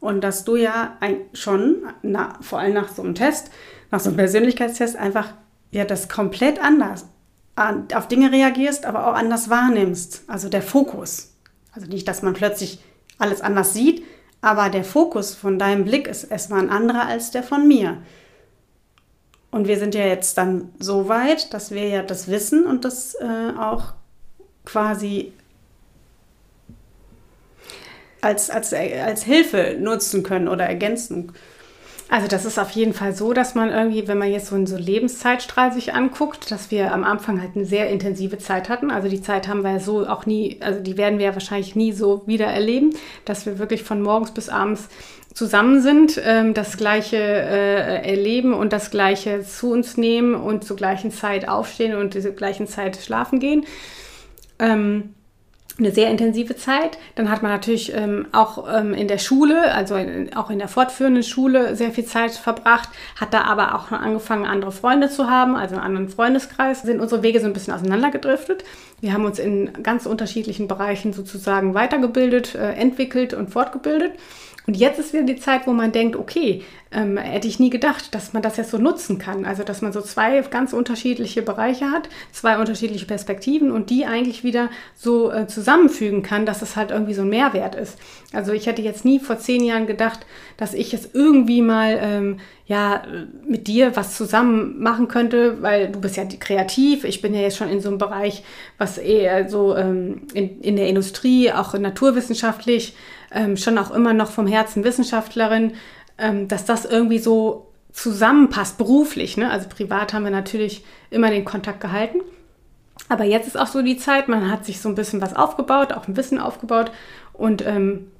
Und 0.00 0.22
dass 0.22 0.44
du 0.44 0.56
ja 0.56 0.96
ein, 0.98 1.16
schon, 1.32 1.76
na, 2.02 2.38
vor 2.40 2.58
allem 2.58 2.74
nach 2.74 2.92
so 2.92 3.02
einem 3.02 3.14
Test, 3.14 3.52
nach 3.92 4.00
so 4.00 4.08
einem 4.08 4.16
Persönlichkeitstest 4.16 4.96
einfach 4.96 5.28
ja 5.70 5.84
das 5.84 6.08
komplett 6.08 6.60
anders 6.60 7.06
an, 7.54 7.86
auf 7.94 8.08
Dinge 8.08 8.32
reagierst, 8.32 8.84
aber 8.84 9.06
auch 9.06 9.14
anders 9.14 9.48
wahrnimmst. 9.48 10.24
Also 10.26 10.48
der 10.48 10.62
Fokus. 10.62 11.34
Also 11.70 11.86
nicht, 11.86 12.08
dass 12.08 12.22
man 12.22 12.34
plötzlich 12.34 12.80
alles 13.18 13.42
anders 13.42 13.74
sieht, 13.74 14.02
aber 14.42 14.68
der 14.68 14.84
Fokus 14.84 15.34
von 15.34 15.58
deinem 15.58 15.84
Blick 15.84 16.08
ist 16.08 16.24
erstmal 16.24 16.60
ein 16.60 16.70
anderer 16.70 17.06
als 17.06 17.30
der 17.30 17.44
von 17.44 17.66
mir. 17.66 18.02
Und 19.52 19.68
wir 19.68 19.78
sind 19.78 19.94
ja 19.94 20.04
jetzt 20.04 20.36
dann 20.36 20.70
so 20.78 21.08
weit, 21.08 21.54
dass 21.54 21.70
wir 21.70 21.88
ja 21.88 22.02
das 22.02 22.28
wissen 22.28 22.66
und 22.66 22.84
das 22.84 23.14
äh, 23.14 23.52
auch 23.58 23.94
quasi 24.64 25.32
als, 28.20 28.50
als, 28.50 28.72
als 28.72 29.22
Hilfe 29.24 29.76
nutzen 29.78 30.22
können 30.22 30.48
oder 30.48 30.64
ergänzen 30.64 31.32
also 32.12 32.28
das 32.28 32.44
ist 32.44 32.58
auf 32.58 32.72
jeden 32.72 32.92
Fall 32.92 33.14
so, 33.14 33.32
dass 33.32 33.54
man 33.54 33.70
irgendwie, 33.70 34.06
wenn 34.06 34.18
man 34.18 34.30
jetzt 34.30 34.48
so 34.48 34.54
einen 34.54 34.66
so 34.66 34.76
Lebenszeitstrahl 34.76 35.72
sich 35.72 35.94
anguckt, 35.94 36.50
dass 36.50 36.70
wir 36.70 36.92
am 36.92 37.04
Anfang 37.04 37.40
halt 37.40 37.52
eine 37.56 37.64
sehr 37.64 37.88
intensive 37.88 38.36
Zeit 38.36 38.68
hatten. 38.68 38.90
Also 38.90 39.08
die 39.08 39.22
Zeit 39.22 39.48
haben 39.48 39.62
wir 39.62 39.72
ja 39.72 39.80
so 39.80 40.06
auch 40.06 40.26
nie, 40.26 40.58
also 40.60 40.78
die 40.80 40.98
werden 40.98 41.18
wir 41.18 41.24
ja 41.24 41.32
wahrscheinlich 41.32 41.74
nie 41.74 41.92
so 41.92 42.22
wieder 42.26 42.44
erleben, 42.44 42.90
dass 43.24 43.46
wir 43.46 43.58
wirklich 43.58 43.82
von 43.82 44.02
morgens 44.02 44.30
bis 44.30 44.50
abends 44.50 44.90
zusammen 45.32 45.80
sind, 45.80 46.20
ähm, 46.22 46.52
das 46.52 46.76
gleiche 46.76 47.16
äh, 47.16 48.06
erleben 48.06 48.52
und 48.52 48.74
das 48.74 48.90
gleiche 48.90 49.42
zu 49.42 49.72
uns 49.72 49.96
nehmen 49.96 50.34
und 50.34 50.64
zur 50.64 50.76
gleichen 50.76 51.12
Zeit 51.12 51.48
aufstehen 51.48 51.96
und 51.96 52.12
zur 52.12 52.32
gleichen 52.32 52.66
Zeit 52.66 52.98
schlafen 52.98 53.40
gehen. 53.40 53.64
Ähm, 54.58 55.14
eine 55.78 55.90
sehr 55.90 56.10
intensive 56.10 56.56
Zeit. 56.56 56.98
Dann 57.14 57.30
hat 57.30 57.42
man 57.42 57.50
natürlich 57.50 57.94
ähm, 57.94 58.26
auch 58.32 58.68
ähm, 58.72 58.94
in 58.94 59.08
der 59.08 59.18
Schule, 59.18 59.72
also 59.72 59.96
in, 59.96 60.34
auch 60.34 60.50
in 60.50 60.58
der 60.58 60.68
fortführenden 60.68 61.22
Schule, 61.22 61.76
sehr 61.76 61.90
viel 61.90 62.04
Zeit 62.04 62.32
verbracht, 62.32 62.88
hat 63.18 63.32
da 63.32 63.42
aber 63.42 63.74
auch 63.74 63.90
angefangen, 63.90 64.46
andere 64.46 64.72
Freunde 64.72 65.08
zu 65.08 65.30
haben, 65.30 65.56
also 65.56 65.74
einen 65.74 65.84
anderen 65.84 66.08
Freundeskreis. 66.08 66.82
Sind 66.82 67.00
unsere 67.00 67.22
Wege 67.22 67.40
so 67.40 67.46
ein 67.46 67.52
bisschen 67.52 67.74
auseinandergedriftet. 67.74 68.64
Wir 69.00 69.12
haben 69.12 69.24
uns 69.24 69.38
in 69.38 69.82
ganz 69.82 70.06
unterschiedlichen 70.06 70.68
Bereichen 70.68 71.12
sozusagen 71.12 71.74
weitergebildet, 71.74 72.54
äh, 72.54 72.72
entwickelt 72.72 73.34
und 73.34 73.50
fortgebildet. 73.50 74.12
Und 74.66 74.76
jetzt 74.76 75.00
ist 75.00 75.12
wieder 75.12 75.24
die 75.24 75.36
Zeit, 75.36 75.66
wo 75.66 75.72
man 75.72 75.90
denkt, 75.90 76.14
okay, 76.14 76.62
ähm, 76.92 77.16
hätte 77.16 77.48
ich 77.48 77.58
nie 77.58 77.70
gedacht, 77.70 78.14
dass 78.14 78.32
man 78.32 78.42
das 78.42 78.56
jetzt 78.56 78.70
so 78.70 78.78
nutzen 78.78 79.18
kann. 79.18 79.44
Also, 79.44 79.64
dass 79.64 79.82
man 79.82 79.92
so 79.92 80.00
zwei 80.00 80.40
ganz 80.42 80.72
unterschiedliche 80.72 81.42
Bereiche 81.42 81.90
hat, 81.90 82.08
zwei 82.30 82.58
unterschiedliche 82.58 83.06
Perspektiven 83.06 83.72
und 83.72 83.90
die 83.90 84.04
eigentlich 84.04 84.44
wieder 84.44 84.68
so 84.94 85.32
äh, 85.32 85.46
zusammenfügen 85.48 86.22
kann, 86.22 86.46
dass 86.46 86.62
es 86.62 86.76
halt 86.76 86.90
irgendwie 86.90 87.14
so 87.14 87.22
ein 87.22 87.28
Mehrwert 87.28 87.74
ist. 87.74 87.98
Also, 88.32 88.52
ich 88.52 88.66
hätte 88.66 88.82
jetzt 88.82 89.04
nie 89.04 89.18
vor 89.18 89.38
zehn 89.38 89.64
Jahren 89.64 89.86
gedacht, 89.86 90.20
dass 90.56 90.74
ich 90.74 90.92
jetzt 90.92 91.14
irgendwie 91.14 91.62
mal, 91.62 91.98
ähm, 92.00 92.36
ja, 92.66 93.02
mit 93.46 93.66
dir 93.66 93.96
was 93.96 94.16
zusammen 94.16 94.80
machen 94.80 95.08
könnte, 95.08 95.60
weil 95.60 95.90
du 95.90 96.00
bist 96.00 96.16
ja 96.16 96.24
kreativ. 96.24 97.04
Ich 97.04 97.20
bin 97.20 97.34
ja 97.34 97.40
jetzt 97.40 97.56
schon 97.56 97.68
in 97.68 97.80
so 97.80 97.88
einem 97.88 97.98
Bereich, 97.98 98.44
was 98.78 98.96
eher 98.96 99.48
so 99.48 99.76
ähm, 99.76 100.22
in, 100.34 100.60
in 100.60 100.76
der 100.76 100.86
Industrie, 100.86 101.50
auch 101.50 101.76
naturwissenschaftlich, 101.76 102.94
ähm, 103.34 103.56
schon 103.56 103.78
auch 103.78 103.90
immer 103.90 104.12
noch 104.12 104.30
vom 104.30 104.46
Herzen 104.46 104.84
Wissenschaftlerin, 104.84 105.74
ähm, 106.18 106.48
dass 106.48 106.64
das 106.64 106.84
irgendwie 106.84 107.18
so 107.18 107.72
zusammenpasst 107.92 108.78
beruflich. 108.78 109.36
Ne? 109.36 109.50
Also 109.50 109.68
privat 109.68 110.12
haben 110.12 110.24
wir 110.24 110.30
natürlich 110.30 110.84
immer 111.10 111.30
den 111.30 111.44
Kontakt 111.44 111.80
gehalten. 111.80 112.20
Aber 113.08 113.24
jetzt 113.24 113.46
ist 113.46 113.58
auch 113.58 113.66
so 113.66 113.82
die 113.82 113.96
Zeit, 113.96 114.28
man 114.28 114.50
hat 114.50 114.64
sich 114.64 114.80
so 114.80 114.88
ein 114.88 114.94
bisschen 114.94 115.20
was 115.20 115.34
aufgebaut, 115.34 115.92
auch 115.92 116.08
ein 116.08 116.16
Wissen 116.16 116.38
aufgebaut. 116.38 116.90
Und 117.32 117.64
ähm, 117.66 118.10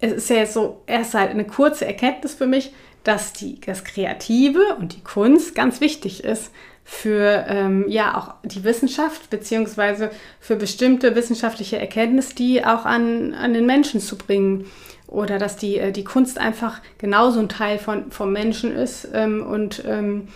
es 0.00 0.12
ist 0.12 0.30
ja 0.30 0.36
jetzt 0.36 0.54
so 0.54 0.82
erst 0.86 1.14
halt 1.14 1.30
eine 1.30 1.46
kurze 1.46 1.86
Erkenntnis 1.86 2.34
für 2.34 2.46
mich, 2.46 2.72
dass 3.04 3.32
die, 3.32 3.60
das 3.60 3.84
Kreative 3.84 4.76
und 4.78 4.96
die 4.96 5.04
Kunst 5.04 5.54
ganz 5.54 5.80
wichtig 5.80 6.24
ist 6.24 6.50
für 6.88 7.44
ähm, 7.48 7.84
ja 7.88 8.16
auch 8.16 8.48
die 8.48 8.62
Wissenschaft 8.62 9.28
beziehungsweise 9.28 10.10
für 10.38 10.54
bestimmte 10.54 11.16
wissenschaftliche 11.16 11.80
Erkenntnis, 11.80 12.36
die 12.36 12.64
auch 12.64 12.84
an, 12.84 13.34
an 13.34 13.52
den 13.54 13.66
Menschen 13.66 14.00
zu 14.00 14.16
bringen. 14.16 14.66
Oder 15.08 15.38
dass 15.38 15.56
die, 15.56 15.78
äh, 15.78 15.90
die 15.90 16.04
Kunst 16.04 16.38
einfach 16.38 16.80
genauso 16.96 17.40
ein 17.40 17.48
Teil 17.48 17.78
von, 17.78 18.12
vom 18.12 18.32
Menschen 18.32 18.72
ist 18.74 19.08
ähm, 19.12 19.44
und 19.44 19.82
ähm, 19.84 20.28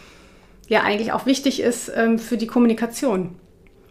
ja 0.67 0.83
eigentlich 0.83 1.13
auch 1.13 1.25
wichtig 1.25 1.61
ist 1.61 1.91
ähm, 1.95 2.19
für 2.19 2.37
die 2.37 2.49
Kommunikation. 2.49 3.37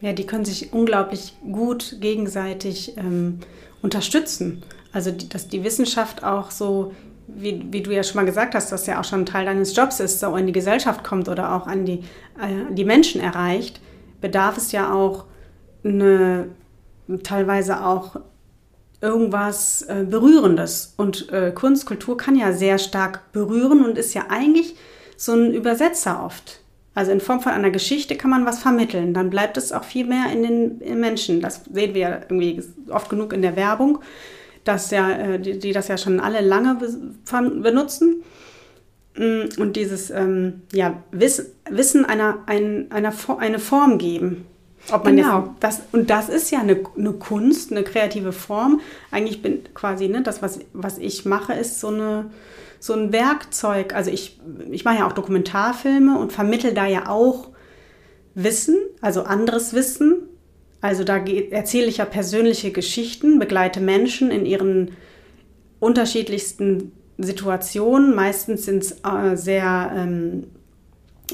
Ja, 0.02 0.12
die 0.12 0.26
können 0.26 0.46
sich 0.46 0.74
unglaublich 0.74 1.36
gut 1.50 1.96
gegenseitig 2.02 2.98
ähm, 2.98 3.40
unterstützen. 3.82 4.64
Also, 4.92 5.12
dass 5.12 5.48
die 5.48 5.64
Wissenschaft 5.64 6.26
auch 6.26 6.52
so 6.52 6.94
wie, 7.36 7.66
wie 7.72 7.82
du 7.82 7.92
ja 7.92 8.04
schon 8.04 8.16
mal 8.16 8.26
gesagt 8.26 8.56
hast, 8.56 8.72
dass 8.72 8.86
ja 8.86 9.00
auch 9.00 9.04
schon 9.04 9.22
ein 9.22 9.26
Teil 9.26 9.46
deines 9.46 9.76
Jobs 9.76 10.00
ist, 10.00 10.20
so 10.20 10.36
in 10.36 10.48
die 10.48 10.54
Gesellschaft 10.54 11.04
kommt 11.04 11.30
oder 11.30 11.54
auch 11.54 11.68
an 11.68 11.86
die, 11.86 12.00
äh, 12.40 12.74
die 12.74 12.86
Menschen 12.86 13.22
erreicht, 13.22 13.82
bedarf 14.22 14.58
es 14.58 14.72
ja 14.72 14.94
auch 14.94 15.26
eine, 15.84 16.50
teilweise 17.24 17.84
auch 17.86 18.18
irgendwas 19.02 19.84
äh, 19.84 20.06
Berührendes. 20.08 20.94
Und 20.98 21.32
äh, 21.32 21.52
Kunst, 21.52 21.86
Kultur 21.86 22.18
kann 22.18 22.36
ja 22.36 22.52
sehr 22.54 22.78
stark 22.78 23.32
berühren 23.32 23.86
und 23.86 23.98
ist 23.98 24.14
ja 24.14 24.26
eigentlich 24.30 24.76
so 25.16 25.34
ein 25.34 25.54
Übersetzer 25.54 26.24
oft. 26.24 26.60
Also 26.96 27.12
in 27.12 27.22
Form 27.22 27.40
von 27.40 27.54
einer 27.54 27.70
Geschichte 27.70 28.16
kann 28.16 28.30
man 28.30 28.46
was 28.46 28.60
vermitteln. 28.60 29.14
Dann 29.14 29.30
bleibt 29.30 29.58
es 29.58 29.72
auch 29.72 29.86
viel 29.86 30.06
mehr 30.06 30.32
in 30.34 30.44
den 30.44 30.82
in 30.82 31.00
Menschen. 31.00 31.40
Das 31.40 31.62
sehen 31.72 31.94
wir 31.94 32.02
ja 32.02 32.16
irgendwie 32.18 32.62
oft 32.90 33.10
genug 33.10 33.32
in 33.32 33.42
der 33.42 33.56
Werbung 33.56 34.00
dass 34.64 34.92
ja, 34.92 35.12
äh, 35.12 35.40
die, 35.40 35.60
die 35.60 35.72
das 35.72 35.88
ja 35.88 35.98
schon 35.98 36.20
alle 36.20 36.42
lange 36.42 36.78
benutzen. 37.62 38.24
Mm, 39.16 39.60
und 39.60 39.76
dieses 39.76 40.12
ja, 40.72 41.04
Wissen 41.12 42.06
einer, 42.06 42.40
einer, 42.46 42.86
einer, 42.90 43.14
eine 43.40 43.60
Form 43.60 43.98
geben. 43.98 44.46
Ob 44.92 45.06
man 45.06 45.16
genau. 45.16 45.56
Das, 45.60 45.82
und 45.92 46.10
das 46.10 46.30
ist 46.30 46.52
ja 46.52 46.60
eine, 46.60 46.80
eine 46.98 47.14
Kunst, 47.14 47.72
eine 47.72 47.84
kreative 47.84 48.32
Form. 48.32 48.82
Eigentlich 49.12 49.42
bin 49.42 49.62
quasi, 49.74 50.08
ne, 50.08 50.22
das, 50.24 50.42
was, 50.42 50.60
was 50.74 50.98
ich 50.98 51.26
mache, 51.26 51.54
ist 51.54 51.80
so, 51.80 51.90
eine, 51.90 52.32
so 52.80 52.94
ein 52.94 53.12
Werkzeug. 53.12 53.94
Also 53.94 54.10
ich, 54.10 54.40
ich 54.72 54.86
mache 54.86 55.00
ja 55.00 55.08
auch 55.08 55.14
Dokumentarfilme 55.14 56.18
und 56.18 56.32
vermittel 56.32 56.74
da 56.74 56.86
ja 56.86 57.08
auch 57.10 57.50
Wissen, 58.36 58.78
also 59.02 59.24
anderes 59.24 59.74
Wissen. 59.74 60.29
Also 60.82 61.04
da 61.04 61.18
erzähle 61.18 61.88
ich 61.88 61.98
ja 61.98 62.06
persönliche 62.06 62.72
Geschichten, 62.72 63.40
begleite 63.40 63.82
Menschen 63.82 64.32
in 64.32 64.46
ihren 64.46 64.92
unterschiedlichsten 65.80 66.92
Situationen. 67.18 68.16
Meistens 68.16 68.66
sind 68.66 68.84
es 68.84 68.92
äh, 69.04 69.36
sehr, 69.36 69.92
ähm, 69.96 70.48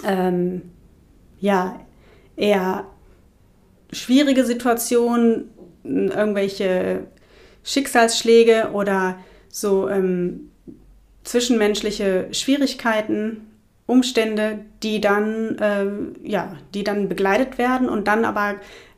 ähm, 0.03 0.61
ja, 1.39 1.79
eher 2.35 2.85
schwierige 3.91 4.45
Situationen, 4.45 5.51
irgendwelche 5.83 7.05
Schicksalsschläge 7.63 8.71
oder 8.73 9.19
so 9.49 9.87
ähm, 9.87 10.51
zwischenmenschliche 11.23 12.27
Schwierigkeiten, 12.31 13.47
Umstände, 13.87 14.59
die 14.81 14.99
dann, 14.99 15.57
ähm, 15.61 16.15
ja, 16.23 16.57
die 16.73 16.83
dann 16.83 17.07
begleitet 17.07 17.59
werden 17.59 17.87
und 17.87 18.07
dann 18.07 18.25
aber 18.25 18.55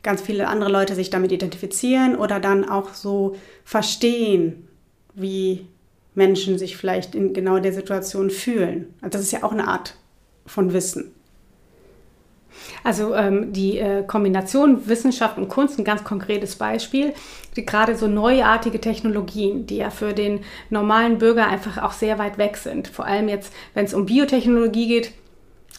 ganz 0.08 0.22
viele 0.22 0.48
andere 0.48 0.70
Leute 0.70 0.94
sich 0.94 1.10
damit 1.10 1.32
identifizieren 1.32 2.16
oder 2.16 2.40
dann 2.40 2.66
auch 2.66 2.94
so 2.94 3.36
verstehen, 3.62 4.66
wie 5.12 5.66
Menschen 6.14 6.56
sich 6.56 6.78
vielleicht 6.78 7.14
in 7.14 7.34
genau 7.34 7.58
der 7.58 7.74
Situation 7.74 8.30
fühlen. 8.30 8.94
Also 9.02 9.18
das 9.18 9.20
ist 9.20 9.32
ja 9.32 9.42
auch 9.42 9.52
eine 9.52 9.68
Art 9.68 9.96
von 10.46 10.72
Wissen. 10.72 11.12
Also 12.82 13.14
ähm, 13.14 13.52
die 13.52 13.76
äh, 13.76 14.02
Kombination 14.02 14.88
Wissenschaft 14.88 15.36
und 15.36 15.50
Kunst, 15.50 15.78
ein 15.78 15.84
ganz 15.84 16.04
konkretes 16.04 16.56
Beispiel, 16.56 17.12
die, 17.54 17.66
gerade 17.66 17.94
so 17.94 18.06
neuartige 18.06 18.80
Technologien, 18.80 19.66
die 19.66 19.76
ja 19.76 19.90
für 19.90 20.14
den 20.14 20.40
normalen 20.70 21.18
Bürger 21.18 21.48
einfach 21.48 21.82
auch 21.82 21.92
sehr 21.92 22.18
weit 22.18 22.38
weg 22.38 22.56
sind. 22.56 22.88
Vor 22.88 23.04
allem 23.04 23.28
jetzt, 23.28 23.52
wenn 23.74 23.84
es 23.84 23.92
um 23.92 24.06
Biotechnologie 24.06 24.88
geht, 24.88 25.12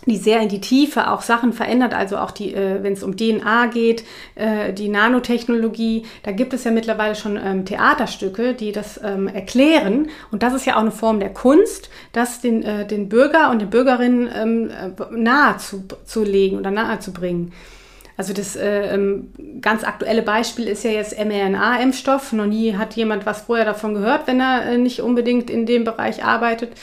die 0.05 0.17
sehr 0.17 0.41
in 0.41 0.49
die 0.49 0.61
Tiefe 0.61 1.11
auch 1.11 1.21
Sachen 1.21 1.53
verändert, 1.53 1.93
also 1.93 2.17
auch 2.17 2.31
die, 2.31 2.53
äh, 2.53 2.81
wenn 2.83 2.93
es 2.93 3.03
um 3.03 3.17
DNA 3.17 3.67
geht, 3.67 4.03
äh, 4.35 4.73
die 4.73 4.89
Nanotechnologie, 4.89 6.03
da 6.23 6.31
gibt 6.31 6.53
es 6.53 6.63
ja 6.63 6.71
mittlerweile 6.71 7.15
schon 7.15 7.37
ähm, 7.37 7.65
Theaterstücke, 7.65 8.53
die 8.53 8.71
das 8.71 8.99
ähm, 9.03 9.27
erklären. 9.27 10.09
Und 10.31 10.43
das 10.43 10.53
ist 10.53 10.65
ja 10.65 10.75
auch 10.75 10.81
eine 10.81 10.91
Form 10.91 11.19
der 11.19 11.33
Kunst, 11.33 11.89
das 12.13 12.41
den, 12.41 12.63
äh, 12.63 12.87
den 12.87 13.09
Bürger 13.09 13.51
und 13.51 13.59
den 13.59 13.69
Bürgerinnen 13.69 14.29
ähm, 14.33 14.69
äh, 14.69 15.15
nahe 15.15 15.57
zu, 15.57 15.83
zu 16.05 16.23
legen 16.23 16.57
oder 16.57 16.71
nahe 16.71 16.99
zu 16.99 17.11
bringen. 17.11 17.51
Also 18.19 18.33
das 18.33 18.57
äh, 18.57 18.93
ähm, 18.93 19.31
ganz 19.61 19.85
aktuelle 19.85 20.21
Beispiel 20.21 20.67
ist 20.67 20.83
ja 20.83 20.91
jetzt 20.91 21.17
mRNA-Impfstoff. 21.17 22.33
Noch 22.33 22.47
nie 22.47 22.75
hat 22.75 22.95
jemand 22.95 23.25
was 23.25 23.43
vorher 23.43 23.63
davon 23.63 23.93
gehört, 23.93 24.27
wenn 24.27 24.41
er 24.41 24.65
äh, 24.65 24.77
nicht 24.77 25.01
unbedingt 25.01 25.49
in 25.49 25.65
dem 25.65 25.85
Bereich 25.85 26.21
arbeitet. 26.21 26.73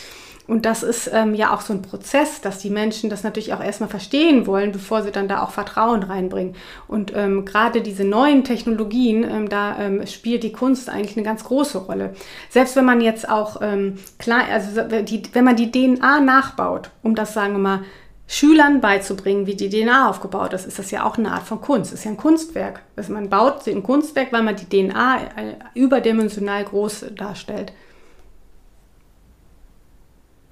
Und 0.47 0.65
das 0.65 0.83
ist 0.83 1.11
ähm, 1.13 1.35
ja 1.35 1.53
auch 1.55 1.61
so 1.61 1.73
ein 1.73 1.83
Prozess, 1.83 2.41
dass 2.41 2.59
die 2.59 2.71
Menschen 2.71 3.11
das 3.11 3.25
natürlich 3.25 3.53
auch 3.53 3.63
erstmal 3.63 3.89
verstehen 3.89 4.47
wollen, 4.47 4.73
bevor 4.73 5.03
sie 5.03 5.11
dann 5.11 5.29
da 5.29 5.43
auch 5.43 5.51
Vertrauen 5.51 6.03
reinbringen. 6.05 6.55
Und 6.87 7.13
ähm, 7.17 7.45
gerade 7.45 7.83
diese 7.83 8.05
neuen 8.05 8.45
Technologien, 8.45 9.25
ähm, 9.25 9.49
da 9.49 9.79
ähm, 9.79 10.07
spielt 10.07 10.45
die 10.45 10.53
Kunst 10.53 10.89
eigentlich 10.89 11.17
eine 11.17 11.27
ganz 11.27 11.45
große 11.45 11.79
Rolle. 11.79 12.15
Selbst 12.49 12.77
wenn 12.77 12.85
man 12.85 13.01
jetzt 13.01 13.29
auch 13.29 13.61
ähm, 13.61 13.99
klar, 14.19 14.43
also 14.51 14.83
die, 15.03 15.23
wenn 15.33 15.45
man 15.45 15.57
die 15.57 15.73
DNA 15.73 16.21
nachbaut, 16.21 16.91
um 17.03 17.15
das 17.15 17.35
sagen 17.35 17.55
wir 17.55 17.59
mal 17.59 17.81
Schülern 18.29 18.81
beizubringen, 18.81 19.47
wie 19.47 19.55
die 19.55 19.71
DNA 19.71 20.09
aufgebaut 20.09 20.53
ist, 20.53 20.67
ist 20.67 20.79
das 20.81 20.91
ja 20.91 21.05
auch 21.05 21.17
eine 21.17 21.31
Art 21.31 21.45
von 21.45 21.61
Kunst. 21.61 21.93
Das 21.93 22.01
ist 22.01 22.05
ja 22.05 22.11
ein 22.11 22.17
Kunstwerk. 22.17 22.83
Also 22.97 23.13
man 23.13 23.29
baut 23.31 23.67
ein 23.69 23.85
Kunstwerk, 23.85 24.33
weil 24.33 24.43
man 24.43 24.57
die 24.57 24.69
DNA 24.69 25.17
äh, 25.19 25.55
überdimensional 25.75 26.65
groß 26.65 27.07
darstellt. 27.17 27.73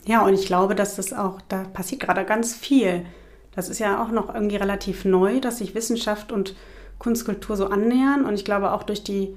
Ja, 0.07 0.25
und 0.25 0.35
ich 0.35 0.47
glaube, 0.47 0.75
dass 0.75 0.97
das 0.97 1.13
auch, 1.13 1.41
da 1.49 1.65
passiert 1.65 2.03
gerade 2.03 2.25
ganz 2.25 2.55
viel. 2.55 3.07
Das 3.55 3.69
ist 3.69 3.79
ja 3.79 4.03
auch 4.03 4.11
noch 4.11 4.35
irgendwie 4.35 4.57
relativ 4.57 5.05
neu, 5.05 5.41
dass 5.41 5.59
sich 5.59 5.75
Wissenschaft 5.75 6.33
und 6.33 6.55
Kunstkultur 6.99 7.57
so 7.57 7.67
annähern. 7.69 8.25
Und 8.25 8.35
ich 8.35 8.45
glaube 8.45 8.73
auch 8.73 8.83
durch 8.83 9.03
die, 9.03 9.37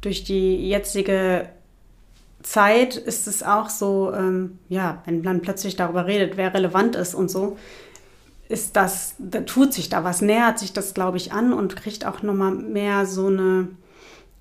durch 0.00 0.24
die 0.24 0.68
jetzige 0.68 1.48
Zeit 2.42 2.96
ist 2.96 3.26
es 3.26 3.42
auch 3.42 3.70
so, 3.70 4.12
ähm, 4.12 4.58
ja, 4.68 5.02
wenn 5.06 5.22
man 5.22 5.40
plötzlich 5.40 5.76
darüber 5.76 6.06
redet, 6.06 6.36
wer 6.36 6.52
relevant 6.52 6.94
ist 6.96 7.14
und 7.14 7.30
so, 7.30 7.56
ist 8.48 8.76
das, 8.76 9.14
da 9.18 9.40
tut 9.40 9.72
sich 9.72 9.88
da 9.88 10.04
was, 10.04 10.20
nähert 10.20 10.58
sich 10.58 10.74
das, 10.74 10.92
glaube 10.92 11.16
ich, 11.16 11.32
an 11.32 11.54
und 11.54 11.76
kriegt 11.76 12.04
auch 12.04 12.22
nochmal 12.22 12.54
mehr 12.54 13.06
so 13.06 13.28
eine 13.28 13.68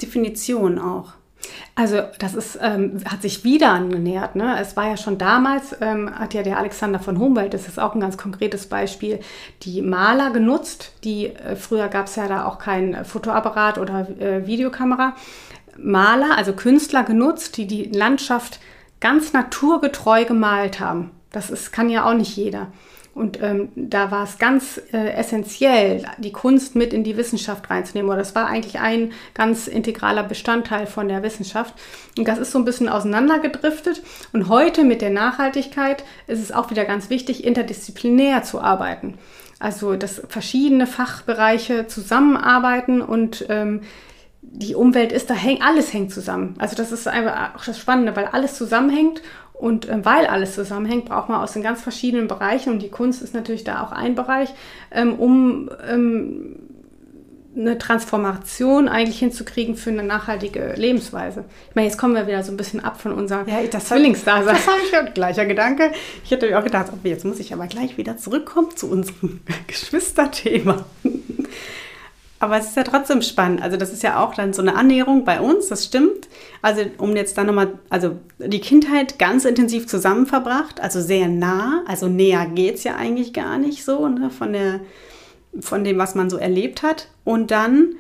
Definition 0.02 0.78
auch. 0.80 1.14
Also 1.76 2.02
das 2.20 2.36
ist, 2.36 2.60
ähm, 2.62 3.04
hat 3.06 3.22
sich 3.24 3.44
wieder 3.44 3.72
angenähert. 3.72 4.36
Ne? 4.36 4.58
Es 4.60 4.78
war 4.78 4.88
ja 4.88 4.98
schon 4.98 5.18
damals, 5.18 5.76
ähm, 5.82 6.14
hat 6.14 6.34
ja 6.34 6.44
der 6.44 6.60
Alexander 6.60 7.00
von 7.00 7.18
Humboldt, 7.20 7.54
das 7.54 7.68
ist 7.68 7.80
auch 7.80 7.96
ein 7.96 8.00
ganz 8.00 8.18
konkretes 8.18 8.68
Beispiel, 8.68 9.20
die 9.64 9.82
Maler 9.82 10.32
genutzt. 10.32 10.94
Die, 11.04 11.28
äh, 11.28 11.56
früher 11.56 11.88
gab 11.88 12.06
es 12.06 12.16
ja 12.16 12.28
da 12.28 12.46
auch 12.46 12.60
kein 12.60 13.04
Fotoapparat 13.06 13.80
oder 13.80 14.08
äh, 14.20 14.46
Videokamera. 14.46 15.16
Maler, 15.78 16.38
also 16.38 16.54
Künstler 16.54 17.04
genutzt, 17.04 17.58
die 17.58 17.66
die 17.66 17.86
Landschaft 17.86 18.60
ganz 19.00 19.34
naturgetreu 19.34 20.26
gemalt 20.26 20.80
haben. 20.80 21.12
Das 21.32 21.50
ist, 21.50 21.72
kann 21.72 21.90
ja 21.90 22.06
auch 22.06 22.14
nicht 22.14 22.38
jeder. 22.38 22.68
Und 23.14 23.42
ähm, 23.44 23.70
da 23.76 24.10
war 24.10 24.24
es 24.24 24.40
ganz 24.40 24.82
äh, 24.92 25.12
essentiell, 25.14 26.04
die 26.18 26.32
Kunst 26.32 26.76
mit 26.76 26.94
in 26.94 27.04
die 27.04 27.16
Wissenschaft 27.16 27.70
reinzunehmen. 27.70 28.10
Oder 28.10 28.20
das 28.20 28.34
war 28.34 28.48
eigentlich 28.48 28.80
ein 28.80 29.12
ganz 29.36 29.68
integraler 29.68 30.24
Bestandteil 30.24 30.88
von 30.88 31.08
der 31.08 31.22
Wissenschaft. 31.22 31.76
Und 32.18 32.28
das 32.28 32.40
ist 32.40 32.52
so 32.52 32.58
ein 32.58 32.66
bisschen 32.66 32.90
auseinandergedriftet. 32.90 34.02
Und 34.34 34.50
heute 34.50 34.84
mit 34.84 35.02
der 35.02 35.12
Nachhaltigkeit 35.12 36.04
ist 36.26 36.40
es 36.40 36.52
auch 36.52 36.72
wieder 36.72 36.86
ganz 36.86 37.12
wichtig, 37.12 37.44
interdisziplinär 37.44 38.42
zu 38.42 38.60
arbeiten. 38.60 39.20
Also, 39.60 39.96
dass 39.96 40.24
verschiedene 40.28 40.88
Fachbereiche 40.88 41.86
zusammenarbeiten 41.86 43.02
und 43.02 43.46
ähm, 43.50 43.82
die 44.42 44.76
Umwelt 44.76 45.12
ist, 45.12 45.30
da 45.30 45.34
hängt, 45.34 45.62
alles 45.62 45.94
hängt 45.94 46.12
zusammen. 46.12 46.56
Also 46.60 46.76
das 46.76 46.92
ist 46.92 47.08
einfach 47.08 47.56
auch 47.56 47.64
das 47.64 47.80
Spannende, 47.80 48.16
weil 48.16 48.26
alles 48.26 48.56
zusammenhängt 48.56 49.22
und 49.54 49.88
äh, 49.88 50.04
weil 50.04 50.26
alles 50.26 50.56
zusammenhängt, 50.56 51.06
braucht 51.06 51.30
man 51.30 51.42
aus 51.42 51.54
den 51.54 51.64
ganz 51.64 51.82
verschiedenen 51.82 52.28
Bereichen 52.28 52.74
und 52.74 52.82
die 52.82 52.90
Kunst 52.90 53.22
ist 53.22 53.34
natürlich 53.34 53.64
da 53.64 53.84
auch 53.84 53.92
ein 53.92 54.16
Bereich, 54.16 54.50
ähm, 54.92 55.16
um 55.16 55.70
ähm, 55.88 56.56
eine 57.56 57.78
Transformation 57.78 58.88
eigentlich 58.88 59.20
hinzukriegen 59.20 59.76
für 59.76 59.92
eine 59.92 60.04
nachhaltige 60.04 60.74
Lebensweise. 60.76 61.46
Ich 61.70 61.76
meine, 61.76 61.88
jetzt 61.88 61.98
kommen 61.98 62.16
wir 62.16 62.26
wieder 62.26 62.44
so 62.44 62.52
ein 62.52 62.58
bisschen 62.58 62.84
ab 62.84 63.00
von 63.00 63.14
unserer 63.14 63.48
ja, 63.48 63.62
das 63.70 63.86
Zwillingsdasein. 63.86 64.56
Das 64.56 64.68
habe 64.68 64.80
ich 64.84 64.92
ja 64.92 65.02
gleicher 65.04 65.46
Gedanke. 65.46 65.92
Ich 66.24 66.32
hätte 66.32 66.48
mir 66.50 66.58
auch 66.58 66.64
gedacht, 66.64 66.88
okay, 66.92 67.10
jetzt 67.10 67.26
muss 67.26 67.40
ich 67.40 67.54
aber 67.54 67.68
gleich 67.68 67.98
wieder 67.98 68.18
zurückkommen 68.18 68.76
zu 68.76 68.90
unserem 68.90 69.42
Geschwisterthema. 69.68 70.86
Aber 72.44 72.58
es 72.58 72.68
ist 72.68 72.76
ja 72.76 72.84
trotzdem 72.84 73.22
spannend. 73.22 73.62
Also 73.62 73.78
das 73.78 73.94
ist 73.94 74.04
ja 74.04 74.22
auch 74.22 74.36
dann 74.36 74.52
so 74.52 74.62
eine 74.62 74.76
Annäherung 74.76 75.24
bei 75.24 75.40
uns, 75.40 75.70
das 75.70 75.86
stimmt. 75.86 76.28
Also 76.62 76.82
um 76.98 77.16
jetzt 77.16 77.38
dann 77.38 77.48
nochmal, 77.48 77.80
also 77.90 78.18
die 78.38 78.60
Kindheit 78.60 79.18
ganz 79.18 79.46
intensiv 79.46 79.88
zusammen 79.88 80.26
verbracht, 80.26 80.82
also 80.82 81.00
sehr 81.00 81.30
nah, 81.30 81.86
also 81.88 82.10
näher 82.10 82.46
geht 82.48 82.76
es 82.76 82.84
ja 82.84 82.98
eigentlich 82.98 83.32
gar 83.32 83.58
nicht 83.58 83.86
so, 83.86 84.10
ne, 84.10 84.30
von, 84.30 84.52
der, 84.52 84.82
von 85.62 85.86
dem, 85.86 85.98
was 85.98 86.16
man 86.16 86.30
so 86.30 86.36
erlebt 86.36 86.84
hat. 86.84 87.08
Und 87.24 87.50
dann 87.50 87.96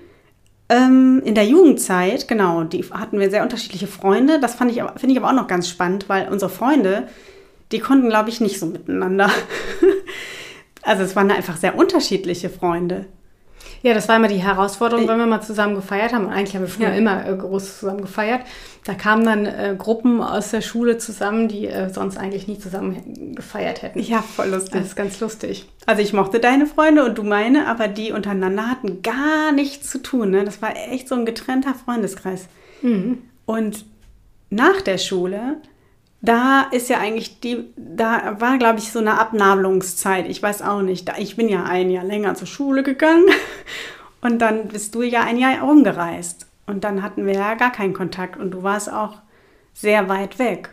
ähm, 0.67 1.21
in 1.23 1.35
der 1.35 1.45
Jugendzeit, 1.45 2.27
genau, 2.27 2.65
die 2.65 2.83
hatten 2.83 3.21
wir 3.21 3.29
sehr 3.29 3.43
unterschiedliche 3.43 3.87
Freunde. 3.87 4.41
Das 4.41 4.55
fand 4.55 4.71
ich, 4.71 4.83
finde 4.97 5.13
ich 5.13 5.17
aber 5.19 5.29
auch 5.29 5.41
noch 5.41 5.47
ganz 5.47 5.69
spannend, 5.69 6.09
weil 6.09 6.27
unsere 6.27 6.51
Freunde, 6.51 7.07
die 7.71 7.79
konnten, 7.79 8.09
glaube 8.09 8.27
ich, 8.27 8.41
nicht 8.41 8.59
so 8.59 8.65
miteinander. 8.65 9.29
also 10.81 11.01
es 11.03 11.15
waren 11.15 11.31
einfach 11.31 11.55
sehr 11.55 11.77
unterschiedliche 11.77 12.49
Freunde. 12.49 13.05
Ja, 13.81 13.93
das 13.93 14.07
war 14.07 14.15
immer 14.15 14.29
die 14.29 14.41
Herausforderung, 14.41 15.07
wenn 15.07 15.17
wir 15.17 15.25
mal 15.25 15.41
zusammen 15.41 15.75
gefeiert 15.75 16.13
haben. 16.13 16.25
Und 16.25 16.31
eigentlich 16.31 16.55
haben 16.55 16.61
wir 16.61 16.69
früher 16.69 16.89
ja. 16.89 16.95
immer 16.95 17.27
äh, 17.27 17.35
groß 17.35 17.79
zusammen 17.79 18.01
gefeiert. 18.01 18.41
Da 18.85 18.93
kamen 18.93 19.25
dann 19.25 19.45
äh, 19.45 19.75
Gruppen 19.77 20.21
aus 20.21 20.51
der 20.51 20.61
Schule 20.61 20.97
zusammen, 20.97 21.47
die 21.47 21.67
äh, 21.67 21.89
sonst 21.89 22.17
eigentlich 22.17 22.47
nie 22.47 22.57
zusammen 22.57 23.35
gefeiert 23.35 23.81
hätten. 23.81 23.99
Ja, 23.99 24.21
voll 24.21 24.49
lustig. 24.49 24.73
Das 24.73 24.87
ist 24.87 24.95
ganz 24.95 25.19
lustig. 25.19 25.65
Also 25.85 26.01
ich 26.01 26.13
mochte 26.13 26.39
deine 26.39 26.65
Freunde 26.65 27.03
und 27.03 27.17
du 27.17 27.23
meine, 27.23 27.67
aber 27.67 27.87
die 27.89 28.11
untereinander 28.13 28.69
hatten 28.69 29.01
gar 29.01 29.51
nichts 29.51 29.89
zu 29.89 30.01
tun. 30.01 30.31
Ne? 30.31 30.45
Das 30.45 30.61
war 30.61 30.75
echt 30.91 31.09
so 31.09 31.15
ein 31.15 31.25
getrennter 31.25 31.73
Freundeskreis. 31.73 32.47
Mhm. 32.81 33.19
Und 33.45 33.85
nach 34.49 34.81
der 34.81 34.97
Schule 34.97 35.57
da 36.23 36.61
ist 36.71 36.89
ja 36.89 36.99
eigentlich 36.99 37.41
die, 37.41 37.73
da 37.75 38.39
war, 38.39 38.57
glaube 38.57 38.79
ich, 38.79 38.93
so 38.93 38.99
eine 38.99 39.19
Abnabelungszeit. 39.19 40.25
Ich 40.29 40.41
weiß 40.41 40.61
auch 40.61 40.81
nicht. 40.81 41.11
Ich 41.19 41.35
bin 41.35 41.49
ja 41.49 41.65
ein 41.65 41.89
Jahr 41.89 42.05
länger 42.05 42.33
zur 42.35 42.47
Schule 42.47 42.81
gegangen 42.81 43.25
und 44.21 44.39
dann 44.39 44.69
bist 44.69 44.95
du 44.95 45.01
ja 45.01 45.23
ein 45.23 45.37
Jahr 45.37 45.61
rumgereist. 45.61 46.47
Und 46.65 46.85
dann 46.85 47.03
hatten 47.03 47.25
wir 47.25 47.33
ja 47.33 47.55
gar 47.55 47.73
keinen 47.73 47.93
Kontakt 47.93 48.37
und 48.37 48.51
du 48.51 48.63
warst 48.63 48.89
auch 48.91 49.17
sehr 49.73 50.07
weit 50.07 50.39
weg. 50.39 50.69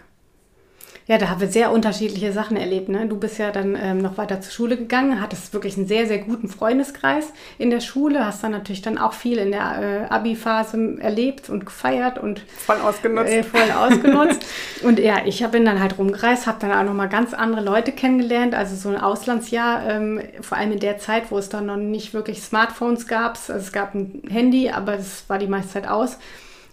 Ja, 1.06 1.18
da 1.18 1.28
haben 1.28 1.40
wir 1.40 1.48
sehr 1.48 1.72
unterschiedliche 1.72 2.32
Sachen 2.32 2.56
erlebt. 2.56 2.88
Ne? 2.88 3.06
Du 3.06 3.18
bist 3.18 3.38
ja 3.38 3.50
dann 3.50 3.76
ähm, 3.80 3.98
noch 3.98 4.16
weiter 4.16 4.40
zur 4.40 4.52
Schule 4.52 4.76
gegangen, 4.76 5.20
hattest 5.20 5.52
wirklich 5.52 5.76
einen 5.76 5.88
sehr, 5.88 6.06
sehr 6.06 6.18
guten 6.18 6.48
Freundeskreis 6.48 7.32
in 7.58 7.70
der 7.70 7.80
Schule, 7.80 8.24
hast 8.24 8.44
dann 8.44 8.52
natürlich 8.52 8.82
dann 8.82 8.96
auch 8.96 9.12
viel 9.12 9.38
in 9.38 9.50
der 9.50 10.06
äh, 10.08 10.12
Abi-Phase 10.12 10.98
erlebt 11.00 11.50
und 11.50 11.66
gefeiert 11.66 12.18
und 12.18 12.40
voll 12.40 12.76
ausgenutzt. 12.76 13.32
Äh, 13.32 13.42
voll 13.42 13.70
ausgenutzt. 13.72 14.44
und 14.82 14.98
ja, 15.00 15.24
ich 15.24 15.44
bin 15.48 15.64
dann 15.64 15.80
halt 15.80 15.98
rumgereist, 15.98 16.46
habe 16.46 16.58
dann 16.60 16.72
auch 16.72 16.84
nochmal 16.84 17.08
ganz 17.08 17.34
andere 17.34 17.62
Leute 17.62 17.92
kennengelernt. 17.92 18.54
Also 18.54 18.76
so 18.76 18.88
ein 18.88 19.00
Auslandsjahr, 19.00 19.88
ähm, 19.88 20.20
vor 20.40 20.58
allem 20.58 20.72
in 20.72 20.80
der 20.80 20.98
Zeit, 20.98 21.30
wo 21.30 21.38
es 21.38 21.48
dann 21.48 21.66
noch 21.66 21.76
nicht 21.76 22.14
wirklich 22.14 22.42
Smartphones 22.42 23.06
gab. 23.06 23.30
Also 23.30 23.52
es 23.54 23.72
gab 23.72 23.94
ein 23.94 24.22
Handy, 24.28 24.70
aber 24.70 24.94
es 24.94 25.24
war 25.28 25.38
die 25.38 25.46
meiste 25.48 25.72
Zeit 25.72 25.88
aus. 25.88 26.18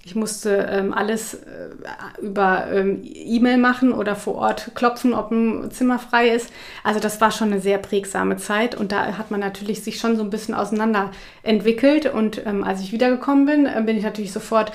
Ich 0.07 0.15
musste 0.15 0.69
ähm, 0.71 0.93
alles 0.93 1.33
äh, 1.33 2.21
über 2.21 2.67
ähm, 2.71 3.01
E-Mail 3.03 3.57
machen 3.57 3.91
oder 3.91 4.15
vor 4.15 4.35
Ort 4.35 4.71
klopfen, 4.73 5.13
ob 5.13 5.31
ein 5.31 5.69
Zimmer 5.69 5.99
frei 5.99 6.29
ist. 6.29 6.49
Also 6.81 7.01
das 7.01 7.19
war 7.19 7.29
schon 7.29 7.51
eine 7.51 7.59
sehr 7.59 7.77
prägsame 7.77 8.37
Zeit 8.37 8.73
und 8.73 8.93
da 8.93 9.17
hat 9.17 9.31
man 9.31 9.41
natürlich 9.41 9.83
sich 9.83 9.99
schon 9.99 10.15
so 10.15 10.23
ein 10.23 10.29
bisschen 10.29 10.55
auseinander 10.55 11.11
entwickelt. 11.43 12.05
Und 12.05 12.41
ähm, 12.45 12.63
als 12.63 12.79
ich 12.79 12.93
wiedergekommen 12.93 13.45
bin, 13.45 13.65
äh, 13.65 13.83
bin 13.85 13.97
ich 13.97 14.03
natürlich 14.03 14.31
sofort 14.31 14.71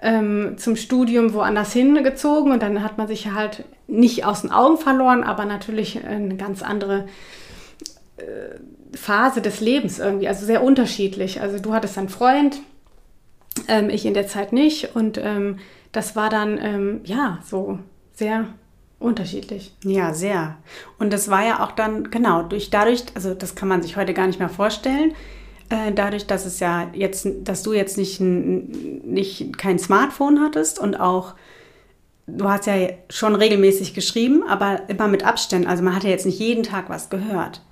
ähm, 0.00 0.56
zum 0.56 0.74
Studium 0.74 1.32
woanders 1.32 1.72
hingezogen 1.72 2.50
und 2.50 2.60
dann 2.60 2.82
hat 2.82 2.98
man 2.98 3.06
sich 3.06 3.30
halt 3.30 3.62
nicht 3.86 4.24
aus 4.24 4.40
den 4.40 4.50
Augen 4.50 4.78
verloren, 4.78 5.22
aber 5.22 5.44
natürlich 5.44 6.04
eine 6.04 6.34
ganz 6.34 6.60
andere 6.60 7.06
äh, 8.16 8.58
Phase 8.96 9.42
des 9.42 9.60
Lebens 9.60 10.00
irgendwie, 10.00 10.26
also 10.26 10.44
sehr 10.44 10.64
unterschiedlich. 10.64 11.40
Also 11.40 11.60
du 11.60 11.72
hattest 11.72 11.96
einen 11.98 12.08
Freund, 12.08 12.60
ähm, 13.68 13.90
ich 13.90 14.06
in 14.06 14.14
der 14.14 14.26
Zeit 14.26 14.52
nicht. 14.52 14.94
Und 14.94 15.18
ähm, 15.18 15.58
das 15.92 16.16
war 16.16 16.30
dann, 16.30 16.58
ähm, 16.58 17.00
ja, 17.04 17.38
so 17.44 17.78
sehr 18.12 18.46
unterschiedlich. 18.98 19.74
Ja, 19.84 20.14
sehr. 20.14 20.56
Und 20.98 21.12
das 21.12 21.28
war 21.28 21.44
ja 21.44 21.64
auch 21.64 21.72
dann, 21.72 22.10
genau, 22.10 22.42
durch 22.42 22.70
dadurch, 22.70 23.04
also 23.14 23.34
das 23.34 23.54
kann 23.54 23.68
man 23.68 23.82
sich 23.82 23.96
heute 23.96 24.14
gar 24.14 24.26
nicht 24.26 24.38
mehr 24.38 24.48
vorstellen, 24.48 25.14
äh, 25.68 25.92
dadurch, 25.92 26.26
dass 26.26 26.46
es 26.46 26.60
ja 26.60 26.88
jetzt, 26.92 27.26
dass 27.44 27.62
du 27.62 27.72
jetzt 27.72 27.98
nicht, 27.98 28.20
nicht 28.20 29.58
kein 29.58 29.78
Smartphone 29.78 30.40
hattest 30.40 30.78
und 30.78 30.96
auch 30.96 31.34
du 32.26 32.48
hast 32.48 32.66
ja 32.66 32.88
schon 33.10 33.34
regelmäßig 33.34 33.94
geschrieben, 33.94 34.44
aber 34.44 34.88
immer 34.88 35.08
mit 35.08 35.24
Abständen. 35.24 35.66
Also 35.66 35.82
man 35.82 35.94
hat 35.94 36.04
ja 36.04 36.10
jetzt 36.10 36.26
nicht 36.26 36.38
jeden 36.38 36.62
Tag 36.62 36.88
was 36.88 37.10
gehört. 37.10 37.62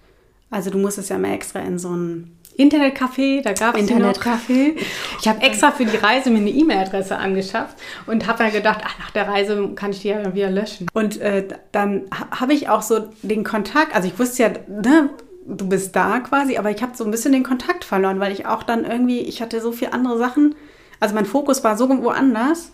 Also 0.51 0.71
du 0.71 0.79
musstest 0.79 1.11
ja 1.11 1.17
immer 1.17 1.33
extra 1.33 1.61
in 1.61 1.79
so 1.79 1.91
ein 1.95 2.37
Internetcafé, 2.61 3.43
da 3.43 3.53
gab 3.53 3.75
es 3.75 3.83
Internetcafé. 3.83 4.77
Ich 5.21 5.29
habe 5.29 5.41
extra 5.41 5.71
für 5.71 5.85
die 5.85 5.97
Reise 5.97 6.31
mir 6.31 6.39
eine 6.39 6.51
E-Mail-Adresse 6.51 7.17
angeschafft 7.17 7.77
und 8.07 8.27
habe 8.27 8.39
dann 8.39 8.53
gedacht, 8.53 8.81
ach, 8.85 8.99
nach 8.99 9.11
der 9.11 9.29
Reise 9.29 9.71
kann 9.75 9.93
ich 9.93 10.03
die 10.03 10.09
ja 10.09 10.35
wieder 10.35 10.51
löschen. 10.51 10.87
Und 10.93 11.21
äh, 11.21 11.49
dann 11.73 12.03
habe 12.31 12.53
ich 12.53 12.69
auch 12.69 12.83
so 12.83 13.09
den 13.23 13.45
Kontakt, 13.45 13.95
also 13.95 14.09
ich 14.09 14.19
wusste 14.19 14.43
ja, 14.43 14.51
ne, 14.69 15.11
du 15.47 15.69
bist 15.69 15.97
da 15.97 16.21
quasi, 16.21 16.59
aber 16.59 16.71
ich 16.71 16.83
habe 16.83 16.97
so 16.97 17.05
ein 17.05 17.11
bisschen 17.11 17.33
den 17.33 17.45
Kontakt 17.45 17.85
verloren, 17.85 18.21
weil 18.21 18.33
ich 18.33 18.47
auch 18.47 18.63
dann 18.63 18.85
irgendwie, 18.85 19.21
ich 19.21 19.41
hatte 19.41 19.61
so 19.61 19.73
viele 19.73 19.93
andere 19.93 20.19
Sachen, 20.19 20.55
also 21.01 21.15
mein 21.15 21.27
Fokus 21.27 21.65
war 21.65 21.77
so 21.77 21.89
woanders 21.89 22.73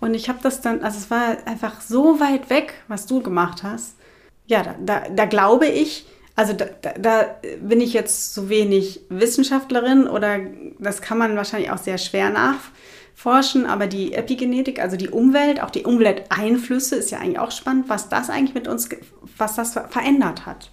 und 0.00 0.14
ich 0.14 0.28
habe 0.28 0.38
das 0.42 0.60
dann, 0.60 0.82
also 0.82 0.98
es 0.98 1.10
war 1.10 1.36
einfach 1.46 1.80
so 1.80 2.20
weit 2.20 2.50
weg, 2.50 2.74
was 2.88 3.06
du 3.06 3.20
gemacht 3.20 3.62
hast. 3.62 3.96
Ja, 4.46 4.62
da, 4.62 4.74
da, 4.78 5.08
da 5.08 5.24
glaube 5.24 5.66
ich, 5.66 6.06
also 6.36 6.52
da, 6.52 6.66
da, 6.98 7.36
bin 7.60 7.80
ich 7.80 7.92
jetzt 7.92 8.34
zu 8.34 8.48
wenig 8.48 9.02
Wissenschaftlerin 9.08 10.08
oder 10.08 10.40
das 10.80 11.00
kann 11.00 11.18
man 11.18 11.36
wahrscheinlich 11.36 11.70
auch 11.70 11.78
sehr 11.78 11.98
schwer 11.98 12.30
nachforschen, 12.30 13.66
aber 13.66 13.86
die 13.86 14.14
Epigenetik, 14.14 14.80
also 14.80 14.96
die 14.96 15.10
Umwelt, 15.10 15.62
auch 15.62 15.70
die 15.70 15.84
Umwelteinflüsse 15.84 16.96
ist 16.96 17.12
ja 17.12 17.18
eigentlich 17.18 17.38
auch 17.38 17.52
spannend, 17.52 17.88
was 17.88 18.08
das 18.08 18.30
eigentlich 18.30 18.54
mit 18.54 18.66
uns, 18.66 18.88
was 19.38 19.54
das 19.54 19.74
verändert 19.74 20.44
hat. 20.44 20.70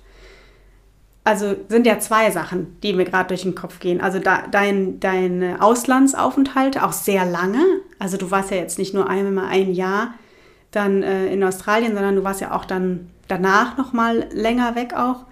Also 1.24 1.56
sind 1.68 1.86
ja 1.86 2.00
zwei 2.00 2.32
Sachen, 2.32 2.80
die 2.82 2.94
mir 2.94 3.06
gerade 3.06 3.28
durch 3.28 3.44
den 3.44 3.54
Kopf 3.54 3.80
gehen. 3.80 4.02
Also 4.02 4.18
da, 4.18 4.48
dein, 4.50 5.00
deine 5.00 5.62
Auslandsaufenthalte 5.62 6.84
auch 6.84 6.94
sehr 6.94 7.26
lange. 7.26 7.64
Also 8.00 8.18
du 8.18 8.32
warst 8.32 8.50
ja 8.50 8.58
jetzt 8.58 8.80
nicht 8.80 8.96
nur 8.96 9.08
einmal 9.08 9.46
ein 9.46 9.72
Jahr 9.72 10.16
dann 10.72 11.04
äh, 11.04 11.28
in 11.28 11.44
Australien, 11.44 11.94
sondern 11.94 12.16
du 12.16 12.24
warst 12.24 12.42
ja 12.42 12.56
auch 12.56 12.66
dann 12.66 13.12
danach 13.28 13.78
noch 13.78 13.94
mal 13.94 14.30
länger 14.34 14.74
weg 14.74 14.96
auch 14.96 15.26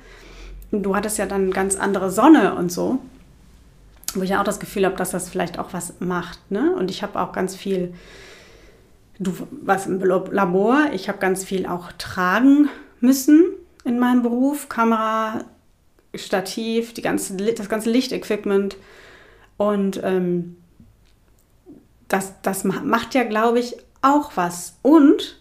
du 0.71 0.95
hattest 0.95 1.17
ja 1.17 1.25
dann 1.25 1.51
ganz 1.51 1.75
andere 1.75 2.11
Sonne 2.11 2.55
und 2.55 2.71
so, 2.71 2.99
wo 4.13 4.21
ich 4.21 4.31
ja 4.31 4.39
auch 4.39 4.45
das 4.45 4.59
Gefühl 4.59 4.85
habe, 4.85 4.95
dass 4.95 5.11
das 5.11 5.29
vielleicht 5.29 5.59
auch 5.59 5.73
was 5.73 5.99
macht. 5.99 6.51
Ne? 6.51 6.73
Und 6.75 6.91
ich 6.91 7.03
habe 7.03 7.19
auch 7.19 7.31
ganz 7.31 7.55
viel, 7.55 7.93
du 9.19 9.33
was 9.51 9.87
im 9.87 9.99
Labor, 9.99 10.89
ich 10.93 11.09
habe 11.09 11.19
ganz 11.19 11.43
viel 11.43 11.65
auch 11.65 11.91
tragen 11.97 12.69
müssen 12.99 13.45
in 13.83 13.99
meinem 13.99 14.21
Beruf, 14.21 14.69
Kamera, 14.69 15.45
Stativ, 16.15 16.93
die 16.93 17.01
ganze, 17.01 17.35
das 17.35 17.69
ganze 17.69 17.91
Lichtequipment 17.91 18.77
und 19.57 20.01
ähm, 20.03 20.55
das, 22.07 22.33
das 22.41 22.63
macht 22.63 23.13
ja, 23.13 23.23
glaube 23.23 23.59
ich, 23.59 23.75
auch 24.01 24.31
was. 24.35 24.77
Und 24.81 25.39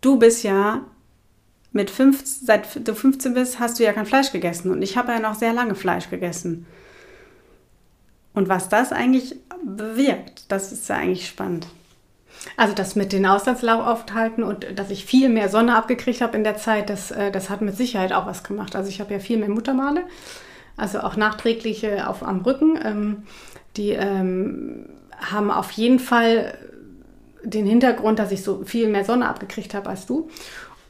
du 0.00 0.18
bist 0.18 0.42
ja 0.42 0.82
mit 1.72 1.90
fünf, 1.90 2.22
seit 2.24 2.86
du 2.86 2.94
15 2.94 3.34
bist, 3.34 3.60
hast 3.60 3.78
du 3.78 3.84
ja 3.84 3.92
kein 3.92 4.06
Fleisch 4.06 4.32
gegessen. 4.32 4.70
Und 4.70 4.82
ich 4.82 4.96
habe 4.96 5.12
ja 5.12 5.20
noch 5.20 5.34
sehr 5.34 5.52
lange 5.52 5.74
Fleisch 5.74 6.10
gegessen. 6.10 6.66
Und 8.32 8.48
was 8.48 8.68
das 8.68 8.92
eigentlich 8.92 9.36
bewirkt, 9.64 10.50
das 10.50 10.72
ist 10.72 10.88
ja 10.88 10.96
eigentlich 10.96 11.28
spannend. 11.28 11.66
Also 12.56 12.74
das 12.74 12.96
mit 12.96 13.12
den 13.12 13.26
Auslandsaufenthalten 13.26 14.42
und 14.42 14.66
dass 14.78 14.90
ich 14.90 15.04
viel 15.04 15.28
mehr 15.28 15.48
Sonne 15.48 15.76
abgekriegt 15.76 16.20
habe 16.20 16.36
in 16.36 16.44
der 16.44 16.56
Zeit, 16.56 16.88
das, 16.88 17.10
äh, 17.10 17.30
das 17.30 17.50
hat 17.50 17.60
mit 17.60 17.76
Sicherheit 17.76 18.12
auch 18.12 18.26
was 18.26 18.44
gemacht. 18.44 18.76
Also 18.76 18.88
ich 18.88 19.00
habe 19.00 19.12
ja 19.12 19.18
viel 19.18 19.38
mehr 19.38 19.50
Muttermale, 19.50 20.04
also 20.76 21.00
auch 21.00 21.16
nachträgliche 21.16 22.08
auf, 22.08 22.22
am 22.22 22.40
Rücken. 22.40 22.78
Ähm, 22.82 23.22
die 23.76 23.90
ähm, 23.90 24.86
haben 25.18 25.50
auf 25.50 25.70
jeden 25.72 25.98
Fall 25.98 26.56
den 27.42 27.66
Hintergrund, 27.66 28.18
dass 28.18 28.32
ich 28.32 28.42
so 28.42 28.64
viel 28.64 28.88
mehr 28.88 29.04
Sonne 29.04 29.28
abgekriegt 29.28 29.74
habe 29.74 29.90
als 29.90 30.06
du. 30.06 30.30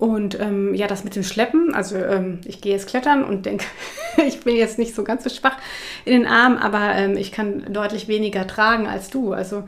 Und 0.00 0.40
ähm, 0.40 0.74
ja, 0.74 0.86
das 0.86 1.04
mit 1.04 1.14
dem 1.14 1.22
Schleppen, 1.22 1.74
also 1.74 1.94
ähm, 1.96 2.40
ich 2.46 2.62
gehe 2.62 2.72
jetzt 2.72 2.88
klettern 2.88 3.22
und 3.22 3.44
denke, 3.44 3.66
ich 4.26 4.40
bin 4.40 4.56
jetzt 4.56 4.78
nicht 4.78 4.94
so 4.94 5.04
ganz 5.04 5.24
so 5.24 5.28
schwach 5.28 5.58
in 6.06 6.14
den 6.14 6.26
Armen, 6.26 6.56
aber 6.56 6.94
ähm, 6.94 7.18
ich 7.18 7.32
kann 7.32 7.70
deutlich 7.70 8.08
weniger 8.08 8.46
tragen 8.46 8.86
als 8.86 9.10
du. 9.10 9.34
Also 9.34 9.64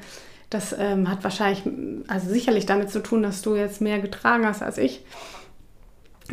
das 0.49 0.75
ähm, 0.79 1.11
hat 1.11 1.23
wahrscheinlich, 1.23 1.63
also 2.09 2.31
sicherlich 2.31 2.65
damit 2.65 2.91
zu 2.91 3.03
tun, 3.03 3.23
dass 3.23 3.43
du 3.43 3.57
jetzt 3.57 3.83
mehr 3.83 3.99
getragen 3.99 4.47
hast 4.47 4.63
als 4.63 4.79
ich. 4.79 5.05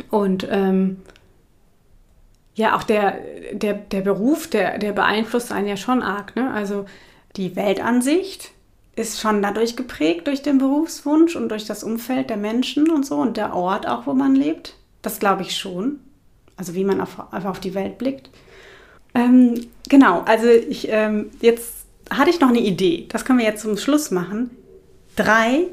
Und 0.08 0.48
ähm, 0.50 1.02
ja, 2.54 2.76
auch 2.76 2.84
der, 2.84 3.18
der, 3.52 3.74
der 3.74 4.00
Beruf, 4.00 4.48
der, 4.48 4.78
der 4.78 4.92
beeinflusst 4.92 5.52
einen 5.52 5.68
ja 5.68 5.76
schon 5.76 6.02
arg. 6.02 6.36
Ne? 6.36 6.50
Also 6.50 6.86
die 7.36 7.54
Weltansicht, 7.54 8.52
ist 8.96 9.20
schon 9.20 9.42
dadurch 9.42 9.76
geprägt, 9.76 10.26
durch 10.26 10.42
den 10.42 10.58
Berufswunsch 10.58 11.36
und 11.36 11.48
durch 11.48 11.64
das 11.64 11.84
Umfeld 11.84 12.30
der 12.30 12.36
Menschen 12.36 12.90
und 12.90 13.06
so 13.06 13.16
und 13.16 13.36
der 13.36 13.54
Ort 13.54 13.86
auch, 13.86 14.06
wo 14.06 14.14
man 14.14 14.34
lebt. 14.34 14.74
Das 15.02 15.18
glaube 15.18 15.42
ich 15.42 15.56
schon. 15.56 16.00
Also 16.56 16.74
wie 16.74 16.84
man 16.84 17.00
auf, 17.00 17.32
einfach 17.32 17.50
auf 17.50 17.60
die 17.60 17.74
Welt 17.74 17.98
blickt. 17.98 18.30
Ähm, 19.14 19.66
genau, 19.88 20.22
also 20.26 20.46
ich, 20.48 20.88
ähm, 20.90 21.30
jetzt 21.40 21.84
hatte 22.10 22.30
ich 22.30 22.40
noch 22.40 22.48
eine 22.48 22.60
Idee. 22.60 23.06
Das 23.08 23.24
können 23.24 23.38
wir 23.38 23.46
jetzt 23.46 23.62
zum 23.62 23.76
Schluss 23.76 24.10
machen. 24.10 24.50
Drei, 25.16 25.66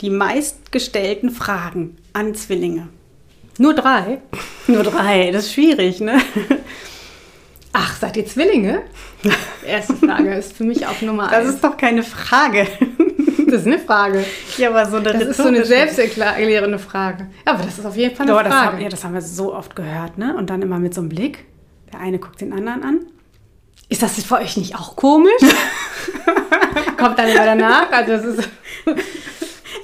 die 0.00 0.10
meistgestellten 0.10 1.30
Fragen 1.30 1.98
an 2.12 2.34
Zwillinge. 2.34 2.88
Nur 3.58 3.74
drei? 3.74 4.22
Nur 4.66 4.82
drei, 4.82 5.30
das 5.30 5.46
ist 5.46 5.52
schwierig, 5.52 6.00
ne? 6.00 6.18
Ach, 7.72 7.96
seid 7.96 8.16
ihr 8.16 8.26
Zwillinge? 8.26 8.82
Erste 9.66 9.94
Frage 9.94 10.34
ist 10.34 10.56
für 10.56 10.64
mich 10.64 10.86
auch 10.86 11.00
Nummer 11.02 11.24
eins. 11.24 11.32
Das 11.32 11.54
ist 11.54 11.64
doch 11.64 11.76
keine 11.76 12.02
Frage. 12.02 12.66
Das 13.46 13.62
ist 13.62 13.66
eine 13.66 13.78
Frage. 13.78 14.24
Ja, 14.58 14.70
aber 14.70 14.86
so 14.86 14.98
eine 14.98 15.12
Das 15.12 15.22
ist 15.22 15.36
so 15.38 15.48
eine 15.48 15.64
selbsterklärende 15.64 16.78
Frage. 16.78 17.28
Aber 17.44 17.64
das 17.64 17.78
ist 17.78 17.84
auf 17.84 17.96
jeden 17.96 18.14
Fall 18.14 18.26
eine 18.26 18.32
Doch, 18.32 18.40
Frage. 18.42 18.54
Das 18.54 18.72
haben, 18.72 18.80
ja, 18.80 18.88
das 18.88 19.04
haben 19.04 19.14
wir 19.14 19.22
so 19.22 19.54
oft 19.54 19.74
gehört, 19.74 20.18
ne? 20.18 20.36
Und 20.36 20.50
dann 20.50 20.62
immer 20.62 20.78
mit 20.78 20.94
so 20.94 21.00
einem 21.00 21.08
Blick. 21.08 21.46
Der 21.92 21.98
eine 22.00 22.20
guckt 22.20 22.40
den 22.40 22.52
anderen 22.52 22.84
an. 22.84 23.06
Ist 23.88 24.02
das 24.02 24.22
für 24.22 24.36
euch 24.36 24.56
nicht 24.56 24.76
auch 24.76 24.94
komisch? 24.94 25.32
Kommt 26.96 27.18
dann 27.18 27.28
immer 27.28 27.44
danach. 27.44 27.90
Also 27.90 28.12
das 28.12 28.24
ist 28.24 28.48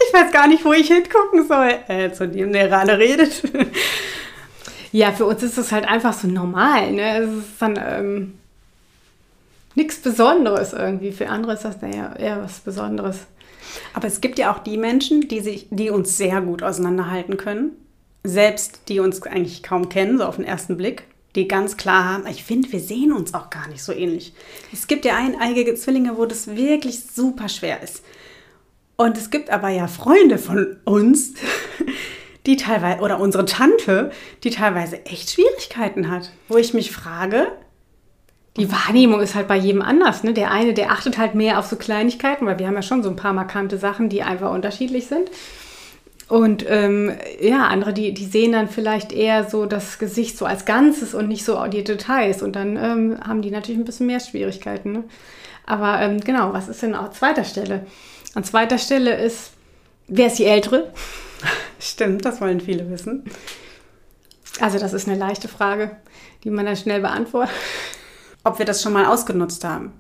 ich 0.07 0.15
weiß 0.15 0.33
gar 0.33 0.47
nicht, 0.47 0.65
wo 0.65 0.73
ich 0.73 0.89
hingucken 0.89 1.47
soll. 1.47 1.75
Äh, 1.89 2.13
zu 2.13 2.29
dem, 2.29 2.53
der 2.53 2.69
gerade 2.69 2.99
redet. 2.99 3.43
Ja, 4.97 5.13
für 5.13 5.27
uns 5.27 5.43
ist 5.43 5.59
das 5.59 5.73
halt 5.73 5.87
einfach 5.87 6.15
so 6.15 6.27
normal. 6.27 6.91
Ne? 6.91 7.19
Es 7.19 7.31
ist 7.31 7.61
dann 7.61 7.79
ähm, 7.79 8.39
nichts 9.75 9.97
Besonderes 9.99 10.73
irgendwie. 10.73 11.13
Für 11.13 11.29
andere 11.29 11.53
ist 11.53 11.67
das 11.67 11.77
ja 11.83 12.17
eher 12.17 12.43
was 12.43 12.61
Besonderes. 12.61 13.27
Aber 13.93 14.07
es 14.07 14.23
gibt 14.23 14.39
ja 14.39 14.55
auch 14.55 14.61
die 14.61 14.79
Menschen, 14.79 15.29
die, 15.29 15.41
sich, 15.41 15.67
die 15.69 15.91
uns 15.91 16.17
sehr 16.17 16.41
gut 16.41 16.63
auseinanderhalten 16.63 17.37
können. 17.37 17.73
Selbst 18.25 18.89
die 18.89 19.01
uns 19.01 19.23
eigentlich 19.25 19.63
kaum 19.63 19.91
kennen, 19.91 20.17
so 20.17 20.25
auf 20.25 20.37
den 20.37 20.47
ersten 20.47 20.79
Blick. 20.79 21.05
Die 21.35 21.47
ganz 21.47 21.77
klar 21.77 22.15
haben, 22.15 22.27
ich 22.27 22.43
finde, 22.43 22.73
wir 22.73 22.81
sehen 22.81 23.13
uns 23.13 23.35
auch 23.35 23.51
gar 23.51 23.69
nicht 23.69 23.83
so 23.83 23.93
ähnlich. 23.93 24.33
Es 24.73 24.87
gibt 24.87 25.05
ja 25.05 25.15
eineigige 25.15 25.75
Zwillinge, 25.75 26.17
wo 26.17 26.25
das 26.25 26.57
wirklich 26.57 27.03
super 27.05 27.51
schwer 27.51 27.83
ist. 27.83 28.03
Und 28.97 29.19
es 29.19 29.29
gibt 29.29 29.51
aber 29.51 29.69
ja 29.69 29.89
Freunde 29.89 30.39
von 30.39 30.79
uns, 30.87 31.35
die 32.47 32.57
teilweise, 32.57 33.01
oder 33.01 33.21
unsere 33.21 33.45
Tante, 33.45 34.11
die 34.45 34.51
teilweise 34.51 35.05
echt 35.05 35.31
Schwierigkeiten 35.31 36.11
hat, 36.11 36.31
wo 36.49 36.57
ich 36.57 36.75
mich 36.75 36.93
frage, 36.93 37.49
die 38.57 38.73
Wahrnehmung 38.73 39.21
ist 39.21 39.35
halt 39.35 39.49
bei 39.49 39.57
jedem 39.57 39.83
anders. 39.83 40.23
Ne? 40.23 40.33
Der 40.33 40.51
eine, 40.51 40.73
der 40.73 40.91
achtet 40.91 41.19
halt 41.19 41.35
mehr 41.35 41.59
auf 41.59 41.67
so 41.67 41.77
Kleinigkeiten, 41.77 42.47
weil 42.47 42.59
wir 42.59 42.67
haben 42.67 42.75
ja 42.75 42.83
schon 42.83 43.03
so 43.03 43.11
ein 43.11 43.17
paar 43.17 43.35
markante 43.35 43.77
Sachen, 43.77 44.09
die 44.09 44.23
einfach 44.23 44.53
unterschiedlich 44.53 45.07
sind. 45.07 45.31
Und 46.29 46.65
ähm, 46.69 47.13
ja, 47.41 47.67
andere, 47.69 47.93
die, 47.93 48.13
die 48.13 48.25
sehen 48.25 48.53
dann 48.53 48.69
vielleicht 48.69 49.13
eher 49.13 49.49
so 49.49 49.67
das 49.67 49.99
Gesicht 49.99 50.37
so 50.37 50.45
als 50.45 50.65
Ganzes 50.65 51.15
und 51.15 51.29
nicht 51.29 51.45
so 51.45 51.65
die 51.67 51.85
Details. 51.85 52.43
Und 52.43 52.57
dann 52.57 52.77
ähm, 52.77 53.19
haben 53.23 53.43
die 53.43 53.51
natürlich 53.51 53.79
ein 53.79 53.85
bisschen 53.85 54.07
mehr 54.07 54.21
Schwierigkeiten. 54.21 54.93
Ne? 54.93 55.05
Aber 55.67 56.01
ähm, 56.01 56.21
genau, 56.21 56.53
was 56.53 56.69
ist 56.69 56.83
denn 56.83 56.95
an 56.95 57.13
zweiter 57.13 57.45
Stelle? 57.45 57.87
An 58.35 58.43
zweiter 58.43 58.79
Stelle 58.79 59.17
ist, 59.17 59.51
wer 60.09 60.29
ist 60.29 60.39
die 60.39 60.47
Ältere? 60.47 60.91
Stimmt, 61.79 62.25
das 62.25 62.41
wollen 62.41 62.61
viele 62.61 62.91
wissen. 62.91 63.25
Also 64.61 64.79
das 64.79 64.93
ist 64.93 65.09
eine 65.09 65.19
leichte 65.19 65.49
Frage, 65.49 65.97
die 66.45 66.51
man 66.51 66.67
dann 66.67 66.77
schnell 66.77 67.01
beantwortet. 67.01 67.55
Ob 68.45 68.59
wir 68.59 68.67
das 68.67 68.83
schon 68.83 68.93
mal 68.93 69.07
ausgenutzt 69.07 69.65
haben. 69.65 69.93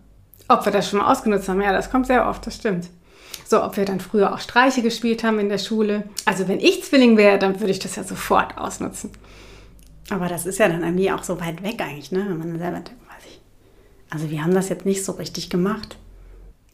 Ob 0.48 0.64
wir 0.64 0.72
das 0.72 0.88
schon 0.88 1.00
mal 1.00 1.10
ausgenutzt 1.10 1.48
haben, 1.48 1.60
ja, 1.60 1.72
das 1.72 1.90
kommt 1.90 2.06
sehr 2.06 2.28
oft, 2.28 2.46
das 2.46 2.54
stimmt. 2.56 2.88
So, 3.44 3.62
ob 3.62 3.76
wir 3.76 3.84
dann 3.84 4.00
früher 4.00 4.32
auch 4.32 4.38
Streiche 4.38 4.82
gespielt 4.82 5.24
haben 5.24 5.38
in 5.38 5.48
der 5.48 5.58
Schule. 5.58 6.04
Also 6.24 6.48
wenn 6.48 6.60
ich 6.60 6.84
Zwilling 6.84 7.16
wäre, 7.16 7.38
dann 7.38 7.60
würde 7.60 7.72
ich 7.72 7.78
das 7.78 7.96
ja 7.96 8.04
sofort 8.04 8.56
ausnutzen. 8.56 9.10
Aber 10.10 10.28
das 10.28 10.46
ist 10.46 10.58
ja 10.58 10.68
dann 10.68 10.82
irgendwie 10.82 11.10
auch 11.10 11.22
so 11.22 11.40
weit 11.40 11.62
weg 11.62 11.80
eigentlich, 11.80 12.12
ne? 12.12 12.24
Wenn 12.28 12.38
man 12.38 12.58
selber 12.58 12.80
denkt, 12.80 13.00
weiß 13.08 13.24
ich. 13.26 13.40
Also 14.10 14.30
wir 14.30 14.42
haben 14.42 14.54
das 14.54 14.68
jetzt 14.68 14.86
nicht 14.86 15.04
so 15.04 15.12
richtig 15.12 15.50
gemacht. 15.50 15.96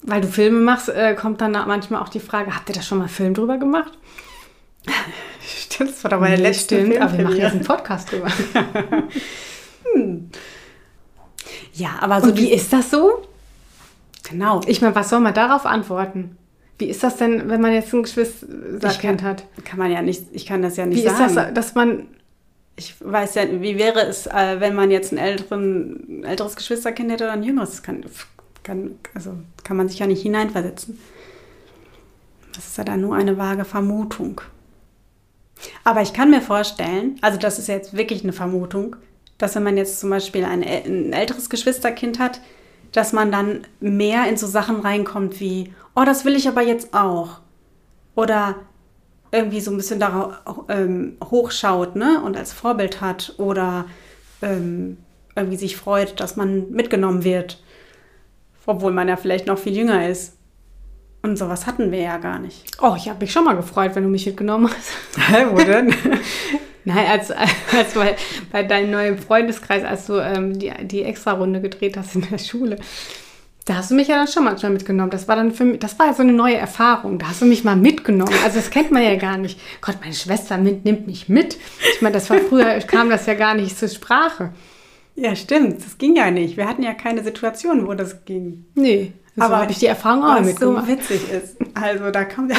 Weil 0.02 0.20
du 0.20 0.28
Filme 0.28 0.60
machst, 0.60 0.88
äh, 0.88 1.14
kommt 1.14 1.40
dann 1.40 1.52
manchmal 1.52 2.02
auch 2.02 2.08
die 2.08 2.20
Frage, 2.20 2.54
habt 2.54 2.68
ihr 2.68 2.74
da 2.74 2.82
schon 2.82 2.98
mal 2.98 3.08
Film 3.08 3.34
drüber 3.34 3.56
gemacht? 3.56 3.92
Stimmt, 5.44 5.90
das 5.90 6.04
war 6.04 6.10
doch 6.10 6.20
mal 6.20 6.30
der 6.30 6.38
letzte 6.38 6.76
Stimmt, 6.76 6.92
Film 6.92 7.02
aber 7.02 7.18
wir 7.18 7.24
machen 7.24 7.36
jetzt 7.36 7.52
einen 7.52 7.64
Podcast 7.64 8.12
drüber. 8.12 8.28
hm. 9.94 10.30
Ja, 11.74 11.96
aber 12.00 12.20
so 12.20 12.28
Und 12.28 12.38
wie 12.38 12.52
ist 12.52 12.72
das 12.72 12.90
so? 12.90 13.26
Genau. 14.28 14.60
Ich 14.66 14.80
meine, 14.80 14.94
was 14.94 15.08
soll 15.08 15.20
man 15.20 15.34
darauf 15.34 15.66
antworten? 15.66 16.36
Wie 16.78 16.86
ist 16.86 17.02
das 17.02 17.16
denn, 17.16 17.48
wenn 17.48 17.60
man 17.60 17.72
jetzt 17.72 17.92
ein 17.92 18.02
Geschwisterkind 18.02 19.22
hat? 19.22 19.44
Kann 19.64 19.78
man 19.78 19.90
ja 19.90 20.02
nicht, 20.02 20.24
ich 20.32 20.46
kann 20.46 20.62
das 20.62 20.76
ja 20.76 20.86
nicht 20.86 21.02
Wie 21.02 21.08
sagen. 21.08 21.24
ist 21.26 21.36
das, 21.36 21.54
dass 21.54 21.74
man 21.74 22.06
ich 22.76 22.94
weiß 23.00 23.34
ja, 23.34 23.44
wie 23.60 23.78
wäre 23.78 24.00
es, 24.00 24.26
äh, 24.26 24.56
wenn 24.58 24.74
man 24.74 24.90
jetzt 24.90 25.12
ein 25.12 25.18
älteren, 25.18 26.24
älteres 26.24 26.56
Geschwisterkind 26.56 27.10
hätte 27.10 27.24
oder 27.24 27.34
ein 27.34 27.42
jüngeres? 27.42 27.82
Kann, 27.82 28.04
kann, 28.62 28.98
also 29.14 29.34
kann 29.62 29.76
man 29.76 29.88
sich 29.88 29.98
ja 29.98 30.06
nicht 30.06 30.22
hineinversetzen. 30.22 30.98
Das 32.54 32.66
ist 32.66 32.78
ja 32.78 32.84
dann 32.84 33.00
nur 33.00 33.14
eine 33.14 33.38
vage 33.38 33.64
Vermutung. 33.64 34.40
Aber 35.84 36.02
ich 36.02 36.12
kann 36.12 36.30
mir 36.30 36.40
vorstellen, 36.40 37.16
also 37.20 37.38
das 37.38 37.58
ist 37.58 37.68
jetzt 37.68 37.96
wirklich 37.96 38.22
eine 38.22 38.32
Vermutung, 38.32 38.96
dass 39.38 39.54
wenn 39.54 39.62
man 39.62 39.76
jetzt 39.76 40.00
zum 40.00 40.10
Beispiel 40.10 40.44
ein, 40.44 40.62
ein 40.62 41.12
älteres 41.12 41.50
Geschwisterkind 41.50 42.18
hat, 42.18 42.40
dass 42.92 43.12
man 43.12 43.32
dann 43.32 43.66
mehr 43.80 44.28
in 44.28 44.36
so 44.36 44.46
Sachen 44.46 44.80
reinkommt 44.80 45.40
wie, 45.40 45.72
oh, 45.96 46.04
das 46.04 46.24
will 46.24 46.36
ich 46.36 46.48
aber 46.48 46.62
jetzt 46.62 46.94
auch. 46.94 47.40
Oder 48.14 48.56
irgendwie 49.32 49.60
so 49.60 49.70
ein 49.70 49.78
bisschen 49.78 49.98
darauf 49.98 50.34
ähm, 50.68 51.16
hochschaut 51.24 51.96
ne? 51.96 52.22
und 52.22 52.36
als 52.36 52.52
Vorbild 52.52 53.00
hat 53.00 53.34
oder 53.38 53.86
ähm, 54.42 54.98
irgendwie 55.34 55.56
sich 55.56 55.76
freut, 55.76 56.20
dass 56.20 56.36
man 56.36 56.70
mitgenommen 56.70 57.24
wird, 57.24 57.62
obwohl 58.66 58.92
man 58.92 59.08
ja 59.08 59.16
vielleicht 59.16 59.46
noch 59.46 59.58
viel 59.58 59.74
jünger 59.74 60.06
ist. 60.06 60.36
Und 61.22 61.36
sowas 61.36 61.66
hatten 61.66 61.92
wir 61.92 62.00
ja 62.00 62.18
gar 62.18 62.40
nicht. 62.40 62.64
Oh, 62.80 62.94
ich 62.96 63.08
habe 63.08 63.20
mich 63.20 63.32
schon 63.32 63.44
mal 63.44 63.54
gefreut, 63.54 63.94
wenn 63.94 64.02
du 64.02 64.08
mich 64.08 64.26
mitgenommen 64.26 64.68
hast. 64.68 64.92
Hä, 65.28 65.46
wo 65.50 65.56
denn? 65.56 65.94
Nein, 66.84 67.06
als, 67.06 67.30
als 67.30 67.94
bei, 67.94 68.16
bei 68.50 68.64
deinem 68.64 68.90
neuen 68.90 69.18
Freundeskreis, 69.18 69.84
als 69.84 70.06
du 70.06 70.14
ähm, 70.14 70.58
die, 70.58 70.72
die 70.82 71.04
Extra-Runde 71.04 71.60
gedreht 71.60 71.96
hast 71.96 72.16
in 72.16 72.26
der 72.28 72.38
Schule. 72.38 72.76
Da 73.64 73.76
hast 73.76 73.92
du 73.92 73.94
mich 73.94 74.08
ja 74.08 74.16
dann 74.16 74.26
schon 74.26 74.42
manchmal 74.42 74.72
mitgenommen. 74.72 75.10
Das 75.10 75.28
war 75.28 75.36
dann 75.36 75.52
für 75.52 75.64
mich, 75.64 75.78
das 75.78 75.96
war 76.00 76.06
ja 76.06 76.14
so 76.14 76.22
eine 76.22 76.32
neue 76.32 76.56
Erfahrung. 76.56 77.20
Da 77.20 77.28
hast 77.28 77.42
du 77.42 77.46
mich 77.46 77.62
mal 77.62 77.76
mitgenommen. 77.76 78.34
Also 78.42 78.56
das 78.56 78.70
kennt 78.70 78.90
man 78.90 79.04
ja 79.04 79.14
gar 79.14 79.38
nicht. 79.38 79.60
Gott, 79.80 79.98
meine 80.00 80.14
Schwester 80.14 80.58
mit, 80.58 80.84
nimmt 80.84 81.06
mich 81.06 81.28
mit. 81.28 81.56
Ich 81.94 82.02
meine, 82.02 82.14
das 82.14 82.28
war 82.30 82.38
früher, 82.38 82.78
kam 82.88 83.08
das 83.08 83.26
ja 83.26 83.34
gar 83.34 83.54
nicht 83.54 83.78
zur 83.78 83.88
Sprache. 83.88 84.52
Ja, 85.14 85.36
stimmt. 85.36 85.84
Das 85.84 85.98
ging 85.98 86.16
ja 86.16 86.32
nicht. 86.32 86.56
Wir 86.56 86.66
hatten 86.66 86.82
ja 86.82 86.94
keine 86.94 87.22
Situation, 87.22 87.86
wo 87.86 87.94
das 87.94 88.24
ging. 88.24 88.64
Nee. 88.74 89.12
So 89.36 89.42
aber 89.42 89.58
habe 89.58 89.72
ich 89.72 89.78
die 89.78 89.86
Erfahrung 89.86 90.24
auch 90.24 90.36
was 90.36 90.46
mitgemacht. 90.46 90.86
so 90.86 90.92
witzig 90.92 91.30
ist. 91.30 91.56
Also 91.74 92.10
da 92.10 92.24
kam 92.24 92.50
ja, 92.50 92.56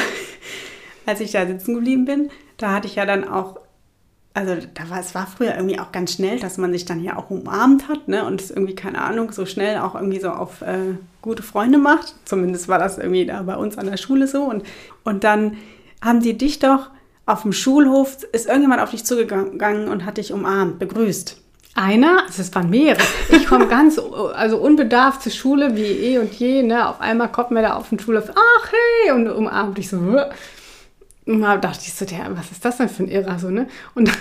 als 1.06 1.20
ich 1.20 1.30
da 1.32 1.46
sitzen 1.46 1.74
geblieben 1.74 2.04
bin, 2.04 2.30
da 2.56 2.72
hatte 2.72 2.86
ich 2.86 2.96
ja 2.96 3.06
dann 3.06 3.26
auch 3.26 3.58
also 4.36 4.56
da 4.74 4.90
war, 4.90 4.98
es 4.98 5.14
war 5.14 5.28
früher 5.28 5.54
irgendwie 5.54 5.78
auch 5.78 5.92
ganz 5.92 6.14
schnell, 6.14 6.40
dass 6.40 6.58
man 6.58 6.72
sich 6.72 6.84
dann 6.84 7.02
ja 7.02 7.16
auch 7.16 7.30
umarmt 7.30 7.88
hat, 7.88 8.08
ne? 8.08 8.26
Und 8.26 8.40
es 8.40 8.50
irgendwie, 8.50 8.74
keine 8.74 9.00
Ahnung, 9.00 9.30
so 9.30 9.46
schnell 9.46 9.78
auch 9.78 9.94
irgendwie 9.94 10.18
so 10.18 10.30
auf 10.30 10.60
äh, 10.60 10.96
gute 11.22 11.44
Freunde 11.44 11.78
macht. 11.78 12.16
Zumindest 12.24 12.66
war 12.66 12.80
das 12.80 12.98
irgendwie 12.98 13.26
da 13.26 13.42
bei 13.42 13.56
uns 13.56 13.78
an 13.78 13.86
der 13.86 13.96
Schule 13.96 14.26
so. 14.26 14.42
Und, 14.42 14.64
und 15.04 15.22
dann 15.22 15.56
haben 16.02 16.20
die 16.20 16.36
dich 16.36 16.58
doch 16.58 16.90
auf 17.26 17.42
dem 17.42 17.52
Schulhof, 17.52 18.24
ist 18.32 18.46
irgendjemand 18.46 18.82
auf 18.82 18.90
dich 18.90 19.04
zugegangen 19.04 19.88
und 19.88 20.04
hat 20.04 20.16
dich 20.16 20.32
umarmt, 20.32 20.80
begrüßt. 20.80 21.40
Einer, 21.74 22.22
also 22.26 22.40
es 22.40 22.54
waren 22.54 22.70
mehrere. 22.70 23.02
Ich 23.30 23.46
komme 23.46 23.66
ganz 23.66 23.98
also 24.34 24.58
unbedarft 24.58 25.22
zur 25.22 25.32
Schule 25.32 25.74
wie 25.76 25.82
eh 25.82 26.18
und 26.18 26.32
je. 26.34 26.62
Ne? 26.62 26.88
Auf 26.88 27.00
einmal 27.00 27.30
kommt 27.32 27.50
mir 27.50 27.62
da 27.62 27.74
auf 27.74 27.88
den 27.88 27.98
Schulhof, 27.98 28.30
ach 28.30 28.70
hey, 28.70 29.12
und 29.12 29.28
umarmt 29.28 29.76
dich 29.76 29.88
so. 29.88 29.96
Und 31.26 31.40
da 31.40 31.56
dachte 31.56 31.80
ich 31.82 31.94
so, 31.94 32.04
der, 32.04 32.36
was 32.36 32.52
ist 32.52 32.64
das 32.64 32.76
denn 32.76 32.88
für 32.88 33.02
ein 33.02 33.08
Irrer? 33.08 33.38
So, 33.38 33.50
ne? 33.50 33.66
Und 33.94 34.08
ein 34.08 34.16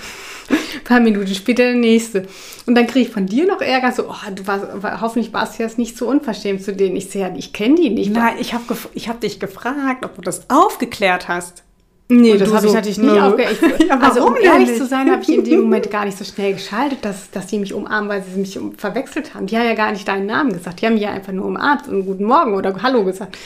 paar 0.86 1.00
Minuten 1.00 1.36
später 1.36 1.64
der 1.64 1.76
nächste. 1.76 2.28
Und 2.66 2.76
dann 2.76 2.88
kriege 2.88 3.08
ich 3.08 3.14
von 3.14 3.28
dir 3.28 3.46
noch 3.46 3.62
Ärger, 3.62 3.92
so, 3.92 4.10
oh, 4.10 4.32
du 4.34 4.48
warst, 4.48 4.66
hoffentlich 5.02 5.34
warst 5.34 5.60
du 5.60 5.64
jetzt 5.64 5.78
nicht 5.78 5.98
so 5.98 6.08
unverschämt 6.08 6.64
zu 6.64 6.74
denen. 6.74 6.96
Ich 6.96 7.10
sehe 7.10 7.34
ich 7.38 7.54
kenne 7.54 7.76
die 7.76 7.90
nicht. 7.90 8.12
Nein, 8.12 8.36
ich 8.40 8.54
habe 8.54 8.64
ich 8.94 9.10
hab 9.10 9.20
dich 9.22 9.40
gefragt, 9.40 10.06
ob 10.06 10.16
du 10.16 10.22
das 10.22 10.50
aufgeklärt 10.50 11.28
hast. 11.28 11.64
Nee, 12.10 12.34
Und 12.34 12.42
das 12.42 12.54
habe 12.54 12.66
ich 12.66 12.72
so, 12.72 12.76
natürlich 12.76 12.98
nicht 12.98 13.14
nö. 13.14 13.20
aufgeklärt. 13.20 13.84
Ja, 13.88 14.00
also, 14.00 14.28
um 14.28 14.36
ehrlich 14.36 14.70
nicht? 14.70 14.78
zu 14.78 14.86
sein, 14.86 15.10
habe 15.10 15.24
ich 15.24 15.30
in 15.30 15.44
dem 15.44 15.62
Moment 15.62 15.90
gar 15.92 16.06
nicht 16.06 16.18
so 16.18 16.24
schnell 16.26 16.54
geschaltet, 16.54 17.04
dass, 17.04 17.32
dass 17.32 17.48
die 17.48 17.60
mich 17.60 17.74
umarmen, 17.74 18.10
weil 18.10 18.24
sie 18.24 18.40
mich 18.40 18.60
verwechselt 18.78 19.34
haben. 19.34 19.48
Die 19.48 19.58
haben 19.58 19.66
ja 19.66 19.74
gar 19.74 19.92
nicht 19.92 20.08
deinen 20.08 20.26
Namen 20.26 20.54
gesagt. 20.54 20.82
Die 20.82 20.86
haben 20.86 20.98
ja 20.98 21.12
einfach 21.12 21.34
nur 21.34 21.46
umarmt 21.46 21.88
und 21.88 22.06
Guten 22.06 22.26
Morgen 22.26 22.56
oder 22.56 22.76
Hallo 22.82 23.04
gesagt. 23.04 23.38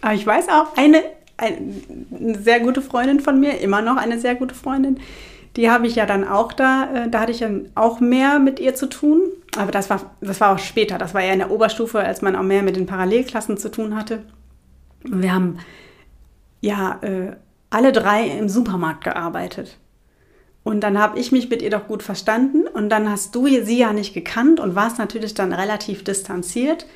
Aber 0.00 0.14
ich 0.14 0.26
weiß 0.26 0.48
auch, 0.48 0.76
eine, 0.76 1.02
eine 1.36 2.38
sehr 2.38 2.60
gute 2.60 2.82
Freundin 2.82 3.20
von 3.20 3.38
mir, 3.38 3.60
immer 3.60 3.82
noch 3.82 3.96
eine 3.96 4.18
sehr 4.18 4.34
gute 4.34 4.54
Freundin, 4.54 4.98
die 5.56 5.70
habe 5.70 5.86
ich 5.86 5.96
ja 5.96 6.06
dann 6.06 6.26
auch 6.26 6.52
da, 6.52 6.88
äh, 6.94 7.10
da 7.10 7.20
hatte 7.20 7.32
ich 7.32 7.40
dann 7.40 7.68
auch 7.74 8.00
mehr 8.00 8.38
mit 8.38 8.58
ihr 8.58 8.74
zu 8.74 8.88
tun. 8.88 9.20
Aber 9.56 9.70
das 9.70 9.90
war, 9.90 10.14
das 10.20 10.40
war 10.40 10.54
auch 10.54 10.58
später, 10.58 10.96
das 10.96 11.12
war 11.12 11.22
ja 11.22 11.32
in 11.32 11.40
der 11.40 11.50
Oberstufe, 11.50 12.00
als 12.00 12.22
man 12.22 12.36
auch 12.36 12.42
mehr 12.42 12.62
mit 12.62 12.76
den 12.76 12.86
Parallelklassen 12.86 13.58
zu 13.58 13.70
tun 13.70 13.94
hatte. 13.94 14.22
Wir 15.04 15.34
haben 15.34 15.58
ja 16.62 16.98
äh, 17.02 17.36
alle 17.72 17.92
drei 17.92 18.26
im 18.26 18.48
Supermarkt 18.48 19.04
gearbeitet. 19.04 19.78
Und 20.64 20.80
dann 20.80 20.98
habe 20.98 21.18
ich 21.18 21.32
mich 21.32 21.50
mit 21.50 21.62
ihr 21.62 21.70
doch 21.70 21.88
gut 21.88 22.02
verstanden 22.02 22.68
und 22.68 22.88
dann 22.88 23.10
hast 23.10 23.34
du 23.34 23.46
sie 23.46 23.78
ja 23.78 23.92
nicht 23.92 24.14
gekannt 24.14 24.60
und 24.60 24.76
warst 24.76 24.98
natürlich 24.98 25.34
dann 25.34 25.52
relativ 25.52 26.04
distanziert. 26.04 26.86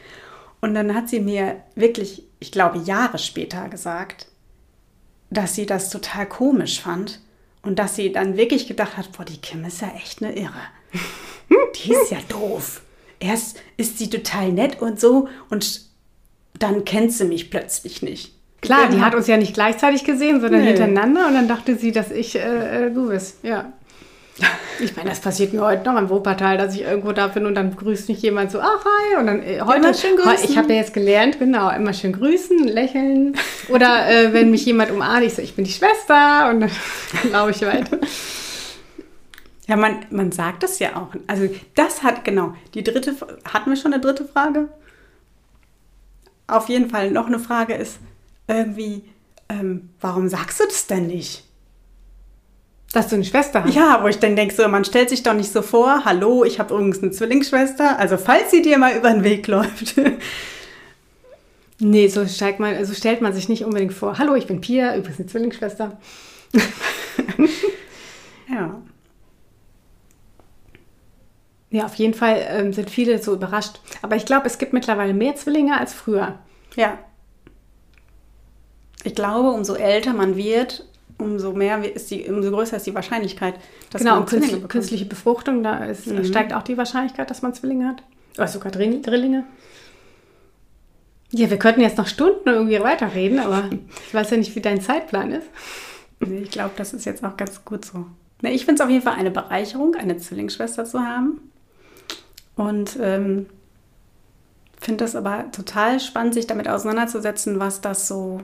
Und 0.61 0.75
dann 0.75 0.95
hat 0.95 1.09
sie 1.09 1.21
mir 1.21 1.57
wirklich, 1.75 2.23
ich 2.39 2.53
glaube, 2.53 2.79
Jahre 2.79 3.19
später 3.19 3.69
gesagt, 3.69 4.29
dass 5.31 5.55
sie 5.55 5.67
das 5.67 5.91
total 5.91 6.29
komisch 6.29 6.81
fand 6.81 7.21
und 7.63 7.79
dass 7.79 7.97
sie 7.97 8.13
dann 8.13 8.37
wirklich 8.37 8.69
gedacht 8.69 8.97
hat, 8.97 9.13
boah, 9.13 9.25
die 9.25 9.39
Kim 9.41 9.65
ist 9.65 9.81
ja 9.81 9.89
echt 9.97 10.23
eine 10.23 10.37
Irre. 10.37 10.53
Die 11.77 11.93
ist 11.93 12.11
ja 12.11 12.19
doof. 12.29 12.83
Erst 13.21 13.59
ist 13.77 13.99
sie 13.99 14.11
total 14.11 14.53
nett 14.53 14.81
und 14.81 14.99
so 14.99 15.29
und 15.51 15.83
dann 16.59 16.85
kennt 16.85 17.13
sie 17.13 17.25
mich 17.25 17.51
plötzlich 17.51 18.03
nicht. 18.03 18.36
Klar, 18.63 18.89
die 18.89 19.01
hat 19.01 19.15
uns 19.15 19.27
ja 19.27 19.37
nicht 19.37 19.55
gleichzeitig 19.55 20.05
gesehen, 20.05 20.41
sondern 20.41 20.63
Nee. 20.63 20.69
hintereinander 20.69 21.27
und 21.29 21.35
dann 21.35 21.47
dachte 21.49 21.77
sie, 21.77 21.93
dass 21.93 22.11
ich 22.11 22.35
äh, 22.37 22.87
äh, 22.87 22.91
du 22.91 23.09
bist. 23.09 23.39
Ja. 23.43 23.73
Ich 24.79 24.95
meine, 24.95 25.09
das 25.09 25.21
passiert 25.21 25.55
mir 25.55 25.63
heute 25.63 25.91
noch 25.91 25.99
im 25.99 26.11
Wuppertal, 26.11 26.59
dass 26.59 26.75
ich 26.75 26.83
irgendwo 26.83 27.13
da 27.13 27.29
bin 27.29 27.47
und 27.47 27.55
dann 27.55 27.75
grüßt 27.75 28.11
mich 28.11 28.21
jemand 28.21 28.51
so, 28.51 28.61
ach 28.61 28.85
hi, 28.85 29.17
und 29.19 29.27
dann 29.27 29.43
äh, 29.43 29.63
heute, 29.63 29.79
Immer 29.79 29.95
schön 29.95 30.17
grüßen. 30.17 30.51
ich 30.51 30.59
habe 30.59 30.69
ja 30.75 30.81
jetzt 30.81 30.93
gelernt, 30.93 31.39
genau, 31.39 31.71
immer 31.71 31.95
schön 31.95 32.13
grüßen, 32.13 32.69
lächeln 32.69 33.35
oder 33.71 34.07
äh, 34.11 34.35
wenn 34.35 34.51
mich 34.51 34.67
jemand 34.67 34.91
umarmt, 34.91 35.23
ich 35.25 35.33
so, 35.35 35.41
ich 35.41 35.55
bin 35.57 35.65
die 35.65 35.71
Schwester 35.71 36.51
und 36.51 36.61
dann 36.61 36.71
laufe 37.33 37.53
ich 37.53 37.63
weiter. 37.63 37.99
Ja, 39.67 39.77
man, 39.77 40.05
man 40.11 40.31
sagt 40.31 40.63
das 40.63 40.79
ja 40.79 40.97
auch. 40.97 41.09
Also 41.27 41.49
das 41.75 42.03
hat, 42.03 42.23
genau, 42.27 42.53
die 42.75 42.85
dritte, 42.85 43.15
hatten 43.51 43.71
wir 43.71 43.77
schon 43.77 43.95
eine 43.95 44.03
dritte 44.03 44.27
Frage? 44.27 44.69
Auf 46.49 46.69
jeden 46.69 46.91
Fall 46.91 47.11
noch 47.11 47.29
eine 47.29 47.39
Frage 47.39 47.73
ist 47.75 47.99
irgendwie, 48.49 49.05
ähm, 49.49 49.91
warum 50.01 50.29
sagst 50.29 50.61
du 50.61 50.65
das 50.65 50.87
denn 50.87 51.07
nicht? 51.07 51.45
Dass 52.93 53.09
du 53.09 53.17
eine 53.17 53.25
Schwester 53.25 53.65
hast. 53.65 53.75
Ja, 53.75 54.03
wo 54.03 54.09
ich 54.09 54.19
dann 54.19 54.37
denke, 54.37 54.55
so, 54.55 54.67
man 54.69 54.85
stellt 54.85 55.11
sich 55.11 55.23
doch 55.23 55.35
nicht 55.35 55.53
so 55.53 55.63
vor, 55.63 56.05
hallo, 56.05 56.45
ich 56.45 56.59
habe 56.59 56.75
übrigens 56.75 57.03
eine 57.03 57.11
Zwillingsschwester, 57.11 57.99
also 57.99 58.17
falls 58.17 58.51
sie 58.51 58.63
dir 58.63 58.79
mal 58.79 58.97
über 58.97 59.11
den 59.11 59.25
Weg 59.25 59.47
läuft. 59.49 59.97
Nee, 61.79 62.09
so, 62.09 62.27
steigt 62.27 62.59
man, 62.59 62.83
so 62.87 62.95
stellt 62.95 63.21
man 63.21 63.35
sich 63.35 63.51
nicht 63.51 63.65
unbedingt 63.65 63.93
vor. 63.93 64.17
Hallo, 64.17 64.35
ich 64.35 64.47
bin 64.47 64.63
Pia, 64.63 64.97
übrigens 64.97 65.19
eine 65.19 65.29
Zwillingsschwester. 65.29 65.99
Ja. 68.49 68.81
Ja, 71.71 71.85
auf 71.85 71.95
jeden 71.97 72.15
Fall 72.15 72.47
ähm, 72.49 72.73
sind 72.73 72.91
viele 72.91 73.21
so 73.23 73.35
überrascht. 73.35 73.81
Aber 74.03 74.17
ich 74.17 74.25
glaube, 74.25 74.47
es 74.47 74.59
gibt 74.59 74.73
mittlerweile 74.73 75.13
mehr 75.15 75.35
Zwillinge 75.35 75.79
als 75.79 75.93
früher. 75.93 76.39
Ja. 76.77 76.99
Ich 79.07 79.15
glaube, 79.15 79.51
umso 79.51 79.75
älter 79.75 80.13
man 80.13 80.37
wird, 80.37 80.85
umso 81.19 81.53
mehr 81.53 81.95
ist 81.95 82.11
die, 82.11 82.29
umso 82.29 82.51
größer 82.51 82.77
ist 82.77 82.87
die 82.87 82.95
Wahrscheinlichkeit, 82.95 83.55
dass 83.91 84.01
genau, 84.03 84.15
man 84.15 84.23
und 84.23 84.29
Zwillinge 84.31 84.53
bekommt. 84.55 84.71
künstliche 84.73 85.05
Befruchtung, 85.05 85.63
da 85.63 85.85
ist, 85.85 86.09
Mhm. 86.09 86.25
steigt 86.25 86.53
auch 86.53 86.63
die 86.65 86.77
Wahrscheinlichkeit, 86.77 87.31
dass 87.31 87.41
man 87.41 87.55
Zwillinge 87.55 87.87
hat. 87.89 88.03
Oder 88.37 88.49
sogar 88.49 88.73
Drill- 88.73 89.01
Drillinge. 89.03 89.45
Ja, 91.31 91.49
wir 91.51 91.59
könnten 91.59 91.81
jetzt 91.83 91.99
noch 91.99 92.07
Stunden 92.09 92.49
irgendwie 92.49 92.81
weiterreden, 92.81 93.39
aber 93.39 93.71
ich 94.07 94.15
weiß 94.15 94.31
ja 94.31 94.37
nicht, 94.39 94.55
wie 94.57 94.61
dein 94.61 94.81
Zeitplan 94.81 95.31
ist. 95.33 95.47
Nee, 96.21 96.41
ich 96.41 96.51
glaube, 96.51 96.73
das 96.77 96.93
ist 96.93 97.05
jetzt 97.05 97.25
auch 97.25 97.37
ganz 97.37 97.65
gut 97.65 97.85
so. 97.85 98.07
Ne, 98.43 98.53
ich 98.53 98.65
finde 98.65 98.81
es 98.81 98.85
auf 98.85 98.91
jeden 98.91 99.03
Fall 99.03 99.15
eine 99.15 99.31
Bereicherung, 99.31 99.95
eine 99.95 100.17
Zwillingsschwester 100.17 100.85
zu 100.85 101.01
haben. 101.01 101.41
Und 102.57 102.99
ähm, 103.01 103.47
finde 104.81 105.05
das 105.05 105.15
aber 105.17 105.51
total 105.53 106.01
spannend, 106.01 106.35
sich 106.35 106.47
damit 106.47 106.69
auseinanderzusetzen, 106.69 107.59
was 107.61 107.81
das 107.81 108.09
so, 108.09 108.41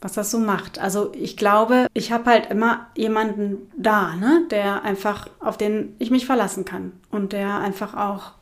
was 0.00 0.12
das 0.12 0.30
so 0.30 0.38
macht. 0.38 0.78
Also 0.78 1.12
ich 1.14 1.36
glaube, 1.36 1.86
ich 1.94 2.12
habe 2.12 2.30
halt 2.30 2.50
immer 2.50 2.86
jemanden 2.96 3.70
da, 3.76 4.14
ne, 4.14 4.46
der 4.50 4.82
einfach, 4.82 5.28
auf 5.40 5.56
den 5.56 5.94
ich 5.98 6.10
mich 6.10 6.26
verlassen 6.26 6.64
kann 6.64 6.92
und 7.10 7.32
der 7.32 7.58
einfach 7.58 7.94
auch 7.94 8.32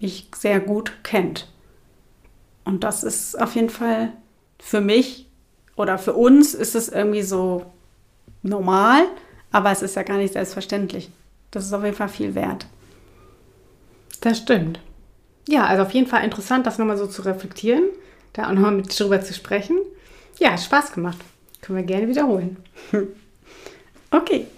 mich 0.00 0.28
sehr 0.34 0.60
gut 0.60 0.92
kennt. 1.02 1.48
Und 2.64 2.84
das 2.84 3.02
ist 3.04 3.40
auf 3.40 3.54
jeden 3.54 3.70
Fall 3.70 4.12
für 4.60 4.80
mich 4.80 5.26
oder 5.76 5.98
für 5.98 6.12
uns 6.12 6.54
ist 6.54 6.74
es 6.74 6.88
irgendwie 6.88 7.22
so 7.22 7.66
normal, 8.42 9.02
aber 9.50 9.70
es 9.72 9.82
ist 9.82 9.96
ja 9.96 10.02
gar 10.02 10.16
nicht 10.16 10.34
selbstverständlich. 10.34 11.10
Das 11.50 11.64
ist 11.64 11.72
auf 11.72 11.84
jeden 11.84 11.96
Fall 11.96 12.08
viel 12.08 12.34
wert. 12.34 12.66
Das 14.20 14.38
stimmt. 14.38 14.80
Ja, 15.48 15.64
also 15.64 15.82
auf 15.82 15.92
jeden 15.92 16.06
Fall 16.06 16.22
interessant, 16.22 16.66
das 16.66 16.78
nochmal 16.78 16.96
so 16.96 17.06
zu 17.06 17.22
reflektieren, 17.22 17.84
da 18.34 18.46
auch 18.46 18.52
nochmal 18.52 18.72
mit 18.72 18.98
drüber 18.98 19.20
zu 19.20 19.34
sprechen. 19.34 19.78
Ja, 20.40 20.52
hat 20.52 20.60
Spaß 20.60 20.92
gemacht. 20.92 21.18
Können 21.60 21.78
wir 21.78 21.84
gerne 21.84 22.08
wiederholen. 22.08 22.56
Okay. 24.12 24.48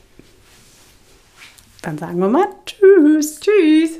Dann 1.82 1.98
sagen 1.98 2.18
wir 2.18 2.28
mal 2.28 2.48
Tschüss. 2.64 3.38
Tschüss. 3.38 3.98